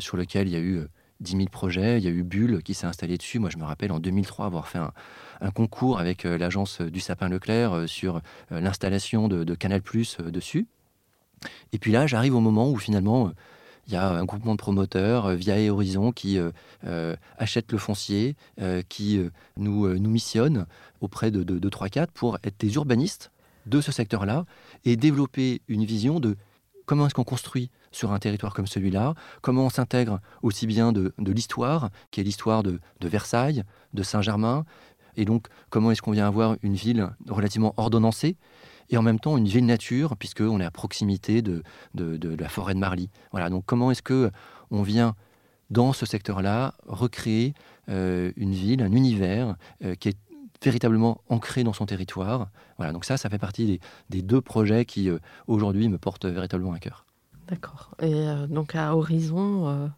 sur 0.00 0.18
lequel 0.18 0.48
il 0.48 0.52
y 0.52 0.56
a 0.56 0.60
eu 0.60 0.82
10 1.20 1.32
000 1.32 1.44
projets, 1.48 1.98
il 1.98 2.04
y 2.04 2.08
a 2.08 2.10
eu 2.10 2.22
Bulle 2.22 2.62
qui 2.62 2.74
s'est 2.74 2.86
installé 2.86 3.16
dessus. 3.16 3.38
Moi, 3.38 3.48
je 3.48 3.56
me 3.56 3.64
rappelle 3.64 3.90
en 3.90 4.00
2003 4.00 4.44
avoir 4.44 4.68
fait 4.68 4.78
un, 5.40 5.50
concours 5.50 5.98
avec 5.98 6.24
l'agence 6.24 6.82
du 6.82 7.00
Sapin 7.00 7.30
Leclerc 7.30 7.88
sur 7.88 8.20
l'installation 8.50 9.28
de, 9.28 9.44
de, 9.44 9.54
Canal 9.54 9.80
Plus 9.80 10.18
dessus. 10.18 10.66
Et 11.72 11.78
puis 11.78 11.90
là, 11.90 12.06
j'arrive 12.06 12.34
au 12.34 12.40
moment 12.40 12.70
où 12.70 12.76
finalement 12.76 13.32
il 13.88 13.94
y 13.94 13.96
a 13.96 14.06
un 14.06 14.24
groupement 14.24 14.52
de 14.52 14.58
promoteurs 14.58 15.26
euh, 15.26 15.34
via 15.34 15.56
Horizon 15.72 16.12
qui 16.12 16.38
euh, 16.38 16.50
euh, 16.84 17.16
achète 17.38 17.72
le 17.72 17.78
foncier, 17.78 18.36
qui 18.88 19.20
nous, 19.56 19.88
nous 19.98 20.10
missionne 20.10 20.66
auprès 21.00 21.30
de, 21.30 21.42
de, 21.42 21.68
3-4 21.68 22.08
pour 22.12 22.38
être 22.44 22.58
des 22.58 22.74
urbanistes 22.74 23.30
de 23.66 23.80
ce 23.80 23.92
secteur-là 23.92 24.44
et 24.84 24.96
développer 24.96 25.62
une 25.68 25.84
vision 25.84 26.20
de 26.20 26.36
comment 26.86 27.06
est-ce 27.06 27.14
qu'on 27.14 27.24
construit 27.24 27.70
sur 27.92 28.12
un 28.12 28.18
territoire 28.18 28.52
comme 28.52 28.66
celui-là, 28.66 29.14
comment 29.40 29.66
on 29.66 29.70
s'intègre 29.70 30.20
aussi 30.42 30.66
bien 30.66 30.92
de, 30.92 31.14
de 31.18 31.32
l'histoire, 31.32 31.90
qui 32.10 32.20
est 32.20 32.24
l'histoire 32.24 32.62
de, 32.62 32.80
de, 33.00 33.08
Versailles, 33.08 33.62
de 33.94 34.02
Saint-Germain, 34.02 34.64
et 35.16 35.24
donc 35.24 35.46
comment 35.70 35.90
est-ce 35.90 36.02
qu'on 36.02 36.12
vient 36.12 36.26
avoir 36.26 36.56
une 36.62 36.74
ville 36.74 37.08
relativement 37.28 37.74
ordonnancée, 37.76 38.36
et 38.90 38.96
en 38.96 39.02
même 39.02 39.20
temps 39.20 39.36
une 39.36 39.46
ville 39.46 39.66
nature, 39.66 40.16
puisqu'on 40.16 40.60
est 40.60 40.64
à 40.64 40.70
proximité 40.70 41.42
de, 41.42 41.62
de, 41.94 42.34
la 42.36 42.48
forêt 42.48 42.74
de 42.74 42.78
Marly. 42.78 43.10
Voilà, 43.32 43.50
donc 43.50 43.64
comment 43.66 43.90
est-ce 43.90 44.02
que 44.02 44.30
on 44.70 44.82
vient 44.82 45.14
dans 45.70 45.92
ce 45.92 46.06
secteur-là 46.06 46.74
recréer 46.86 47.54
euh, 47.88 48.32
une 48.36 48.52
ville, 48.52 48.82
un 48.82 48.92
univers 48.92 49.56
euh, 49.84 49.94
qui 49.94 50.08
est 50.08 50.18
véritablement 50.62 51.20
ancré 51.28 51.64
dans 51.64 51.72
son 51.72 51.86
territoire? 51.86 52.48
Voilà, 52.78 52.92
donc 52.92 53.04
ça, 53.04 53.16
ça 53.16 53.28
fait 53.28 53.38
partie 53.38 53.80
des, 54.08 54.22
deux 54.22 54.40
projets 54.40 54.84
qui 54.84 55.10
euh, 55.10 55.18
aujourd'hui 55.46 55.88
me 55.88 55.98
portent 55.98 56.26
véritablement 56.26 56.72
à 56.72 56.78
cœur. 56.78 57.04
D'accord. 57.48 57.90
Et 58.02 58.26
donc 58.48 58.74
à 58.74 58.94
Horizon, 58.94 59.90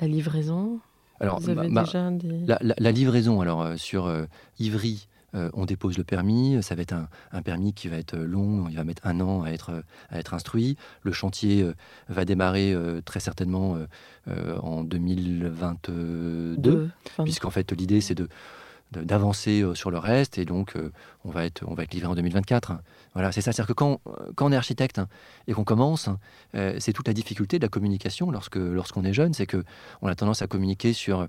la 0.00 0.06
livraison? 0.06 0.78
Alors, 1.18 1.40
Vous 1.40 1.50
avez 1.50 1.68
déjà 1.68 2.10
des... 2.12 2.46
la, 2.46 2.58
la, 2.60 2.92
livraison, 2.92 3.40
alors 3.40 3.76
sur 3.76 4.08
Ivry, 4.60 5.08
euh, 5.34 5.50
on 5.54 5.64
dépose 5.64 5.96
le 5.96 6.04
permis, 6.04 6.62
ça 6.62 6.74
va 6.74 6.82
être 6.82 6.94
un, 7.32 7.42
permis 7.42 7.72
qui 7.72 7.88
va 7.88 7.96
être 7.96 8.16
long, 8.16 8.68
il 8.68 8.76
va 8.76 8.84
mettre 8.84 9.06
un 9.06 9.20
an 9.20 9.42
à 9.42 9.50
être, 9.50 9.82
à 10.10 10.18
être 10.18 10.34
instruit. 10.34 10.76
Le 11.02 11.12
chantier 11.12 11.62
euh, 11.62 11.74
va 12.08 12.24
démarrer 12.24 12.72
euh, 12.72 13.00
très 13.00 13.20
certainement 13.20 13.78
en 14.62 14.84
2022, 14.84 16.90
puisqu'en 17.24 17.50
fait 17.50 17.72
l'idée 17.72 18.00
c'est 18.00 18.14
de 18.14 18.28
d'avancer 18.92 19.64
sur 19.72 19.90
le 19.90 19.96
reste 19.96 20.36
et 20.36 20.44
donc 20.44 20.76
on 21.24 21.30
va 21.30 21.46
être 21.46 21.64
on 21.66 21.72
va 21.72 21.84
être 21.84 21.94
livré 21.94 22.08
en 22.08 22.14
2024 22.14 22.74
voilà 23.14 23.32
c'est 23.32 23.40
ça 23.40 23.50
c'est 23.50 23.62
à 23.62 23.64
dire 23.64 23.68
que 23.68 23.72
quand, 23.72 24.02
quand 24.34 24.46
on 24.46 24.52
est 24.52 24.56
architecte 24.56 25.00
et 25.46 25.54
qu'on 25.54 25.64
commence 25.64 26.10
c'est 26.52 26.92
toute 26.92 27.08
la 27.08 27.14
difficulté 27.14 27.58
de 27.58 27.64
la 27.64 27.70
communication 27.70 28.30
lorsque 28.30 28.56
lorsqu'on 28.56 29.04
est 29.04 29.14
jeune 29.14 29.32
c'est 29.32 29.46
que 29.46 29.64
on 30.02 30.08
a 30.08 30.14
tendance 30.14 30.42
à 30.42 30.46
communiquer 30.46 30.92
sur 30.92 31.26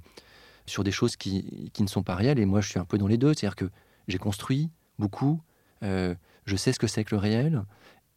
sur 0.66 0.84
des 0.84 0.92
choses 0.92 1.16
qui, 1.16 1.70
qui, 1.74 1.84
ne 1.84 1.88
sont 1.88 2.04
pas 2.04 2.16
réelles 2.16 2.40
et 2.40 2.46
moi 2.46 2.62
je 2.62 2.70
suis 2.70 2.80
un 2.80 2.86
peu 2.86 2.98
dans 2.98 3.08
les 3.08 3.18
deux. 3.18 3.34
C'est 3.34 3.46
à 3.46 3.50
dire 3.50 3.56
que 3.56 3.70
j'ai 4.08 4.18
construit 4.18 4.70
beaucoup, 5.00 5.42
euh, 5.84 6.16
je 6.46 6.56
sais 6.56 6.74
ce 6.74 6.80
que 6.80 6.88
c'est 6.88 7.04
que 7.04 7.16
le 7.16 7.20
réel, 7.20 7.64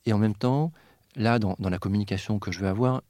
et 0.04 0.12
en 0.12 0.18
même 0.18 0.34
temps, 0.34 0.72
là, 1.16 1.38
dans, 1.38 1.56
la 1.58 1.78
communication 1.78 2.38
que 2.38 2.52
je 2.52 2.60
veux 2.60 2.68
avoir, 2.68 3.02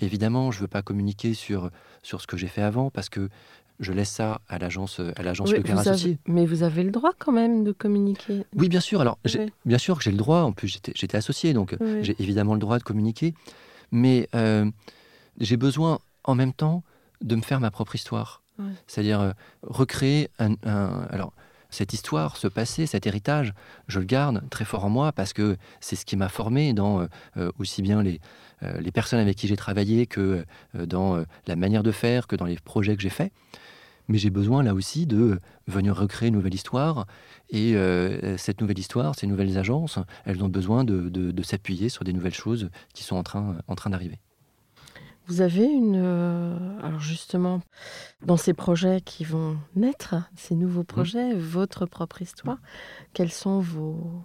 évidemment, 0.00 0.50
je 0.50 0.58
ne 0.58 0.62
veux 0.62 0.68
pas 0.68 0.82
communiquer 0.82 1.34
sur, 1.34 1.70
sur 2.02 2.20
ce 2.20 2.26
que 2.26 2.36
j'ai 2.36 2.46
fait 2.46 2.62
avant, 2.62 2.90
parce 2.90 3.08
que 3.08 3.28
je 3.80 3.92
laisse 3.92 4.10
ça 4.10 4.40
à 4.48 4.58
l'agence 4.58 5.00
à 5.16 5.22
l'agence 5.22 5.50
oui, 5.50 5.68
Associé. 5.72 6.18
Mais 6.26 6.46
vous 6.46 6.62
avez 6.62 6.84
le 6.84 6.92
droit 6.92 7.10
quand 7.18 7.32
même 7.32 7.64
de 7.64 7.72
communiquer. 7.72 8.46
Oui, 8.54 8.68
bien 8.68 8.80
sûr. 8.80 9.00
Alors, 9.00 9.18
bien 9.64 9.78
sûr 9.78 9.98
que 9.98 10.04
j'ai 10.04 10.12
le 10.12 10.16
droit. 10.16 10.42
En 10.42 10.52
plus, 10.52 10.80
j'étais 10.94 11.16
associé, 11.16 11.52
donc 11.54 11.76
j'ai 12.02 12.14
évidemment 12.20 12.54
le 12.54 12.60
droit 12.60 12.78
de 12.78 12.84
communiquer. 12.84 13.34
Mais 13.90 14.28
euh, 14.34 14.70
j'ai 15.38 15.56
besoin, 15.56 15.98
en 16.22 16.34
même 16.34 16.52
temps, 16.52 16.84
de 17.20 17.34
me 17.36 17.42
faire 17.42 17.60
ma 17.60 17.70
propre 17.70 17.94
histoire. 17.94 18.42
C'est-à-dire 18.86 19.20
euh, 19.20 19.32
recréer 19.62 20.30
un, 20.38 20.52
un, 20.64 21.06
Alors, 21.10 21.32
cette 21.74 21.92
histoire, 21.92 22.36
ce 22.36 22.46
passé, 22.46 22.86
cet 22.86 23.06
héritage, 23.06 23.52
je 23.88 23.98
le 23.98 24.04
garde 24.04 24.48
très 24.48 24.64
fort 24.64 24.84
en 24.84 24.90
moi 24.90 25.12
parce 25.12 25.32
que 25.32 25.56
c'est 25.80 25.96
ce 25.96 26.06
qui 26.06 26.16
m'a 26.16 26.28
formé 26.28 26.72
dans 26.72 27.00
euh, 27.00 27.06
euh, 27.36 27.50
aussi 27.58 27.82
bien 27.82 28.02
les, 28.02 28.20
euh, 28.62 28.80
les 28.80 28.92
personnes 28.92 29.18
avec 29.18 29.36
qui 29.36 29.48
j'ai 29.48 29.56
travaillé 29.56 30.06
que 30.06 30.44
dans 30.74 31.24
la 31.46 31.56
manière 31.56 31.82
de 31.82 31.90
faire, 31.90 32.26
que 32.26 32.36
dans 32.36 32.44
les 32.44 32.56
projets 32.56 32.96
que 32.96 33.02
j'ai 33.02 33.10
faits. 33.10 33.32
Mais 34.08 34.18
j'ai 34.18 34.30
besoin 34.30 34.62
là 34.62 34.74
aussi 34.74 35.06
de 35.06 35.40
venir 35.66 35.96
recréer 35.96 36.28
une 36.28 36.34
nouvelle 36.34 36.54
histoire. 36.54 37.06
Et 37.50 37.74
cette 38.36 38.60
nouvelle 38.60 38.78
histoire, 38.78 39.14
ces 39.14 39.26
nouvelles 39.26 39.56
agences, 39.56 39.98
elles 40.26 40.42
ont 40.44 40.48
besoin 40.48 40.84
de, 40.84 41.42
s'appuyer 41.42 41.88
sur 41.88 42.04
des 42.04 42.12
nouvelles 42.12 42.34
choses 42.34 42.70
qui 42.92 43.02
sont 43.02 43.16
en 43.16 43.22
train 43.22 43.90
d'arriver. 43.90 44.18
Vous 45.26 45.40
avez 45.40 45.64
une... 45.64 46.00
Euh, 46.02 46.56
alors 46.82 47.00
justement, 47.00 47.60
dans 48.22 48.36
ces 48.36 48.52
projets 48.52 49.00
qui 49.00 49.24
vont 49.24 49.56
naître, 49.74 50.16
ces 50.36 50.54
nouveaux 50.54 50.82
mmh. 50.82 50.86
projets, 50.86 51.34
votre 51.34 51.86
propre 51.86 52.22
histoire, 52.22 52.58
quels 53.12 53.32
sont 53.32 53.60
vos... 53.60 54.22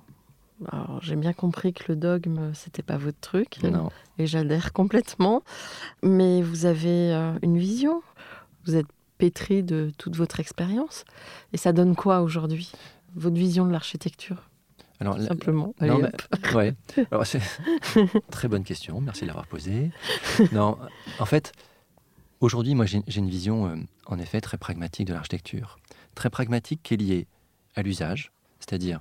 Alors 0.70 1.00
j'ai 1.02 1.16
bien 1.16 1.32
compris 1.32 1.74
que 1.74 1.86
le 1.88 1.96
dogme, 1.96 2.54
c'était 2.54 2.84
pas 2.84 2.98
votre 2.98 3.20
truc, 3.22 3.64
non. 3.64 3.90
et 4.18 4.28
j'adhère 4.28 4.74
complètement, 4.74 5.42
mais 6.04 6.42
vous 6.42 6.66
avez 6.66 7.14
euh, 7.14 7.32
une 7.42 7.58
vision, 7.58 8.02
vous 8.66 8.76
êtes 8.76 8.88
pétri 9.18 9.64
de 9.64 9.90
toute 9.98 10.18
votre 10.18 10.42
expérience, 10.42 11.06
et 11.54 11.58
ça 11.58 11.72
donne 11.72 11.96
quoi 11.96 12.22
aujourd'hui, 12.22 12.74
votre 13.16 13.38
vision 13.38 13.66
de 13.66 13.72
l'architecture? 13.72 14.49
Alors, 15.00 15.20
Simplement. 15.22 15.74
ouais. 16.54 16.74
Alors, 17.12 17.26
c'est 17.26 17.42
très 18.32 18.48
bonne 18.48 18.64
question. 18.64 19.00
Merci 19.00 19.22
de 19.22 19.28
l'avoir 19.28 19.48
posée. 19.48 19.92
non, 20.52 20.78
en 21.20 21.26
fait, 21.26 21.54
aujourd'hui, 22.42 22.76
moi, 22.76 22.86
j'ai 22.86 23.02
une 23.16 23.30
vision, 23.30 23.68
euh, 23.68 23.76
en 24.08 24.20
effet, 24.20 24.42
très 24.42 24.58
pragmatique 24.58 25.08
de 25.08 25.14
l'architecture. 25.14 25.78
Très 26.16 26.30
pragmatique 26.30 26.82
qui 26.84 26.96
est 26.96 26.98
liée 26.98 27.28
à 27.76 27.82
l'usage, 27.82 28.32
c'est-à-dire 28.60 29.00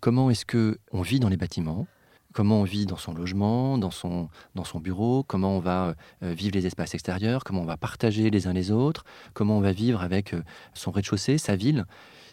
comment 0.00 0.30
est-ce 0.30 0.44
que 0.44 0.78
on 0.90 1.02
vit 1.02 1.20
dans 1.20 1.28
les 1.28 1.36
bâtiments, 1.36 1.86
comment 2.32 2.60
on 2.60 2.64
vit 2.64 2.86
dans 2.86 2.96
son 2.96 3.14
logement, 3.14 3.78
dans 3.78 3.90
son, 3.90 4.28
dans 4.54 4.64
son 4.64 4.80
bureau, 4.80 5.22
comment 5.22 5.56
on 5.56 5.60
va 5.60 5.94
euh, 6.22 6.32
vivre 6.32 6.54
les 6.54 6.66
espaces 6.66 6.94
extérieurs, 6.94 7.44
comment 7.44 7.62
on 7.62 7.66
va 7.66 7.76
partager 7.76 8.30
les 8.30 8.46
uns 8.46 8.52
les 8.52 8.70
autres, 8.70 9.04
comment 9.34 9.58
on 9.58 9.60
va 9.60 9.72
vivre 9.72 10.02
avec 10.02 10.34
euh, 10.34 10.42
son 10.74 10.90
rez-de-chaussée, 10.90 11.38
sa 11.38 11.56
ville, 11.56 11.84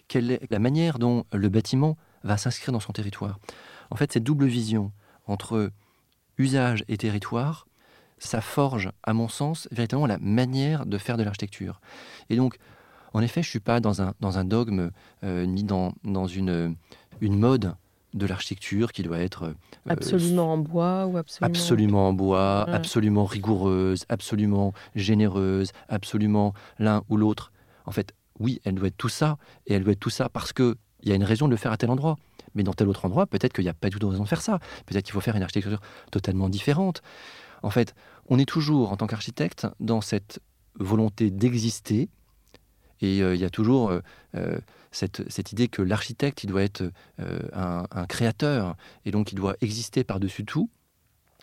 quelle 0.08 0.32
est 0.32 0.52
la 0.52 0.60
manière 0.60 1.00
dont 1.00 1.26
le 1.34 1.50
bâtiment 1.50 1.98
va 2.28 2.38
s'inscrire 2.38 2.72
dans 2.72 2.80
son 2.80 2.94
territoire. 2.94 3.40
En 3.90 3.96
fait, 3.96 4.12
cette 4.12 4.24
double 4.24 4.46
vision 4.46 4.92
entre 5.26 5.72
usage 6.38 6.84
et 6.88 6.98
territoire, 6.98 7.68
ça 8.20 8.42
forge, 8.42 8.92
à 9.04 9.14
mon 9.14 9.28
sens, 9.28 9.68
véritablement 9.72 10.08
la 10.08 10.18
manière 10.20 10.86
de 10.86 10.98
faire 10.98 11.18
de 11.18 11.24
l'architecture. 11.24 11.82
Et 12.30 12.36
donc, 12.36 12.58
en 13.14 13.22
effet, 13.22 13.42
je 13.42 13.48
ne 13.48 13.52
suis 13.52 13.60
pas 13.60 13.80
dans 13.80 14.02
un, 14.02 14.14
dans 14.20 14.38
un 14.38 14.44
dogme 14.46 14.92
euh, 15.24 15.46
ni 15.46 15.64
dans, 15.64 15.94
dans 16.04 16.28
une, 16.28 16.76
une 17.22 17.40
mode 17.40 17.76
de 18.14 18.26
l'architecture 18.26 18.92
qui 18.92 19.04
doit 19.04 19.20
être... 19.20 19.44
Euh, 19.44 19.54
absolument 19.90 20.54
en 20.54 20.58
bois 20.58 21.06
ou 21.06 21.18
absolument... 21.18 21.48
Absolument 21.48 22.08
en 22.10 22.14
bois, 22.14 22.70
absolument 22.70 23.26
rigoureuse, 23.26 24.06
absolument 24.10 24.74
généreuse, 24.96 25.72
absolument 25.88 26.54
l'un 26.80 27.04
ou 27.10 27.18
l'autre. 27.18 27.52
En 27.86 27.92
fait, 27.92 28.14
oui, 28.40 28.62
elle 28.64 28.76
doit 28.76 28.88
être 28.88 28.98
tout 28.98 29.10
ça, 29.10 29.38
et 29.66 29.74
elle 29.74 29.84
doit 29.84 29.94
être 29.94 30.00
tout 30.00 30.10
ça 30.10 30.30
parce 30.30 30.54
que 30.54 30.78
il 31.08 31.10
y 31.10 31.14
a 31.14 31.16
une 31.16 31.24
raison 31.24 31.46
de 31.48 31.52
le 31.52 31.58
faire 31.58 31.72
à 31.72 31.78
tel 31.78 31.90
endroit. 31.90 32.18
Mais 32.54 32.64
dans 32.64 32.74
tel 32.74 32.88
autre 32.88 33.06
endroit, 33.06 33.26
peut-être 33.26 33.54
qu'il 33.54 33.64
n'y 33.64 33.70
a 33.70 33.74
pas 33.74 33.90
du 33.90 33.98
tout 33.98 34.00
de 34.00 34.12
raison 34.12 34.24
de 34.24 34.28
faire 34.28 34.42
ça. 34.42 34.60
Peut-être 34.86 35.06
qu'il 35.06 35.14
faut 35.14 35.22
faire 35.22 35.36
une 35.36 35.44
architecture 35.44 35.80
totalement 36.12 36.50
différente. 36.50 37.02
En 37.64 37.70
fait, 37.70 37.96
on 38.28 38.38
est 38.40 38.46
toujours, 38.46 38.92
en 38.92 38.98
tant 38.98 39.08
qu'architecte, 39.08 39.68
dans 39.80 40.02
cette 40.02 40.40
volonté 40.80 41.32
d'exister. 41.32 42.10
Et 43.02 43.22
euh, 43.22 43.36
il 43.36 43.42
y 43.42 43.46
a 43.46 43.50
toujours 43.50 43.90
euh, 43.90 44.02
euh, 44.36 44.58
cette, 44.92 45.52
idée 45.52 45.68
que 45.68 45.82
l'architecte, 45.82 46.44
il 46.44 46.48
doit 46.48 46.64
être 46.64 46.92
un, 47.54 47.86
un, 47.92 48.06
créateur, 48.06 48.76
et 49.06 49.12
donc 49.12 49.32
il 49.32 49.36
doit 49.36 49.56
exister 49.62 50.04
par-dessus 50.04 50.44
tout. 50.44 50.70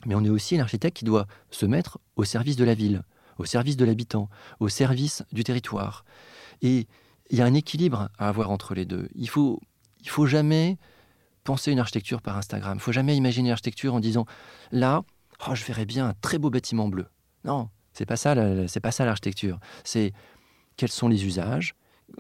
Mais 0.07 0.15
on 0.15 0.25
est 0.25 0.31
aussi 0.31 0.57
l'architecte 0.57 0.99
qui 0.99 1.05
doit 1.05 1.27
se 1.51 1.65
mettre 1.65 1.99
au 2.17 2.25
service 2.25 2.57
de 2.57 2.65
la 2.65 2.75
ville, 2.75 3.03
au 3.39 3.45
service 3.45 3.77
de 3.77 3.85
l'habitant, 3.85 4.29
au 4.61 4.69
service 4.69 5.23
du 5.33 5.45
territoire. 5.45 6.05
Et 6.61 6.87
il 7.31 7.39
y 7.39 7.43
a 7.43 7.45
un 7.45 7.55
équilibre 7.55 8.11
à 8.19 8.29
avoir 8.29 8.51
entre 8.51 8.75
les 8.75 8.85
deux. 8.85 9.09
Il 9.15 9.29
faut, 9.29 9.61
il 10.01 10.09
faut 10.09 10.27
jamais 10.27 10.79
penser 11.45 11.73
une 11.73 11.79
architecture 11.79 12.23
par 12.23 12.37
Instagram. 12.37 12.77
Il 12.79 12.81
faut 12.81 12.93
jamais 12.93 13.17
imaginer 13.17 13.51
l'architecture 13.51 13.95
en 13.95 14.01
disant 14.01 14.27
là, 14.73 15.03
oh, 15.49 15.55
je 15.55 15.65
verrais 15.65 15.87
bien 15.87 16.09
un 16.09 16.15
très 16.21 16.39
beau 16.39 16.51
bâtiment 16.51 16.89
bleu. 16.89 17.07
Non, 17.45 17.69
c'est 17.93 18.07
pas 18.07 18.17
ça, 18.17 18.35
c'est 18.67 18.81
pas 18.81 18.91
ça 18.91 19.05
l'architecture. 19.05 19.59
C'est 19.85 20.13
quels 20.77 20.91
sont 20.91 21.09
les 21.09 21.25
usages, 21.25 21.75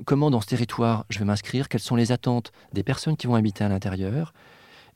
comment 0.05 0.31
dans 0.31 0.41
ce 0.41 0.47
territoire 0.47 1.05
je 1.09 1.19
vais 1.19 1.25
m'inscrire, 1.25 1.69
quelles 1.69 1.81
sont 1.81 1.97
les 1.97 2.13
attentes 2.13 2.53
des 2.73 2.83
personnes 2.83 3.17
qui 3.17 3.27
vont 3.27 3.35
habiter 3.35 3.65
à 3.65 3.69
l'intérieur, 3.69 4.33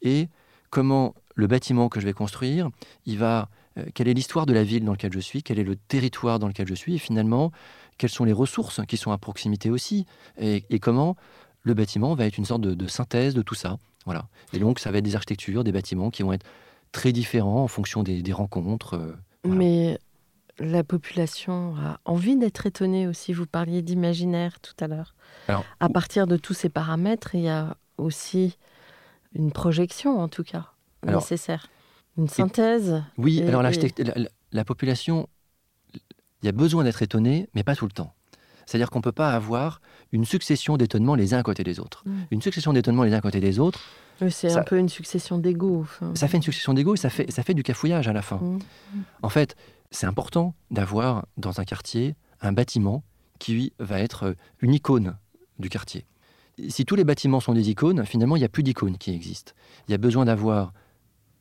et 0.03 0.29
comment 0.71 1.15
le 1.35 1.47
bâtiment 1.47 1.89
que 1.89 2.01
je 2.01 2.07
vais 2.07 2.13
construire, 2.13 2.69
il 3.07 3.19
va, 3.19 3.49
euh, 3.79 3.85
quelle 3.95 4.09
est 4.09 4.15
l'histoire 4.15 4.47
de 4.47 4.53
la 4.53 4.65
ville 4.65 4.85
dans 4.85 4.93
laquelle 4.93 5.13
je 5.13 5.21
suis, 5.21 5.43
quel 5.43 5.59
est 5.59 5.65
le 5.65 5.77
territoire 5.77 6.39
dans 6.39 6.49
lequel 6.49 6.67
je 6.67 6.75
suis, 6.75 6.95
et 6.95 6.99
finalement, 6.99 7.53
quelles 7.99 8.11
sont 8.11 8.25
les 8.25 8.33
ressources 8.33 8.81
qui 8.87 8.97
sont 8.97 9.13
à 9.13 9.19
proximité 9.19 9.71
aussi, 9.71 10.07
et, 10.39 10.63
comment 10.81 11.17
le 11.63 11.75
bâtiment 11.75 12.15
va 12.15 12.25
être 12.25 12.39
une 12.39 12.45
sorte 12.45 12.63
de, 12.63 12.87
synthèse 12.87 13.35
de 13.35 13.43
tout 13.43 13.55
ça. 13.55 13.77
Voilà. 14.07 14.27
Et 14.55 14.59
donc, 14.59 14.79
ça 14.79 14.91
va 14.91 14.99
être 14.99 15.05
des 15.05 15.17
architectures, 15.17 15.65
des 15.65 15.73
bâtiments 15.73 16.11
qui 16.11 16.23
vont 16.23 16.33
être 16.33 16.47
très 16.93 17.13
différents 17.13 17.63
en 17.63 17.69
fonction 17.69 18.03
des, 18.03 18.33
rencontres. 18.33 18.95
Euh, 18.95 19.17
Mais 19.45 19.99
la 20.59 20.83
population 20.85 21.75
a 21.77 22.01
envie 22.05 22.37
d'être 22.37 22.65
étonnée 22.67 23.07
aussi. 23.07 23.33
Vous 23.33 23.47
parliez 23.47 23.83
d'imaginaire 23.83 24.61
tout 24.61 24.73
à 24.81 24.87
l'heure. 24.87 25.15
À 25.81 25.89
partir 25.89 26.27
de 26.27 26.37
tous 26.37 26.55
ces 26.55 26.69
paramètres, 26.69 27.35
il 27.35 27.43
y 27.43 27.49
a 27.49 27.77
aussi 27.97 28.57
une 29.35 29.53
projection, 29.53 30.19
en 30.19 30.29
tout 30.29 30.45
cas, 30.45 30.73
nécessaire. 31.07 31.69
Une 32.17 32.29
synthèse. 32.29 33.03
oui, 33.17 33.43
alors 33.43 33.63
la, 33.63 33.71
la, 34.51 34.65
population 34.65 35.29
il 36.43 36.47
y 36.47 36.49
a 36.49 36.53
besoin 36.53 36.85
d'être 36.85 37.03
étonné, 37.03 37.49
mais 37.55 37.63
pas 37.63 37.75
tout 37.75 37.87
le 37.87 37.93
temps. 37.93 38.15
C'est-à-dire 38.67 38.91
qu'on 38.91 38.99
ne 38.99 39.03
peut 39.03 39.13
pas 39.13 39.33
avoir 39.33 39.81
une 40.13 40.27
succession 40.27 40.77
d'étonnements 40.77 41.15
les 41.15 41.33
uns 41.33 41.39
à 41.39 41.43
côté 41.43 41.65
des 41.65 41.81
autres. 41.81 42.03
Mm. 42.05 42.13
Une 42.31 42.43
succession 42.43 42.73
d'étonnements 42.73 43.05
les 43.05 43.15
uns 43.15 43.19
à 43.19 43.21
côté 43.23 43.41
des 43.41 43.59
autres, 43.59 43.81
C'est 44.29 44.53
un 44.53 44.63
peu 44.63 44.79
une 44.79 44.89
succession 44.89 45.41
enfin. 45.41 46.13
ça 46.15 46.29
fait 46.29 46.37
une 46.37 46.43
succession 46.43 46.75
d'égaux 46.75 46.95
et 46.95 46.99
ça 46.99 47.09
fait, 47.09 47.31
ça 47.31 47.43
fait 47.43 47.55
du 47.55 47.63
cafouillage 47.63 48.09
à 48.09 48.13
la 48.13 48.21
fin. 48.21 48.37
Mm. 48.37 48.59
En 49.23 49.29
fait, 49.29 49.57
c'est 49.91 50.07
important 50.07 50.55
d'avoir 50.71 51.27
dans 51.37 51.61
un 51.61 51.65
quartier 51.65 52.15
un 52.41 52.53
bâtiment 52.53 53.05
qui 53.39 53.73
va 53.79 54.01
être 54.01 54.25
euh, 54.25 54.35
une 54.61 54.75
icône 54.75 55.17
du 55.59 55.69
quartier. 55.69 56.05
Si 56.69 56.85
tous 56.85 56.97
les 56.97 57.05
bâtiments 57.05 57.41
sont 57.41 57.55
des 57.55 57.71
icônes, 57.71 58.05
finalement, 58.05 58.37
il 58.37 58.41
n'y 58.41 58.45
a 58.45 58.49
plus 58.49 58.65
d'icônes 58.65 58.99
qui 58.99 59.15
existent. 59.15 59.53
Il 59.87 59.93
y 59.93 59.95
a 59.95 59.99
besoin 59.99 60.25
d'avoir 60.25 60.73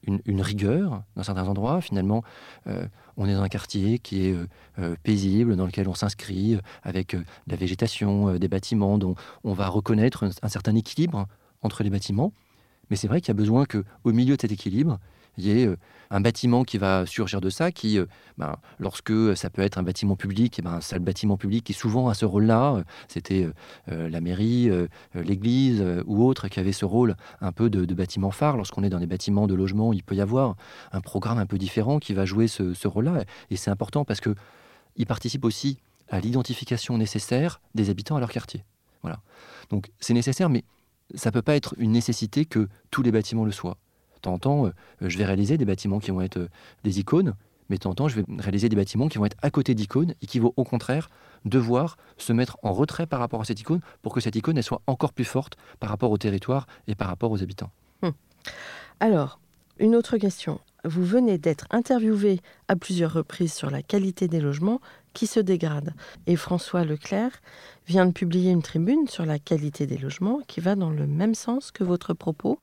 une, 0.04 0.42
rigueur 0.42 1.04
dans 1.16 1.24
certains 1.24 1.48
endroits. 1.48 1.82
Finalement, 1.82 2.24
euh, 2.68 2.86
on 3.18 3.28
est 3.28 3.34
dans 3.34 3.42
un 3.42 3.50
quartier 3.50 4.00
qui 4.00 4.28
est 4.28 4.34
euh, 4.34 4.48
euh, 4.80 4.96
paisible, 5.04 5.56
dans 5.56 5.66
lequel 5.66 5.88
on 5.88 5.94
s'inscrit, 5.94 6.58
avec 6.84 7.16
de 7.16 7.24
la 7.48 7.56
végétation, 7.56 8.38
des 8.38 8.48
bâtiments 8.48 8.98
dont 8.98 9.16
on 9.44 9.54
va 9.54 9.68
reconnaître 9.68 10.24
un, 10.24 10.30
un 10.42 10.50
certain 10.50 10.76
équilibre 10.76 11.28
entre 11.62 11.84
les 11.84 11.90
bâtiments. 11.90 12.32
Mais 12.90 12.96
c'est 12.96 13.08
vrai 13.08 13.20
qu'il 13.22 13.30
y 13.30 13.32
a 13.32 13.36
besoin 13.36 13.66
qu'au 13.66 14.12
milieu 14.12 14.36
de 14.36 14.42
cet 14.42 14.52
équilibre, 14.52 15.00
il 15.38 15.46
y 15.46 15.52
ait 15.52 15.68
euh, 15.68 15.78
un 16.10 16.22
bâtiment 16.22 16.64
qui 16.64 16.78
va 16.78 17.06
surgir 17.06 17.42
de 17.42 17.50
ça, 17.50 17.72
qui, 17.72 17.98
euh, 17.98 18.06
ben, 18.38 18.56
lorsque 18.80 19.14
ça 19.36 19.50
peut 19.50 19.62
être 19.62 19.78
un 19.78 19.84
bâtiment 19.84 20.16
public, 20.16 20.60
et 20.60 20.62
ben, 20.62 20.80
c'est 20.82 20.96
le 20.96 21.02
bâtiment 21.02 21.38
public 21.38 21.64
qui 21.66 21.74
souvent 21.74 22.10
a 22.10 22.14
ce 22.14 22.26
rôle-là. 22.26 22.84
C'était 23.08 23.50
euh, 23.92 24.10
la 24.10 24.22
mairie, 24.22 24.70
l'église 25.14 25.84
ou 26.06 26.26
autre 26.26 26.48
qui 26.48 26.60
avait 26.60 26.72
ce 26.72 26.86
rôle 26.86 27.16
un 27.42 27.52
peu 27.52 27.70
de, 27.70 27.94
bâtiment 27.94 28.32
phare. 28.32 28.58
Lorsqu'on 28.58 28.84
est 28.84 28.90
dans 28.90 29.00
des 29.00 29.08
bâtiments 29.08 29.48
de 29.48 29.56
logement, 29.56 29.94
il 29.94 30.04
peut 30.04 30.16
y 30.16 30.22
avoir 30.22 30.56
un 30.92 31.02
programme 31.02 31.38
un 31.40 31.46
peu 31.46 31.58
différent 31.58 32.00
qui 32.00 32.14
va 32.14 32.26
jouer 32.26 32.48
ce, 32.48 32.88
rôle-là. 32.88 33.24
Et 33.50 33.56
c'est 33.56 33.72
important 33.72 34.06
parce 34.06 34.20
que 34.20 34.36
il 34.96 35.06
participe 35.06 35.46
aussi 35.46 35.80
à 36.10 36.20
l'identification 36.20 36.98
nécessaire 36.98 37.60
des 37.76 37.90
habitants 37.90 38.16
à 38.16 38.20
leur 38.20 38.32
quartier. 38.32 38.64
Voilà. 39.02 39.20
Donc 39.70 39.90
c'est 40.00 40.14
nécessaire, 40.14 40.50
mais 40.50 40.64
ça 41.16 41.32
peut 41.32 41.42
pas 41.42 41.56
être 41.56 41.76
une 41.78 41.92
nécessité 41.92 42.46
que 42.46 42.68
tous 42.92 43.02
les 43.02 43.12
bâtiments 43.12 43.46
le 43.46 43.52
soient. 43.52 43.78
Temps, 44.22 44.66
euh, 44.66 44.72
je 45.02 45.18
vais 45.18 45.26
réaliser 45.26 45.58
des 45.58 45.66
bâtiments 45.66 46.00
qui 46.00 46.12
vont 46.12 46.22
être 46.22 46.38
euh, 46.38 46.50
des 46.84 47.00
icônes, 47.00 47.34
mais 47.70 47.78
temps, 47.78 48.08
je 48.08 48.16
vais 48.16 48.26
réaliser 48.40 48.70
des 48.70 48.76
bâtiments 48.76 49.08
qui 49.08 49.18
vont 49.18 49.26
être 49.26 49.38
à 49.42 49.50
côté 49.50 49.76
d'icônes 49.76 50.14
et 50.22 50.26
qui 50.26 50.40
vont 50.40 50.54
au 50.56 50.64
contraire 50.64 51.10
devoir 51.46 51.98
se 52.18 52.34
mettre 52.34 52.58
en 52.64 52.74
retrait 52.74 53.06
par 53.06 53.20
rapport 53.20 53.42
à 53.42 53.46
cette 53.46 53.60
icône 53.60 53.82
pour 54.02 54.14
que 54.14 54.22
cette 54.22 54.36
icône 54.36 54.62
soit 54.62 54.82
encore 54.88 55.14
plus 55.14 55.26
forte 55.26 55.58
par 55.80 55.90
rapport 55.90 56.12
au 56.12 56.18
territoire 56.18 56.68
et 56.88 56.96
par 56.96 57.08
rapport 57.08 57.32
aux 57.32 57.44
habitants. 57.44 57.72
Alors, 59.00 59.40
une 59.80 59.96
autre 59.96 60.18
question. 60.18 60.60
Vous 60.84 61.04
venez 61.04 61.38
d'être 61.38 61.68
interviewé 61.70 62.40
à 62.68 62.76
plusieurs 62.76 63.14
reprises 63.14 63.54
sur 63.54 63.70
la 63.70 63.84
qualité 63.84 64.28
des 64.28 64.40
logements 64.40 64.80
qui 65.14 65.28
se 65.28 65.40
dégradent. 65.40 65.94
Et 66.26 66.36
François 66.36 66.84
Leclerc 66.84 67.42
vient 67.88 68.06
de 68.06 68.12
publier 68.12 68.52
une 68.52 68.62
tribune 68.62 69.08
sur 69.08 69.26
la 69.26 69.38
qualité 69.40 69.86
des 69.86 69.98
logements 69.98 70.40
qui 70.48 70.62
va 70.62 70.76
dans 70.76 70.90
le 70.90 71.06
même 71.06 71.36
sens 71.36 71.72
que 71.72 71.84
votre 71.84 72.14
propos. 72.14 72.60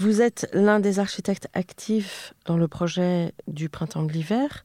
Vous 0.00 0.22
êtes 0.22 0.48
l'un 0.52 0.78
des 0.78 1.00
architectes 1.00 1.48
actifs 1.54 2.32
dans 2.44 2.56
le 2.56 2.68
projet 2.68 3.32
du 3.48 3.68
printemps 3.68 4.04
de 4.04 4.12
l'hiver, 4.12 4.62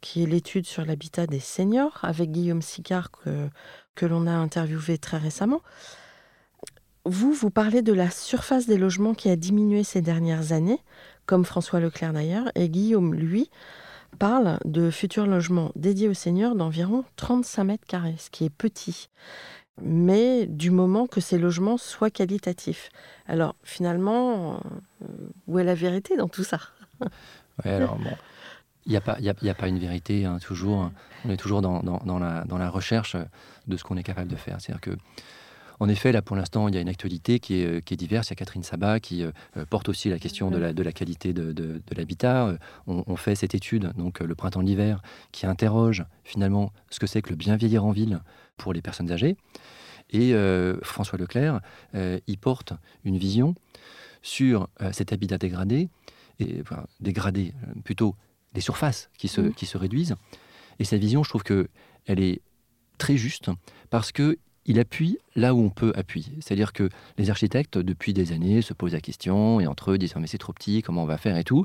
qui 0.00 0.22
est 0.22 0.26
l'étude 0.26 0.64
sur 0.64 0.86
l'habitat 0.86 1.26
des 1.26 1.38
seniors, 1.38 1.98
avec 2.00 2.32
Guillaume 2.32 2.62
Sicard 2.62 3.10
que, 3.10 4.06
l'on 4.06 4.26
a 4.26 4.32
interviewé 4.32 4.96
très 4.96 5.18
récemment. 5.18 5.60
Vous, 7.04 7.34
vous 7.34 7.50
parlez 7.50 7.82
de 7.82 7.92
la 7.92 8.10
surface 8.10 8.66
des 8.66 8.78
logements 8.78 9.12
qui 9.12 9.28
a 9.28 9.36
diminué 9.36 9.84
ces 9.84 10.00
dernières 10.00 10.52
années, 10.52 10.80
comme 11.26 11.44
François 11.44 11.80
Leclerc 11.80 12.14
d'ailleurs, 12.14 12.50
et 12.54 12.70
Guillaume, 12.70 13.14
lui, 13.14 13.50
parle 14.18 14.58
de 14.64 14.90
futurs 14.90 15.26
logements 15.26 15.72
dédiés 15.76 16.08
aux 16.08 16.14
seniors 16.14 16.54
d'environ 16.54 17.04
35 17.16 17.64
mètres 17.64 17.86
carrés, 17.86 18.16
ce 18.18 18.30
qui 18.30 18.46
est 18.46 18.50
petit, 18.50 19.10
mais 19.82 20.46
du 20.46 20.70
moment 20.70 21.06
que 21.06 21.20
ces 21.20 21.38
logements 21.38 21.78
soient 21.78 22.10
qualitatifs. 22.10 22.90
Alors 23.26 23.54
finalement, 23.62 24.60
euh, 25.02 25.06
où 25.46 25.58
est 25.58 25.64
la 25.64 25.74
vérité 25.74 26.16
dans 26.16 26.28
tout 26.28 26.44
ça? 26.44 26.58
Il 28.86 28.90
n'y 28.90 28.96
a, 28.96 29.00
pas- 29.54 29.68
une 29.68 29.78
vérité, 29.78 30.24
hein, 30.24 30.38
toujours. 30.38 30.90
On 31.24 31.30
est 31.30 31.36
toujours 31.36 31.60
dans 31.62 31.82
la, 32.18 32.44
dans 32.44 32.58
la 32.58 32.70
recherche 32.70 33.16
de 33.66 33.76
ce 33.76 33.84
qu'on 33.84 33.96
est 33.96 34.02
capable 34.02 34.28
de 34.28 34.36
faire. 34.36 34.60
C'est-à-dire 34.60 34.80
que, 34.80 34.90
en 35.80 35.88
effet, 35.88 36.12
là, 36.12 36.22
pour 36.22 36.36
l'instant, 36.36 36.68
il 36.68 36.74
y 36.74 36.78
a 36.78 36.80
une 36.80 36.88
actualité 36.88 37.40
qui 37.40 37.60
est, 37.60 37.66
euh, 37.66 37.80
qui 37.80 37.94
est 37.94 37.96
diverse. 37.96 38.28
Il 38.28 38.30
y 38.30 38.34
a 38.34 38.36
Catherine 38.36 38.62
Sabat 38.62 39.00
qui 39.00 39.24
euh, 39.24 39.32
euh, 39.56 39.64
porte 39.66 39.88
aussi 39.88 40.08
la 40.10 40.18
question 40.18 40.50
de 40.50 40.58
la, 40.58 40.72
de 40.72 40.82
la 40.82 40.92
qualité 40.92 41.32
de, 41.32 41.52
de- 41.52 41.80
de 41.84 41.94
l'habitat. 41.96 42.56
On, 42.86 43.02
on 43.06 43.16
fait 43.16 43.34
cette 43.34 43.54
étude, 43.54 43.92
donc 43.96 44.20
le 44.20 44.34
printemps 44.34 44.62
de 44.62 44.66
l'hiver, 44.66 45.02
qui 45.32 45.46
interroge 45.46 46.04
finalement 46.24 46.72
ce 46.90 47.00
que 47.00 47.06
c'est 47.06 47.22
que 47.22 47.30
le 47.30 47.36
bien 47.36 47.56
vieillir 47.56 47.84
en 47.84 47.90
ville 47.92 48.20
pour 48.56 48.72
les 48.72 48.82
personnes 48.82 49.10
âgées. 49.10 49.36
Et 50.10 50.34
euh, 50.34 50.78
François 50.82 51.18
Leclerc, 51.18 51.60
euh, 51.94 52.18
il 52.26 52.36
porte 52.38 52.72
une 53.04 53.16
vision 53.16 53.54
sur 54.22 54.68
cet 54.92 55.12
habitat 55.14 55.38
dégradé, 55.38 55.88
et, 56.40 56.58
enfin, 56.60 56.84
dégradé, 57.00 57.54
plutôt 57.84 58.14
des 58.52 58.60
surfaces 58.60 59.08
qui 59.16 59.28
se, 59.28 59.40
Mhm. 59.40 59.54
qui 59.54 59.64
se 59.66 59.78
réduisent. 59.78 60.14
Et 60.78 60.84
cette 60.84 61.00
vision, 61.00 61.22
je 61.22 61.28
trouve 61.30 61.42
que 61.42 61.68
elle 62.06 62.20
est 62.20 62.42
très 62.98 63.16
juste 63.16 63.48
parce 63.88 64.12
que 64.12 64.36
il 64.66 64.78
appuie 64.78 65.18
là 65.34 65.54
où 65.54 65.60
on 65.60 65.70
peut 65.70 65.92
appuyer. 65.96 66.32
C'est-à-dire 66.40 66.72
que 66.72 66.88
les 67.18 67.30
architectes, 67.30 67.78
depuis 67.78 68.12
des 68.12 68.32
années, 68.32 68.62
se 68.62 68.72
posent 68.72 68.92
la 68.92 69.00
question 69.00 69.60
et 69.60 69.66
entre 69.66 69.92
eux 69.92 69.98
disent 69.98 70.12
Ah, 70.16 70.20
mais 70.20 70.26
c'est 70.26 70.38
trop 70.38 70.52
petit, 70.52 70.82
comment 70.82 71.02
on 71.02 71.06
va 71.06 71.18
faire 71.18 71.36
et 71.36 71.44
tout. 71.44 71.64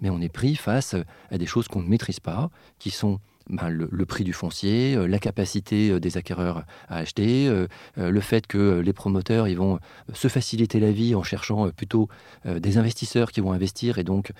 Mais 0.00 0.10
on 0.10 0.20
est 0.20 0.28
pris 0.28 0.56
face 0.56 0.96
à 1.30 1.38
des 1.38 1.46
choses 1.46 1.68
qu'on 1.68 1.82
ne 1.82 1.88
maîtrise 1.88 2.20
pas, 2.20 2.50
qui 2.78 2.90
sont 2.90 3.20
ben, 3.48 3.68
le, 3.68 4.06
prix 4.06 4.24
du 4.24 4.32
foncier, 4.32 4.94
euh, 4.94 5.06
la 5.06 5.18
capacité 5.18 5.90
euh, 5.90 6.00
des 6.00 6.16
acquéreurs 6.16 6.64
à 6.88 6.98
acheter, 6.98 7.48
euh, 7.48 7.66
le 7.96 8.20
fait 8.20 8.46
que 8.46 8.78
les 8.80 8.92
promoteurs 8.92 9.48
ils 9.48 9.56
vont 9.56 9.78
se 10.12 10.28
faciliter 10.28 10.80
la 10.80 10.92
vie 10.92 11.14
en 11.14 11.22
cherchant 11.22 11.70
plutôt 11.70 12.08
des 12.44 12.78
investisseurs 12.78 13.32
qui 13.32 13.40
vont 13.40 13.52
investir 13.52 13.98
et 13.98 14.04
donc 14.04 14.32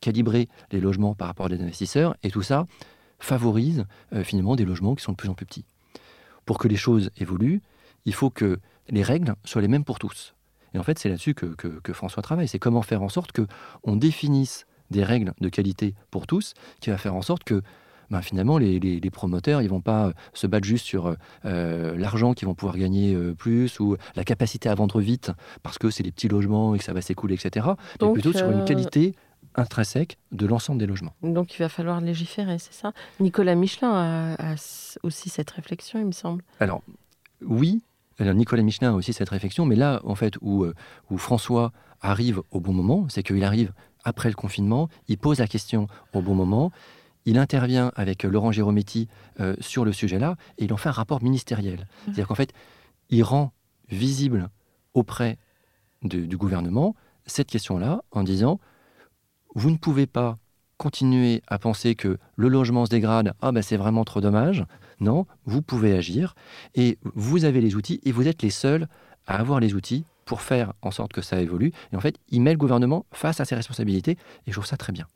calibrer 0.00 0.48
les 0.72 0.80
logements 0.80 1.14
par 1.14 1.28
rapport 1.28 1.46
à 1.46 1.48
des 1.48 1.60
investisseurs. 1.60 2.16
Et 2.22 2.30
tout 2.30 2.42
ça 2.42 2.66
favorise 3.18 3.84
finalement 4.22 4.56
des 4.56 4.64
logements 4.64 4.94
qui 4.94 5.02
sont 5.02 5.12
de 5.12 5.16
plus 5.16 5.28
en 5.28 5.34
plus 5.34 5.46
petits. 5.46 5.64
Pour 6.46 6.58
que 6.58 6.68
les 6.68 6.76
choses 6.76 7.10
évoluent, 7.18 7.60
il 8.06 8.14
faut 8.14 8.30
que 8.30 8.58
les 8.88 9.02
règles 9.02 9.34
soient 9.44 9.60
les 9.62 9.68
mêmes 9.68 9.84
pour 9.84 9.98
tous. 9.98 10.34
Et 10.74 10.78
en 10.78 10.82
fait, 10.82 10.98
c'est 10.98 11.08
là-dessus 11.08 11.34
que, 11.34 11.46
que- 11.46 11.80
que 11.80 11.92
François 11.92 12.22
travaille. 12.22 12.48
C'est 12.48 12.58
comment 12.58 12.82
faire 12.82 13.02
en 13.02 13.08
sorte 13.08 13.32
que 13.32 13.46
on 13.84 13.96
définisse 13.96 14.66
des 14.90 15.02
règles 15.04 15.32
de 15.40 15.48
qualité 15.48 15.94
pour 16.10 16.26
tous, 16.26 16.54
qui 16.80 16.90
va 16.90 16.96
faire 16.98 17.14
en 17.14 17.22
sorte 17.22 17.42
que 17.44 17.62
ben, 18.08 18.22
finalement, 18.22 18.56
les, 18.58 18.78
les- 18.78 19.00
les 19.00 19.10
promoteurs, 19.10 19.60
ils 19.62 19.68
vont 19.68 19.80
pas 19.80 20.06
euh, 20.06 20.12
se 20.32 20.46
battre 20.46 20.64
juste 20.64 20.86
sur 20.86 21.16
euh, 21.44 21.96
l'argent 21.98 22.34
qu'ils 22.34 22.46
vont 22.46 22.54
pouvoir 22.54 22.76
gagner 22.78 23.14
euh, 23.14 23.34
plus 23.34 23.80
ou 23.80 23.96
la 24.14 24.22
capacité 24.22 24.68
à 24.68 24.74
vendre 24.76 25.00
vite 25.00 25.32
parce 25.64 25.76
que 25.78 25.90
c'est 25.90 26.04
des 26.04 26.12
petits 26.12 26.28
logements 26.28 26.76
et 26.76 26.78
que 26.78 26.84
ça 26.84 26.92
va 26.92 27.00
s'écouler, 27.02 27.34
etc. 27.34 27.66
mais 27.66 27.98
Donc, 27.98 28.12
plutôt 28.14 28.32
sur 28.32 28.46
euh, 28.46 28.52
une 28.52 28.64
qualité 28.64 29.16
intrinsèque 29.56 30.18
de 30.32 30.46
l'ensemble 30.46 30.78
des 30.78 30.86
logements. 30.86 31.14
Donc 31.22 31.54
il 31.54 31.58
va 31.58 31.68
falloir 31.68 32.00
légiférer, 32.00 32.58
c'est 32.58 32.72
ça? 32.74 32.92
Nicolas 33.20 33.54
Michelin 33.54 34.34
a, 34.38 34.54
aussi 35.02 35.28
cette 35.28 35.50
réflexion, 35.50 35.98
il 35.98 36.06
me 36.06 36.12
semble. 36.12 36.42
Alors, 36.60 36.82
oui, 37.42 37.82
alors, 38.18 38.34
Nicolas 38.34 38.62
Michelin 38.62 38.90
a 38.92 38.94
aussi 38.94 39.12
cette 39.12 39.28
réflexion, 39.28 39.66
mais 39.66 39.76
là, 39.76 40.00
en 40.04 40.14
fait, 40.14 40.34
où, 40.40 40.64
euh, 40.64 40.74
où 41.10 41.18
François 41.18 41.72
arrive 42.00 42.40
au 42.50 42.60
bon 42.60 42.72
moment, 42.72 43.06
c'est 43.10 43.22
qu'il 43.22 43.44
arrive 43.44 43.72
après 44.04 44.28
le 44.28 44.34
confinement, 44.34 44.88
il 45.08 45.18
pose 45.18 45.38
la 45.40 45.46
question 45.46 45.86
au 46.14 46.22
bon 46.22 46.34
moment, 46.34 46.70
il 47.26 47.38
intervient 47.38 47.92
avec 47.96 48.24
euh, 48.24 48.30
Laurent 48.30 48.52
Girometti 48.52 49.08
euh, 49.40 49.54
sur 49.60 49.84
le 49.84 49.92
sujet-là, 49.92 50.36
et 50.58 50.64
il 50.64 50.72
en 50.72 50.76
fait 50.78 50.88
un 50.88 50.92
rapport 50.92 51.22
ministériel. 51.22 51.86
C'est-à-dire 52.04 52.28
qu'en 52.28 52.34
fait, 52.36 52.52
il 53.10 53.22
rend 53.22 53.52
visible 53.90 54.48
auprès 54.94 55.36
de- 56.02 56.24
du 56.24 56.36
gouvernement 56.36 56.94
cette 57.26 57.48
question-là 57.48 58.02
en 58.12 58.22
disant, 58.22 58.60
vous 59.56 59.70
ne 59.70 59.78
pouvez 59.78 60.06
pas 60.06 60.38
continuer 60.76 61.42
à 61.48 61.58
penser 61.58 61.94
que 61.94 62.18
le 62.36 62.48
logement 62.48 62.84
se 62.84 62.90
dégrade, 62.90 63.32
ah 63.40 63.52
ben 63.52 63.62
c'est 63.62 63.78
vraiment 63.78 64.04
trop 64.04 64.20
dommage. 64.20 64.66
Non, 65.00 65.26
vous 65.46 65.62
pouvez 65.62 65.94
agir 65.94 66.34
et 66.74 66.98
vous 67.14 67.46
avez 67.46 67.62
les 67.62 67.74
outils 67.74 67.98
et 68.04 68.12
vous 68.12 68.28
êtes 68.28 68.42
les 68.42 68.50
seuls 68.50 68.86
à 69.26 69.38
avoir 69.38 69.58
les 69.58 69.74
outils 69.74 70.04
pour 70.26 70.42
faire 70.42 70.74
en 70.82 70.90
sorte 70.90 71.14
que 71.14 71.22
ça 71.22 71.40
évolue. 71.40 71.72
Et 71.90 71.96
en 71.96 72.00
fait, 72.00 72.18
il 72.28 72.42
met 72.42 72.52
le 72.52 72.58
gouvernement 72.58 73.06
face 73.12 73.40
à 73.40 73.46
ses 73.46 73.54
responsabilités 73.54 74.18
et 74.46 74.48
je 74.48 74.52
trouve 74.52 74.66
ça 74.66 74.76
très 74.76 74.92
bien. 74.92 75.06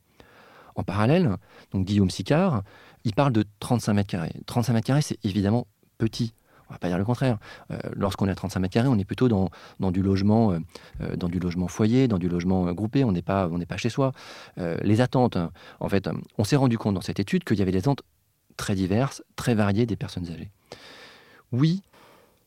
En 0.75 0.83
parallèle, 0.83 1.37
donc 1.71 1.85
Guillaume 1.85 2.09
Sicard, 2.09 2.63
il 3.03 3.13
parle 3.13 3.33
de 3.33 3.45
35 3.59 3.93
mètres 3.93 4.09
carrés. 4.09 4.33
35 4.47 4.73
mètres 4.73 4.87
carrés, 4.87 5.03
c'est 5.03 5.23
évidemment 5.23 5.67
petit. 5.99 6.33
On 6.71 6.75
va 6.75 6.79
pas 6.79 6.87
dire 6.87 6.97
le 6.97 7.03
contraire. 7.03 7.37
Euh, 7.71 7.77
Lorsqu'on 7.97 8.29
est 8.29 8.31
à 8.31 8.35
35 8.35 8.61
mètres 8.61 8.73
carrés, 8.73 8.87
on 8.87 8.97
est 8.97 9.03
plutôt 9.03 9.27
dans, 9.27 9.49
du 9.91 10.01
logement, 10.01 10.53
euh, 10.53 10.59
euh, 11.01 11.17
dans 11.17 11.27
du 11.27 11.37
logement 11.37 11.67
foyer, 11.67 12.07
dans 12.07 12.17
du 12.17 12.29
logement 12.29 12.71
groupé. 12.71 13.03
On 13.03 13.11
n'est 13.11 13.21
pas, 13.21 13.49
chez 13.75 13.89
soi. 13.89 14.13
Les 14.57 15.01
attentes, 15.01 15.37
en 15.79 15.89
fait, 15.89 16.09
on 16.37 16.45
s'est 16.45 16.55
rendu 16.55 16.77
compte 16.77 16.95
dans 16.95 17.01
cette 17.01 17.19
étude 17.19 17.43
qu'il 17.43 17.59
y 17.59 17.61
avait 17.61 17.71
des 17.71 17.79
attentes 17.79 18.03
très 18.55 18.75
diverses, 18.75 19.21
très 19.35 19.53
variées 19.53 19.85
des 19.85 19.97
personnes 19.97 20.29
âgées. 20.31 20.49
Oui, 21.51 21.81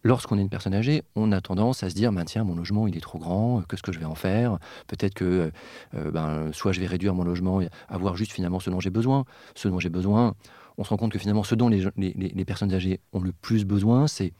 lorsqu'on 0.04 0.38
est 0.38 0.42
une 0.42 0.48
personne 0.48 0.74
âgée, 0.74 1.02
on 1.16 1.30
a 1.32 1.40
tendance 1.42 1.82
à 1.82 1.90
se 1.90 1.94
dire, 1.94 2.10
ben, 2.10 2.24
tiens, 2.24 2.44
mon 2.44 2.54
logement, 2.54 2.86
il 2.86 2.96
est 2.96 3.00
trop 3.00 3.18
grand, 3.18 3.62
qu'est-ce 3.68 3.82
que 3.82 3.92
je 3.92 3.98
vais 3.98 4.06
en 4.06 4.14
faire? 4.14 4.58
Peut-être 4.86 5.12
que 5.12 5.52
ben, 5.92 6.50
soit 6.52 6.72
je 6.72 6.80
vais 6.80 6.86
réduire 6.86 7.14
mon 7.14 7.24
logement 7.24 7.60
avoir 7.88 8.16
juste 8.16 8.32
finalement 8.32 8.60
ce 8.60 8.70
dont 8.70 8.80
j'ai 8.80 8.90
besoin. 8.90 9.24
Ce 9.54 9.68
dont 9.68 9.80
j'ai 9.80 9.90
besoin, 9.90 10.34
on 10.78 10.84
se 10.84 10.90
rend 10.90 10.96
compte 10.96 11.12
que 11.12 11.18
finalement, 11.18 11.44
ce 11.44 11.54
dont 11.54 11.68
les, 11.68 12.44
personnes 12.44 12.72
âgées 12.72 13.00
ont 13.12 13.20
le 13.20 13.32
plus 13.32 13.64
besoin, 13.64 14.06
c'est 14.06 14.32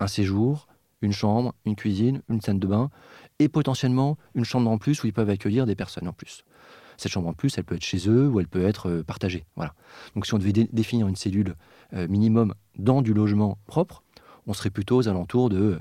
un 0.00 0.06
séjour, 0.06 0.66
une 1.02 1.12
chambre, 1.12 1.54
une 1.64 1.76
cuisine, 1.76 2.22
une 2.28 2.40
salle 2.40 2.58
de 2.58 2.66
bain, 2.66 2.90
et 3.38 3.48
potentiellement 3.48 4.16
une 4.34 4.44
chambre 4.44 4.70
en 4.70 4.78
plus 4.78 5.02
où 5.02 5.06
ils 5.06 5.12
peuvent 5.12 5.30
accueillir 5.30 5.66
des 5.66 5.74
personnes 5.74 6.08
en 6.08 6.12
plus. 6.12 6.44
Cette 6.96 7.10
chambre 7.10 7.28
en 7.28 7.32
plus, 7.32 7.56
elle 7.58 7.64
peut 7.64 7.74
être 7.74 7.84
chez 7.84 8.08
eux 8.08 8.28
ou 8.28 8.40
elle 8.40 8.46
peut 8.46 8.64
être 8.64 8.88
euh, 8.88 9.02
partagée. 9.02 9.44
Voilà. 9.56 9.74
Donc 10.14 10.26
si 10.26 10.34
on 10.34 10.38
devait 10.38 10.52
définir 10.52 11.08
une 11.08 11.16
cellule 11.16 11.56
euh, 11.94 12.06
minimum 12.06 12.54
dans 12.78 13.02
du 13.02 13.12
logement 13.14 13.58
propre, 13.66 14.02
on 14.46 14.52
serait 14.52 14.70
plutôt 14.70 14.98
aux 14.98 15.08
alentours 15.08 15.48
de 15.48 15.58
euh, 15.58 15.78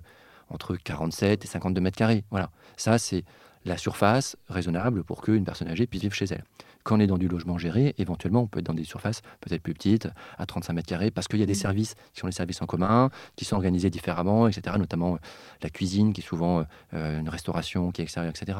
entre 0.49 0.75
47 0.75 1.45
et 1.45 1.47
52 1.47 1.81
mètres 1.81 1.97
carrés. 1.97 2.23
Voilà. 2.31 2.49
Ça, 2.77 2.97
c'est 2.97 3.23
la 3.65 3.77
surface 3.77 4.35
raisonnable 4.47 5.03
pour 5.03 5.21
qu'une 5.21 5.43
personne 5.43 5.67
âgée 5.67 5.85
puisse 5.85 6.01
vivre 6.01 6.15
chez 6.15 6.25
elle. 6.25 6.43
Quand 6.83 6.97
on 6.97 6.99
est 6.99 7.07
dans 7.07 7.17
du 7.17 7.27
logement 7.27 7.57
géré, 7.57 7.93
éventuellement, 7.97 8.41
on 8.41 8.47
peut 8.47 8.59
être 8.59 8.65
dans 8.65 8.73
des 8.73 8.83
surfaces 8.83 9.21
peut-être 9.39 9.61
plus 9.61 9.73
petites, 9.73 10.07
à 10.37 10.45
35 10.45 10.73
mètres 10.73 10.87
carrés, 10.87 11.11
parce 11.11 11.27
qu'il 11.27 11.39
y 11.39 11.43
a 11.43 11.45
des 11.45 11.53
mmh. 11.53 11.55
services 11.55 11.95
qui 12.13 12.19
sont 12.19 12.27
les 12.27 12.33
services 12.33 12.61
en 12.61 12.65
commun, 12.65 13.09
qui 13.35 13.45
sont 13.45 13.55
organisés 13.55 13.89
différemment, 13.89 14.47
etc. 14.47 14.75
Notamment 14.77 15.15
euh, 15.15 15.17
la 15.61 15.69
cuisine, 15.69 16.13
qui 16.13 16.21
est 16.21 16.25
souvent 16.25 16.65
euh, 16.93 17.19
une 17.19 17.29
restauration 17.29 17.91
qui 17.91 18.01
est 18.01 18.03
extérieure, 18.03 18.33
etc. 18.35 18.59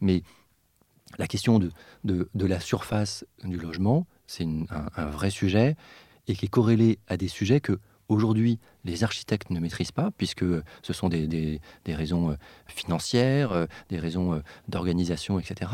Mais 0.00 0.22
la 1.18 1.26
question 1.26 1.58
de, 1.58 1.70
de, 2.04 2.46
la 2.46 2.60
surface 2.60 3.24
du 3.44 3.58
logement, 3.58 4.06
c'est 4.26 4.46
un, 4.96 5.06
vrai 5.06 5.30
sujet 5.30 5.76
et 6.26 6.34
qui 6.34 6.46
est 6.46 6.48
corrélé 6.48 6.98
à 7.06 7.16
des 7.18 7.28
sujets 7.28 7.60
que 7.60 7.78
aujourd'hui 8.08 8.58
les 8.84 9.04
architectes 9.04 9.50
ne 9.50 9.60
maîtrisent 9.60 9.92
pas, 9.92 10.10
puisque 10.16 10.44
ce 10.82 10.92
sont 10.92 11.08
des, 11.08 11.26
des, 11.26 11.60
des 11.84 11.94
raisons 11.94 12.30
euh, 12.30 12.34
financières, 12.66 13.66
des 13.90 13.98
raisons 13.98 14.42
d'organisation, 14.68 15.38
etc. 15.38 15.70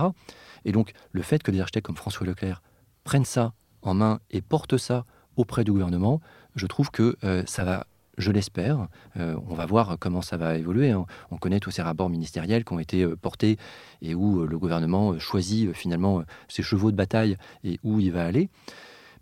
Et 0.68 0.72
donc, 0.72 0.92
le 1.12 1.22
fait 1.22 1.42
que 1.42 1.50
des 1.50 1.60
architectes 1.60 1.86
comme 1.86 1.96
François 1.96 2.26
Leclerc 2.26 2.62
prennent 3.02 3.24
ça 3.24 3.54
en 3.80 3.94
main 3.94 4.20
et 4.30 4.42
portent 4.42 4.76
ça 4.76 5.06
auprès 5.38 5.64
du 5.64 5.72
gouvernement, 5.72 6.20
je 6.56 6.66
trouve 6.66 6.90
que 6.90 7.16
euh, 7.24 7.42
ça 7.46 7.64
va, 7.64 7.86
je 8.18 8.30
l'espère, 8.30 8.86
euh, 9.16 9.34
on 9.48 9.54
va 9.54 9.64
voir 9.64 9.96
comment 9.98 10.20
ça 10.20 10.36
va 10.36 10.58
évoluer. 10.58 10.90
Hein. 10.90 11.06
On 11.30 11.38
connaît 11.38 11.58
tous 11.58 11.70
ces 11.70 11.80
rapports 11.80 12.10
ministériels 12.10 12.66
qui 12.66 12.72
ont 12.74 12.78
été 12.78 13.02
euh, 13.02 13.16
portés 13.16 13.56
et 14.02 14.14
où 14.14 14.46
le 14.46 14.58
gouvernement 14.58 15.18
choisit 15.18 15.72
finalement 15.72 16.22
ses 16.48 16.62
chevaux 16.62 16.90
de 16.90 16.96
bataille 16.96 17.38
et 17.64 17.80
où 17.82 17.98
il 17.98 18.12
va 18.12 18.26
aller. 18.26 18.50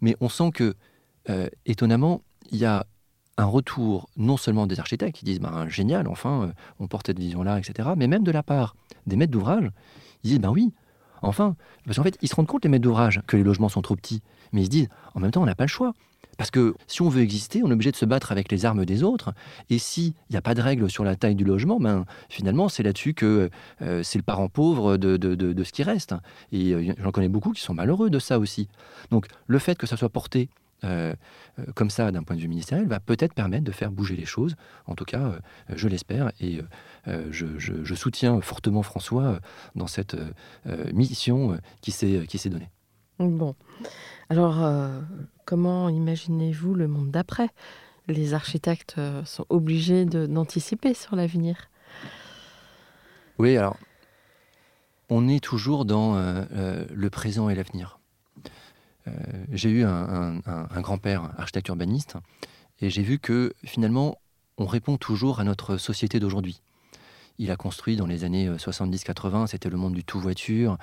Mais 0.01 0.17
on 0.21 0.29
sent 0.29 0.51
que, 0.53 0.75
étonnamment, 1.65 2.23
il 2.51 2.59
y 2.59 2.65
a 2.65 2.87
un 3.39 3.45
retour 3.45 4.09
non 4.17 4.37
seulement 4.37 4.67
des 4.67 4.81
architectes 4.81 5.17
qui 5.19 5.25
disent 5.25 5.41
ben, 5.41 5.69
génial, 5.69 6.09
enfin, 6.09 6.53
on 6.81 6.89
porte 6.89 7.07
cette 7.07 7.21
vision-là, 7.21 7.61
etc., 7.61 7.91
mais 7.97 8.09
même 8.09 8.25
de 8.25 8.33
la 8.33 8.43
part 8.43 8.75
des 9.07 9.15
maîtres 9.15 9.33
d'ouvrage, 9.33 9.71
ils 10.25 10.31
disent 10.31 10.41
ben 10.41 10.51
oui, 10.51 10.73
Enfin, 11.23 11.57
parce 11.85 11.97
qu'en 11.97 12.03
fait, 12.03 12.19
ils 12.23 12.29
se 12.29 12.35
rendent 12.35 12.47
compte, 12.47 12.65
les 12.65 12.71
maîtres 12.71 12.83
d'ouvrage, 12.83 13.21
que 13.27 13.37
les 13.37 13.43
logements 13.43 13.69
sont 13.69 13.83
trop 13.83 13.97
petits. 13.97 14.23
Mais 14.53 14.63
ils 14.63 14.67
se 14.67 14.71
disent, 14.71 14.89
en 15.15 15.21
même 15.21 15.31
temps, 15.31 15.43
on 15.43 15.47
n'a 15.47 15.55
pas 15.55 15.65
le 15.65 15.69
choix. 15.69 15.93
Parce 16.37 16.51
que 16.51 16.75
si 16.87 17.03
on 17.03 17.09
veut 17.09 17.23
exister, 17.23 17.63
on 17.65 17.71
est 17.71 17.73
obligé 17.73 17.91
de 17.91 17.97
se 17.97 18.05
battre 18.05 18.31
avec 18.31 18.53
les 18.53 18.67
armes 18.67 18.85
des 18.85 19.03
autres. 19.03 19.33
Et 19.71 19.79
s'il 19.79 20.13
n'y 20.31 20.37
a 20.37 20.43
pas 20.43 20.55
de 20.55 20.61
règle 20.61 20.91
sur 20.91 21.03
la 21.03 21.17
taille 21.17 21.35
du 21.35 21.45
logement, 21.45 21.81
ben, 21.81 22.05
finalement, 22.29 22.69
c'est 22.69 22.83
là-dessus 22.83 23.15
que 23.15 23.51
euh, 23.83 24.03
c'est 24.03 24.19
le 24.19 24.23
parent 24.23 24.49
pauvre 24.49 24.97
de, 24.97 25.17
de, 25.17 25.65
ce 25.65 25.73
qui 25.73 25.83
reste. 25.83 26.15
Et 26.53 26.73
euh, 26.73 26.93
j'en 26.99 27.11
connais 27.11 27.29
beaucoup 27.29 27.53
qui 27.53 27.63
sont 27.63 27.75
malheureux 27.75 28.11
de 28.11 28.19
ça 28.19 28.39
aussi. 28.39 28.69
Donc, 29.11 29.27
le 29.47 29.59
fait 29.59 29.77
que 29.77 29.87
ça 29.87 29.97
soit 29.97 30.11
porté 30.11 30.49
euh, 30.85 31.15
euh, 31.59 31.65
comme 31.75 31.91
ça 31.91 32.13
d'un 32.13 32.23
point 32.23 32.37
de 32.37 32.41
vue 32.41 32.49
ministériel 32.49 32.87
va 32.87 33.01
peut-être 33.01 33.35
permettre 33.35 33.65
de 33.65 33.73
faire 33.73 33.91
bouger 33.91 34.17
les 34.17 34.27
choses. 34.27 34.57
En 34.87 34.95
tout 34.95 35.05
cas, 35.05 35.21
euh, 35.21 35.39
je 35.75 35.89
l'espère 35.89 36.33
et 36.41 36.61
je, 37.31 37.95
soutiens 37.95 38.41
fortement 38.41 38.83
François 38.83 39.41
dans 39.75 39.87
cette 39.87 40.17
mission 40.93 41.59
qui 41.81 41.93
s'est 41.93 42.49
donnée. 42.51 42.71
Bon, 43.19 43.55
alors 44.29 44.69
comment 45.45 45.89
imaginez-vous 45.89 46.75
le 46.75 46.89
monde 46.89 47.11
d'après? 47.11 47.49
Les 48.09 48.35
architectes 48.35 48.97
sont 49.25 49.47
obligés 49.49 50.05
d'anticiper 50.05 50.95
sur 50.95 51.17
l'avenir. 51.17 51.71
Oui, 53.39 53.57
alors 53.57 53.77
on 55.09 55.29
est 55.29 55.43
toujours 55.43 55.85
dans 55.85 56.17
le 56.17 57.09
présent 57.09 57.49
et 57.49 57.55
l'avenir. 57.55 57.99
Euh, 59.09 59.11
j'ai 59.53 59.71
eu 59.71 59.85
un, 59.85 60.41
grand-père 60.81 61.31
architecte 61.39 61.69
urbaniste 61.69 62.17
et 62.81 62.91
j'ai 62.91 63.03
vu 63.03 63.19
que 63.19 63.53
finalement, 63.65 64.19
on 64.59 64.67
répond 64.67 64.97
toujours 64.97 65.41
à 65.41 65.45
notre 65.45 65.77
société 65.77 66.21
d'aujourd'hui. 66.21 66.61
Il 67.39 67.51
a 67.51 67.57
construit 67.57 67.97
dans 67.97 68.07
les 68.07 68.25
années 68.25 68.49
70-80, 68.49 69.43
euh, 69.43 69.47
c'était 69.47 69.69
le 69.69 69.77
monde 69.77 69.95
du 69.95 70.05
tout 70.05 70.19
voiture. 70.19 70.79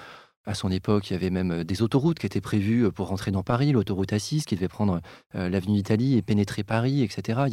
À 0.45 0.53
son 0.53 0.71
époque, 0.71 1.09
il 1.09 1.13
y 1.13 1.15
avait 1.15 1.29
même 1.29 1.51
euh, 1.51 1.63
des 1.63 1.81
autoroutes 1.81 2.19
qui 2.19 2.25
étaient 2.25 2.41
prévues 2.41 2.91
pour 2.91 3.07
rentrer 3.07 3.31
dans 3.31 3.43
Paris, 3.43 3.71
l'autoroute 3.71 4.11
A6 4.11 4.43
qui 4.43 4.55
devait 4.55 4.67
prendre 4.67 5.01
l'avenue 5.33 5.75
d'Italie 5.75 6.17
et 6.17 6.21
pénétrer 6.21 6.63
Paris, 6.63 7.01
etc. 7.01 7.39
A. 7.39 7.47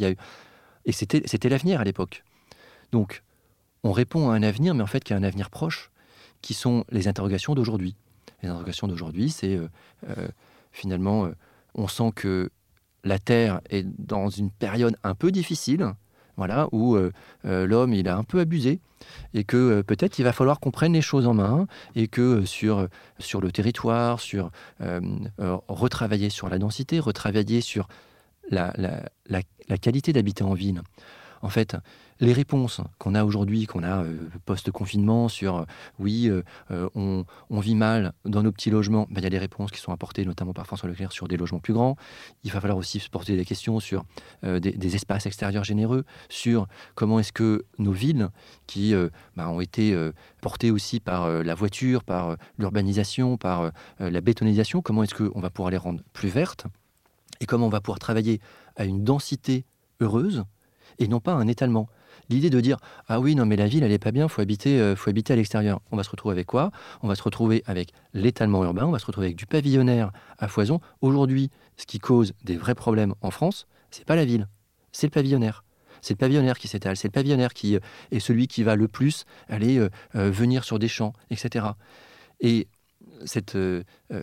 Et 0.85 0.91
c'était, 0.91 1.49
l'avenir 1.49 1.79
à 1.79 1.83
l'époque. 1.83 2.23
Donc, 2.91 3.23
on 3.83 3.91
répond 3.91 4.29
à 4.29 4.35
un 4.35 4.43
avenir, 4.43 4.75
mais 4.75 4.83
en 4.83 4.87
fait, 4.87 5.03
qui 5.03 5.13
est 5.13 5.15
un 5.15 5.23
avenir 5.23 5.49
proche, 5.49 5.91
qui 6.41 6.53
sont 6.53 6.85
les 6.91 7.07
interrogations 7.07 7.55
d'aujourd'hui. 7.55 7.95
Les 8.41 8.49
interrogations 8.49 8.87
d'aujourd'hui, 8.87 9.29
c'est 9.29 9.59
finalement, 10.71 11.25
euh, 11.25 11.35
on 11.75 11.87
sent 11.87 12.11
que 12.15 12.49
la 13.03 13.19
Terre 13.19 13.61
est 13.69 13.85
dans 13.99 14.29
une 14.29 14.51
période 14.51 14.95
un 15.03 15.15
peu 15.15 15.31
difficile, 15.31 15.93
voilà, 16.37 16.67
où 16.71 16.95
euh, 16.95 17.11
euh, 17.45 17.65
l'homme 17.67 17.93
il 17.93 18.07
a 18.07 18.15
un 18.15 18.23
peu 18.23 18.39
abusé 18.39 18.79
et 19.33 19.43
que 19.43 19.81
peut-être 19.81 20.19
il 20.19 20.23
va 20.23 20.31
falloir 20.31 20.59
qu'on 20.59 20.71
prenne 20.71 20.93
les 20.93 21.01
choses 21.01 21.25
en 21.25 21.33
main 21.33 21.67
et 21.95 22.07
que 22.07 22.45
sur, 22.45 22.87
sur 23.17 23.41
le 23.41 23.51
territoire, 23.51 24.19
sur 24.19 24.51
retravailler 25.67 26.29
sur 26.29 26.49
la 26.49 26.59
densité, 26.59 26.99
retravailler 26.99 27.61
sur 27.61 27.87
la, 28.51 28.71
la 29.27 29.77
qualité 29.79 30.13
d'habiter 30.13 30.43
en 30.43 30.53
ville. 30.53 30.83
En 31.41 31.49
fait, 31.49 31.75
les 32.21 32.33
réponses 32.33 32.81
qu'on 32.99 33.15
a 33.15 33.25
aujourd'hui, 33.25 33.65
qu'on 33.65 33.83
a 33.83 34.03
euh, 34.03 34.15
post-confinement 34.45 35.27
sur 35.27 35.57
euh, 35.57 35.65
oui, 35.99 36.29
euh, 36.29 36.89
on, 36.95 37.25
vit 37.59 37.75
mal 37.75 38.13
dans 38.25 38.43
nos 38.43 38.51
petits 38.51 38.69
logements, 38.69 39.07
ben, 39.09 39.19
il 39.19 39.23
y 39.23 39.27
a 39.27 39.29
des 39.29 39.37
réponses 39.39 39.71
qui 39.71 39.79
sont 39.79 39.91
apportées 39.91 40.23
notamment 40.23 40.53
par 40.53 40.65
François 40.65 40.87
Leclerc 40.87 41.11
sur 41.11 41.27
des 41.27 41.35
logements 41.35 41.59
plus 41.59 41.73
grands. 41.73 41.95
Il 42.43 42.51
va 42.51 42.61
falloir 42.61 42.77
aussi 42.77 42.99
se 42.99 43.09
porter 43.09 43.35
des 43.35 43.45
questions 43.45 43.79
sur 43.79 44.03
des, 44.43 44.95
espaces 44.95 45.25
extérieurs 45.25 45.63
généreux, 45.63 46.05
sur 46.29 46.67
comment 46.95 47.19
est-ce 47.19 47.31
que 47.31 47.65
nos 47.77 47.91
villes, 47.91 48.29
qui 48.67 48.93
ben, 49.35 49.47
ont 49.47 49.61
été 49.61 49.95
portées 50.41 50.71
aussi 50.71 50.99
par 50.99 51.29
la 51.29 51.55
voiture, 51.55 52.03
par 52.03 52.35
l'urbanisation, 52.57 53.37
par 53.37 53.71
la 53.99 54.21
bétonisation, 54.21 54.81
comment 54.81 55.03
est-ce 55.03 55.15
qu'on 55.15 55.39
va 55.39 55.49
pouvoir 55.49 55.71
les 55.71 55.77
rendre 55.77 56.01
plus 56.13 56.29
vertes 56.29 56.65
et 57.39 57.45
comment 57.45 57.67
on 57.67 57.69
va 57.69 57.81
pouvoir 57.81 57.99
travailler 57.99 58.41
à 58.75 58.85
une 58.85 59.03
densité 59.03 59.65
heureuse 59.99 60.43
et 60.99 61.07
non 61.07 61.19
pas 61.19 61.33
un 61.33 61.47
étalement. 61.47 61.87
L'idée 62.31 62.49
de 62.49 62.61
dire 62.61 62.77
ah 63.07 63.19
oui 63.19 63.35
non 63.35 63.45
mais 63.45 63.57
la 63.57 63.67
ville 63.67 63.83
elle 63.83 63.91
est 63.91 63.99
pas 63.99 64.11
bien, 64.11 64.29
faut 64.29 64.41
habiter, 64.41 64.79
euh, 64.79 64.95
faut 64.95 65.09
habiter 65.09 65.33
à 65.33 65.35
l'extérieur. 65.35 65.81
On 65.91 65.97
va 65.97 66.03
se 66.03 66.09
retrouver 66.09 66.31
avec 66.31 66.47
quoi? 66.47 66.71
On 67.01 67.09
va 67.09 67.15
se 67.15 67.23
retrouver 67.23 67.61
avec 67.65 67.91
l'étalement 68.13 68.63
urbain, 68.63 68.85
on 68.85 68.91
va 68.91 68.99
se 68.99 69.05
retrouver 69.05 69.27
avec 69.27 69.37
du 69.37 69.45
pavillonnaire 69.45 70.11
à 70.39 70.47
foison. 70.47 70.79
Aujourd'hui, 71.01 71.51
ce 71.75 71.85
qui 71.85 71.99
cause 71.99 72.33
des 72.43 72.55
vrais 72.55 72.73
problèmes 72.73 73.13
en 73.21 73.31
France, 73.31 73.67
c'est 73.91 74.05
pas 74.05 74.15
la 74.15 74.23
ville, 74.23 74.47
c'est 74.93 75.07
le 75.07 75.11
pavillonnaire. 75.11 75.65
C'est 76.01 76.13
le 76.13 76.19
pavillonnaire 76.19 76.57
qui 76.57 76.67
s'étale, 76.67 76.95
c'est 76.95 77.09
le 77.09 77.11
pavillonnaire 77.11 77.53
qui 77.53 77.75
euh, 77.75 77.79
est 78.11 78.21
celui 78.21 78.47
qui 78.47 78.63
va 78.63 78.77
le 78.77 78.87
plus 78.87 79.25
aller 79.49 79.77
euh, 79.77 79.89
venir 80.13 80.63
sur 80.63 80.79
des 80.79 80.87
champs, 80.87 81.13
etc. 81.29 81.65
Et 82.39 82.67
cette 83.25 83.55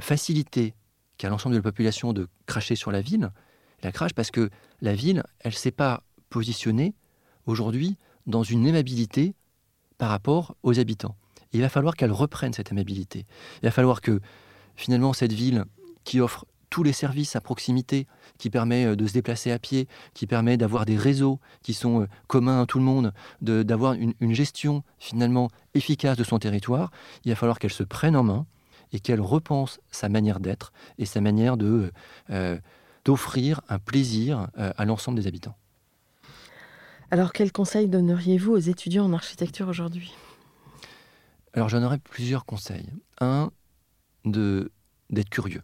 facilité 0.01 0.75
qu'a 1.19 1.29
l'ensemble 1.29 1.55
de 1.55 1.59
la 1.59 1.63
population 1.63 2.13
de 2.13 2.27
cracher 2.47 2.75
sur 2.75 2.91
la 2.91 3.01
ville, 3.01 3.31
la 3.85 3.93
crache 3.93 4.13
parce 4.13 4.33
que 4.33 4.51
la 4.81 4.95
ville, 4.95 5.23
elle 5.41 5.53
ne 5.53 5.57
s'est 5.57 5.71
pas 5.71 6.03
positionnée 6.31 6.95
aujourd'hui 7.49 7.97
dans 8.27 8.43
une 8.43 8.67
aimabilité 8.67 9.35
par 9.97 10.11
rapport 10.11 10.55
aux 10.63 10.79
habitants. 10.79 11.17
il 11.53 11.61
va 11.61 11.69
falloir 11.69 11.97
qu'elle 11.97 12.13
reprenne 12.13 12.53
cette 12.53 12.71
aimabilité. 12.71 13.27
Il 13.63 13.67
va 13.67 13.71
falloir 13.71 14.01
que 14.01 14.21
finalement 14.77 15.13
cette 15.13 15.33
ville 15.33 15.65
qui 16.05 16.21
offre 16.21 16.45
tous 16.71 16.83
les 16.83 16.93
services 16.93 17.37
à 17.37 17.41
proximité, 17.41 18.07
qui 18.39 18.51
permet 18.51 18.85
euh, 18.85 18.97
de 18.97 19.07
se 19.07 19.13
déplacer 19.13 19.51
à 19.51 19.59
pied, 19.59 19.89
qui 20.15 20.27
permet 20.27 20.57
d'avoir 20.57 20.85
des 20.85 20.97
réseaux 20.97 21.41
qui 21.63 21.75
sont 21.75 22.03
euh, 22.03 22.07
communs 22.27 22.63
à 22.63 22.67
tout 22.67 22.79
le 22.79 22.85
monde, 22.85 23.13
d'avoir 23.41 23.95
une, 23.95 24.15
gestion 24.35 24.83
finalement 24.99 25.49
efficace 25.75 26.17
de 26.17 26.25
son 26.25 26.39
territoire, 26.39 26.91
il 27.25 27.31
va 27.31 27.37
falloir 27.37 27.59
qu'elle 27.59 27.73
se 27.73 27.83
prenne 27.83 28.17
en 28.17 28.23
main 28.23 28.47
et 28.93 29.01
qu'elle 29.01 29.21
repense 29.21 29.81
sa 29.91 30.09
manière 30.09 30.41
d'être 30.41 30.73
et 30.99 31.07
sa 31.07 31.21
manière 31.21 31.57
euh, 31.61 32.61
d'offrir 33.05 33.61
un 33.69 33.79
plaisir 33.79 34.49
à 34.57 34.85
l'ensemble 34.85 35.19
des 35.19 35.27
habitants. 35.27 35.57
Alors, 37.11 37.33
quel 37.33 37.53
conseil 37.53 37.89
donneriez-vous 37.89 38.53
aux 38.53 38.59
étudiants 38.59 39.07
en 39.07 39.13
architecture 39.13 39.69
aujourd'hui? 39.69 40.15
Alors, 41.55 41.69
j'en 41.69 41.83
aurais 41.83 41.99
plusieurs 41.99 42.45
conseils. 42.45 42.89
Un, 43.21 43.51
de 44.25 44.71
d'être 45.11 45.31
curieux. 45.31 45.63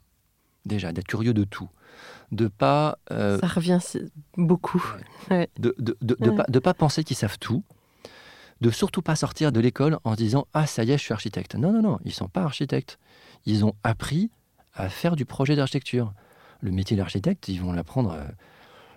Déjà, 0.65 0.93
d'être 0.93 1.07
curieux 1.07 1.35
de 1.35 1.45
tout. 1.45 1.69
De 2.33 2.49
pas. 2.49 2.99
Euh, 3.11 3.39
Ça 3.39 3.47
revient 3.47 3.79
beaucoup. 4.39 4.83
De 5.59 5.77
ne 5.79 6.31
pas, 6.31 6.45
pas, 6.61 6.75
penser 6.75 7.05
qu'ils 7.05 7.17
savent 7.17 7.39
tout. 7.39 7.63
De 8.63 8.71
surtout 8.71 9.03
pas 9.03 9.15
sortir 9.15 9.53
de 9.53 9.61
l'école 9.61 9.99
en 10.05 10.15
disant 10.15 10.47
Ah, 10.55 10.67
ça 10.67 10.85
y 10.85 10.93
est, 10.93 10.99
je 10.99 11.03
suis 11.03 11.13
architecte. 11.13 11.55
Non, 11.57 11.73
non, 11.73 11.83
non, 11.83 11.99
ils 12.05 12.09
ne 12.09 12.13
sont 12.15 12.29
pas 12.29 12.43
architectes. 12.43 12.99
Ils 13.45 13.65
ont 13.67 13.75
appris 13.85 14.31
à 14.73 14.89
faire 14.89 15.15
du 15.15 15.27
projet 15.27 15.57
d'architecture. 15.57 16.15
le 16.61 16.71
métier 16.71 16.97
d'architecte, 16.97 17.49
ils 17.49 17.61
vont 17.61 17.73
l'apprendre 17.73 18.13
euh, 18.13 18.25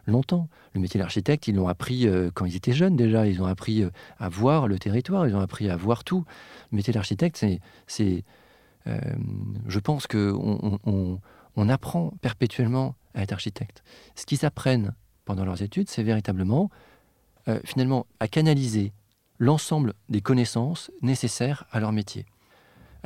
longtemps. 0.07 0.49
Le 0.73 0.81
métier 0.81 0.99
d'architecte, 0.99 1.47
ils 1.47 1.55
l'ont 1.55 1.67
appris 1.67 2.07
euh, 2.07 2.31
quand 2.33 2.45
ils 2.45 2.55
étaient 2.55 2.73
jeunes 2.73 2.95
déjà. 2.95 3.27
Ils 3.27 3.41
ont 3.41 3.45
appris 3.45 3.83
euh, 3.83 3.89
à 4.17 4.29
voir 4.29 4.67
le 4.67 4.79
territoire, 4.79 5.27
ils 5.27 5.35
ont 5.35 5.39
appris 5.39 5.69
à 5.69 5.75
voir 5.75 6.03
tout. 6.03 6.25
Le 6.71 6.77
métier 6.77 6.93
d'architecte, 6.93 7.45
c'est, 7.87 8.23
je 8.85 9.79
pense 9.79 10.07
qu'on 10.07 10.79
on, 10.85 11.19
on, 11.55 11.69
apprend 11.69 12.13
perpétuellement 12.21 12.95
à 13.13 13.23
être 13.23 13.33
architecte. 13.33 13.83
Ce 14.15 14.25
qu'ils 14.25 14.45
apprennent 14.45 14.93
pendant 15.25 15.43
leurs 15.43 15.61
études, 15.61 15.89
c'est 15.89 16.03
véritablement, 16.03 16.69
finalement, 17.65 18.07
à 18.21 18.29
canaliser 18.29 18.93
l'ensemble 19.39 19.93
des 20.07 20.21
connaissances 20.21 20.89
nécessaires 21.01 21.65
à 21.71 21.81
leur 21.81 21.91
métier 21.91 22.25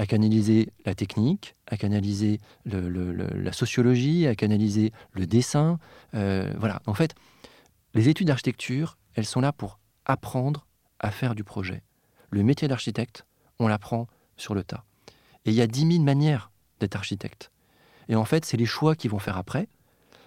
à 0.02 0.08
canaliser 0.08 0.74
la 0.84 0.96
technique, 0.96 1.56
à 1.68 1.78
canaliser 1.78 2.40
la 2.66 3.54
sociologie, 3.54 4.26
à 4.26 4.34
canaliser 4.34 4.92
le 5.12 5.28
dessin. 5.28 5.78
Euh, 6.16 6.52
voilà. 6.58 6.82
En 6.88 6.96
fait, 6.96 7.14
les 7.94 8.10
études 8.10 8.26
d'architecture, 8.26 8.98
elles 9.14 9.28
sont 9.28 9.42
là 9.42 9.52
pour 9.54 9.78
apprendre 10.06 10.66
à 11.00 11.12
faire 11.12 11.36
du 11.36 11.44
projet. 11.44 11.84
Le 12.32 12.42
métier 12.42 12.68
d'architecte, 12.68 13.28
on 13.60 13.68
l'apprend 13.68 14.08
sur 14.38 14.56
le 14.56 14.64
tas. 14.64 14.86
Et 15.46 15.52
il 15.52 15.56
y 15.56 15.62
a 15.62 15.68
dix 15.68 15.86
mille 15.86 16.04
manières 16.04 16.50
d'être 16.80 16.96
architecte. 16.96 17.52
Et 18.10 18.16
en 18.16 18.26
fait, 18.26 18.44
c'est 18.44 18.58
les 18.58 18.66
choix 18.66 18.96
qu'ils 18.96 19.12
vont 19.12 19.20
faire 19.20 19.38
après, 19.38 19.68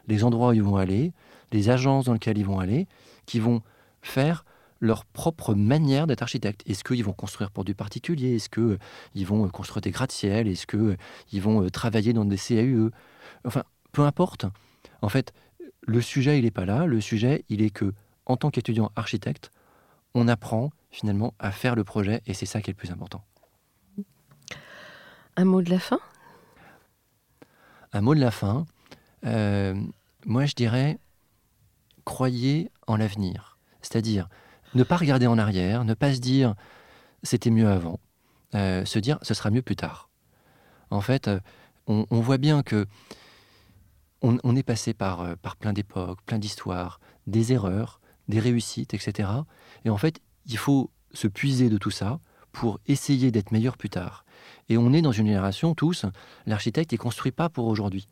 les 0.06 0.22
endroits 0.22 0.50
où 0.50 0.52
ils 0.52 0.62
vont 0.62 0.76
aller, 0.76 1.12
les 1.50 1.68
agences 1.68 2.04
dans 2.04 2.12
lesquelles 2.12 2.38
ils 2.38 2.46
vont 2.46 2.60
aller, 2.60 2.86
qui 3.26 3.40
vont 3.40 3.60
faire 4.02 4.44
leur 4.80 5.04
propre 5.04 5.54
manière 5.54 6.06
d'être 6.06 6.22
architecte. 6.22 6.62
Est-ce 6.66 6.84
qu'ils 6.84 7.04
vont 7.04 7.12
construire 7.12 7.50
pour 7.50 7.64
du 7.64 7.74
particulier? 7.74 8.36
Est-ce 8.36 8.48
qu'ils 8.48 8.62
euh, 8.62 9.26
vont 9.26 9.46
euh, 9.46 9.48
construire 9.48 9.80
des 9.80 9.90
gratte-ciel 9.90 10.48
Est-ce 10.48 10.66
qu'ils 10.66 10.78
euh, 10.78 11.40
vont 11.40 11.68
travailler 11.70 12.12
dans 12.12 12.24
des 12.24 12.36
CAUE 12.36 12.90
Enfin, 13.44 13.64
peu 13.92 14.02
importe. 14.02 14.46
En 15.02 15.08
fait, 15.08 15.32
le 15.86 16.00
sujet, 16.00 16.38
il 16.38 16.44
n'est 16.44 16.50
pas 16.50 16.64
là. 16.64 16.86
Le 16.86 17.00
sujet, 17.00 17.44
il 17.48 17.62
est 17.62 17.70
que, 17.70 17.92
en 18.26 18.36
tant 18.36 18.50
qu'étudiant 18.50 18.90
architecte, 18.96 19.50
on 20.14 20.28
apprend 20.28 20.70
finalement 20.90 21.34
à 21.38 21.50
faire 21.50 21.74
le 21.74 21.84
projet 21.84 22.22
et 22.26 22.34
c'est 22.34 22.46
ça 22.46 22.62
qui 22.62 22.70
est 22.70 22.74
le 22.74 22.78
plus 22.78 22.90
important. 22.90 23.24
Un 25.36 25.44
mot 25.44 25.62
de 25.62 25.70
la 25.70 25.80
fin? 25.80 25.98
Un 27.92 28.00
mot 28.00 28.14
de 28.14 28.20
la 28.20 28.30
fin. 28.30 28.66
moi, 29.22 30.46
je 30.46 30.54
dirais, 30.54 30.98
croyez 32.04 32.70
en 32.86 32.96
l'avenir. 32.96 33.58
C'est-à-dire, 33.82 34.28
ne 34.74 34.82
pas 34.82 34.96
regarder 34.96 35.26
en 35.26 35.38
arrière, 35.38 35.84
ne 35.84 35.94
pas 35.94 36.14
se 36.14 36.20
dire 36.20 36.54
c'était 37.22 37.50
mieux 37.50 37.68
avant, 37.68 38.00
euh, 38.54 38.84
se 38.84 38.98
dire 38.98 39.18
ce 39.22 39.34
sera 39.34 39.50
mieux 39.50 39.62
plus 39.62 39.76
tard. 39.76 40.10
En 40.90 41.00
fait, 41.00 41.28
euh, 41.28 41.40
on, 41.86 42.20
voit 42.20 42.38
bien 42.38 42.62
que 42.62 42.86
on, 44.22 44.56
est 44.56 44.62
passé 44.62 44.94
par, 44.94 45.20
euh, 45.20 45.34
par 45.40 45.56
plein 45.56 45.72
d'époques, 45.72 46.22
plein 46.24 46.38
d'histoires, 46.38 47.00
des 47.26 47.52
erreurs, 47.52 48.00
des 48.28 48.40
réussites, 48.40 48.94
etc. 48.94 49.28
Et 49.84 49.90
en 49.90 49.98
fait, 49.98 50.20
il 50.46 50.56
faut 50.56 50.90
se 51.12 51.28
puiser 51.28 51.68
de 51.68 51.78
tout 51.78 51.90
ça 51.90 52.20
pour 52.52 52.80
essayer 52.86 53.30
d'être 53.30 53.50
meilleur 53.50 53.76
plus 53.76 53.90
tard. 53.90 54.24
Et 54.68 54.78
on 54.78 54.92
est 54.92 55.02
dans 55.02 55.12
une 55.12 55.26
génération, 55.26 55.74
tous, 55.74 56.06
l'architecte 56.46 56.92
est 56.92 56.98
construit 56.98 57.32
pas 57.32 57.48
pour 57.48 57.66
aujourd'hui 57.66 58.08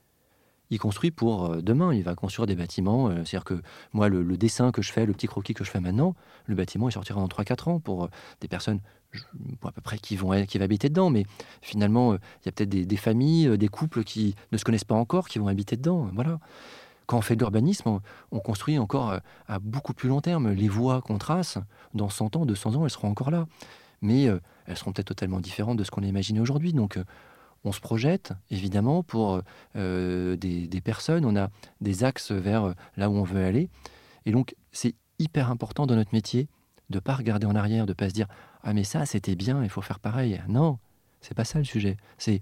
il 0.72 0.78
construit 0.78 1.10
pour 1.10 1.44
euh, 1.44 1.60
demain. 1.60 1.94
Il 1.94 2.02
va 2.02 2.14
construire 2.14 2.46
des 2.46 2.56
bâtiments. 2.56 3.08
Euh, 3.08 3.16
c'est-à-dire 3.16 3.44
que 3.44 3.62
moi, 3.92 4.08
le, 4.08 4.24
dessin 4.38 4.72
que 4.72 4.80
je 4.80 4.90
fais, 4.90 5.04
le 5.04 5.12
petit 5.12 5.26
croquis 5.26 5.52
que 5.52 5.64
je 5.64 5.70
fais 5.70 5.80
maintenant, 5.80 6.16
le 6.46 6.54
bâtiment, 6.54 6.88
il 6.88 6.92
sortira 6.92 7.20
dans 7.20 7.28
3-4 7.28 7.68
ans 7.68 7.78
pour 7.78 8.04
euh, 8.04 8.08
des 8.40 8.48
personnes 8.48 8.80
à 9.62 9.70
peu 9.70 9.82
près 9.82 9.98
qui 9.98 10.16
vont, 10.16 10.46
qui 10.46 10.56
vont 10.56 10.64
habiter 10.64 10.88
dedans. 10.88 11.10
Mais 11.10 11.26
finalement, 11.60 12.14
il 12.14 12.46
y 12.46 12.48
a 12.48 12.52
peut-être 12.52 12.70
des, 12.70 12.96
familles, 12.96 13.58
des 13.58 13.68
couples 13.68 14.02
qui 14.02 14.34
ne 14.50 14.56
se 14.56 14.64
connaissent 14.64 14.84
pas 14.84 14.94
encore, 14.94 15.28
qui 15.28 15.38
vont 15.38 15.48
habiter 15.48 15.76
dedans. 15.76 16.08
Voilà. 16.14 16.40
Quand 17.04 17.18
on 17.18 17.20
fait 17.20 17.36
de 17.36 17.40
l'urbanisme, 17.40 18.00
on, 18.30 18.40
construit 18.40 18.78
encore 18.78 19.18
à 19.48 19.58
beaucoup 19.58 19.92
plus 19.92 20.08
long 20.08 20.22
terme. 20.22 20.52
Les 20.52 20.68
voies 20.68 21.02
qu'on 21.02 21.18
trace, 21.18 21.58
dans 21.92 22.08
100 22.08 22.36
ans, 22.36 22.46
200 22.46 22.76
ans, 22.76 22.84
elles 22.84 22.90
seront 22.90 23.10
encore 23.10 23.30
là. 23.30 23.46
Mais 24.00 24.22
elles 24.66 24.76
seront 24.78 24.92
peut-être 24.92 25.08
totalement 25.08 25.40
différentes 25.40 25.76
de 25.76 25.84
ce 25.84 25.90
qu'on 25.90 26.02
a 26.02 26.40
aujourd'hui. 26.40 26.72
Donc, 26.72 26.98
on 27.64 27.72
se 27.72 27.80
projette, 27.80 28.32
évidemment, 28.50 29.02
pour 29.02 29.40
euh, 29.76 30.36
des, 30.36 30.80
personnes, 30.80 31.24
on 31.24 31.36
a 31.36 31.50
des 31.80 32.04
axes 32.04 32.32
vers 32.32 32.64
euh, 32.64 32.74
là 32.96 33.08
où 33.08 33.14
on 33.14 33.22
veut 33.22 33.44
aller. 33.44 33.68
Et 34.26 34.32
donc, 34.32 34.54
c'est 34.72 34.94
hyper 35.18 35.50
important 35.50 35.86
dans 35.86 35.94
notre 35.94 36.12
métier 36.12 36.48
de 36.90 36.96
ne 36.96 37.00
pas 37.00 37.14
regarder 37.14 37.46
en 37.46 37.54
arrière, 37.54 37.86
de 37.86 37.92
ne 37.92 37.94
pas 37.94 38.08
se 38.08 38.14
dire 38.14 38.26
Ah, 38.62 38.72
mais 38.72 38.84
ça, 38.84 39.06
c'était 39.06 39.36
bien, 39.36 39.62
il 39.62 39.70
faut 39.70 39.82
faire 39.82 40.00
pareil. 40.00 40.40
Non, 40.48 40.78
c'est 41.20 41.34
pas 41.34 41.44
ça 41.44 41.58
le 41.58 41.64
sujet. 41.64 41.96
C'est 42.18 42.40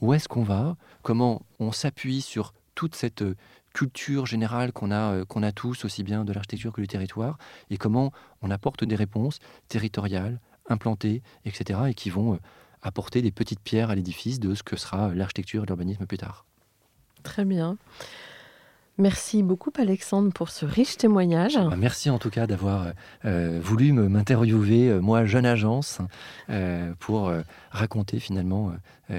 où 0.00 0.12
est-ce 0.12 0.28
qu'on 0.28 0.42
va, 0.42 0.76
comment 1.02 1.42
on 1.58 1.72
s'appuie 1.72 2.20
sur 2.20 2.52
toute 2.74 2.94
cette 2.94 3.22
euh, 3.22 3.36
culture 3.72 4.26
générale 4.26 4.72
qu'on 4.72 4.90
a, 4.90 5.24
qu'on 5.24 5.42
a 5.42 5.52
tous, 5.52 5.84
aussi 5.84 6.02
bien 6.02 6.24
de 6.24 6.32
l'architecture 6.32 6.72
que 6.72 6.82
du 6.82 6.88
territoire, 6.88 7.38
et 7.70 7.78
comment 7.78 8.12
on 8.42 8.50
apporte 8.50 8.84
des 8.84 8.96
réponses 8.96 9.38
territoriales, 9.68 10.40
implantées, 10.68 11.22
etc., 11.44 11.80
et 11.88 11.94
qui 11.94 12.10
vont 12.10 12.38
apporter 12.82 13.22
des 13.22 13.30
petites 13.30 13.60
pierres 13.60 13.90
à 13.90 13.94
l'édifice 13.94 14.40
de 14.40 14.54
ce 14.54 14.62
que 14.62 14.76
sera 14.76 15.14
l'architecture 15.14 15.64
et 15.64 15.66
l'urbanisme 15.66 16.06
plus 16.06 16.18
tard. 16.18 16.46
Très 17.22 17.44
bien. 17.44 17.76
Merci 18.98 19.42
beaucoup 19.42 19.70
Alexandre 19.78 20.32
pour 20.32 20.48
ce 20.48 20.64
riche 20.64 20.96
témoignage. 20.96 21.56
Bah, 21.56 21.76
merci 21.76 22.08
en 22.08 22.18
tout 22.18 22.30
cas 22.30 22.46
d'avoir 22.46 22.92
euh, 23.26 23.60
voulu 23.62 23.92
m'interviewer, 23.92 24.88
euh, 24.88 25.00
moi 25.00 25.26
jeune 25.26 25.44
agence, 25.44 25.98
euh, 26.48 26.94
pour 26.98 27.30
raconter 27.70 28.18
finalement 28.18 28.72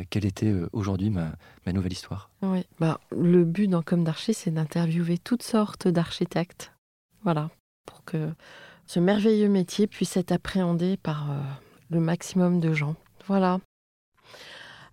quelle 0.09 0.25
était 0.25 0.53
aujourd'hui 0.73 1.09
ma, 1.09 1.31
nouvelle 1.71 1.93
histoire. 1.93 2.29
Oui, 2.41 2.65
bah, 2.79 2.99
le 3.11 3.43
but 3.43 3.67
dans 3.67 3.81
Comme 3.81 4.03
d'Archi, 4.03 4.33
c'est 4.33 4.51
d'interviewer 4.51 5.17
toutes 5.17 5.43
sortes 5.43 5.87
d'architectes. 5.87 6.73
Voilà, 7.23 7.49
pour 7.85 8.03
que 8.03 8.29
ce 8.85 8.99
merveilleux 8.99 9.49
métier 9.49 9.85
puisse 9.85 10.17
être 10.17 10.31
appréhendé 10.31 10.97
par 10.97 11.29
le 11.89 11.99
maximum 11.99 12.59
de 12.59 12.73
gens. 12.73 12.95
Voilà. 13.27 13.59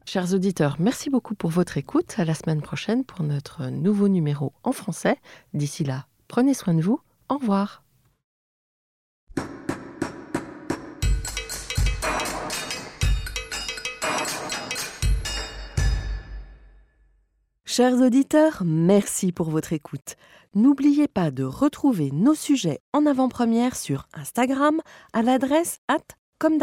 Chers 0.06 0.34
auditeurs, 0.34 0.76
merci 0.80 1.08
beaucoup 1.08 1.34
pour 1.34 1.50
votre 1.50 1.78
écoute. 1.78 2.14
À 2.18 2.24
la 2.24 2.34
semaine 2.34 2.60
prochaine 2.60 3.04
pour 3.04 3.22
notre 3.22 3.66
nouveau 3.66 4.08
numéro 4.08 4.52
en 4.64 4.72
français. 4.72 5.16
D'ici 5.54 5.84
là, 5.84 6.06
prenez 6.28 6.52
soin 6.52 6.74
de 6.74 6.82
vous. 6.82 7.00
Au 7.28 7.38
revoir. 7.38 7.82
Chers 17.64 17.94
auditeurs, 17.94 18.62
merci 18.64 19.32
pour 19.32 19.50
votre 19.50 19.72
écoute. 19.72 20.16
N'oubliez 20.54 21.08
pas 21.08 21.32
de 21.32 21.42
retrouver 21.42 22.10
nos 22.12 22.34
sujets 22.34 22.78
en 22.92 23.06
avant-première 23.06 23.74
sur 23.74 24.06
Instagram 24.12 24.80
à 25.12 25.22
l'adresse 25.22 25.78
at 25.88 25.98
comme 26.38 26.58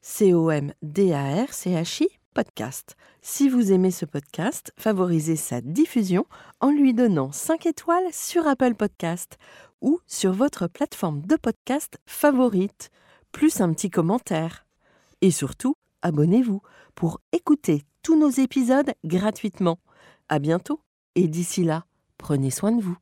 C-O-M-D-A-R-C-H-I, 0.00 2.08
podcast. 2.34 2.96
Si 3.20 3.48
vous 3.48 3.72
aimez 3.72 3.90
ce 3.90 4.04
podcast, 4.04 4.72
favorisez 4.76 5.36
sa 5.36 5.60
diffusion 5.60 6.26
en 6.60 6.70
lui 6.70 6.94
donnant 6.94 7.32
5 7.32 7.66
étoiles 7.66 8.12
sur 8.12 8.46
Apple 8.46 8.74
Podcast 8.74 9.38
ou 9.80 10.00
sur 10.06 10.32
votre 10.32 10.66
plateforme 10.66 11.22
de 11.22 11.36
podcast 11.36 11.98
favorite, 12.06 12.90
plus 13.32 13.60
un 13.60 13.72
petit 13.72 13.90
commentaire. 13.90 14.66
Et 15.20 15.30
surtout, 15.30 15.74
abonnez-vous 16.02 16.62
pour 16.94 17.20
écouter 17.32 17.84
tous 18.02 18.18
nos 18.18 18.30
épisodes 18.30 18.92
gratuitement. 19.04 19.78
À 20.28 20.38
bientôt 20.38 20.80
et 21.14 21.28
d'ici 21.28 21.64
là, 21.64 21.84
prenez 22.18 22.50
soin 22.50 22.72
de 22.72 22.82
vous. 22.82 22.96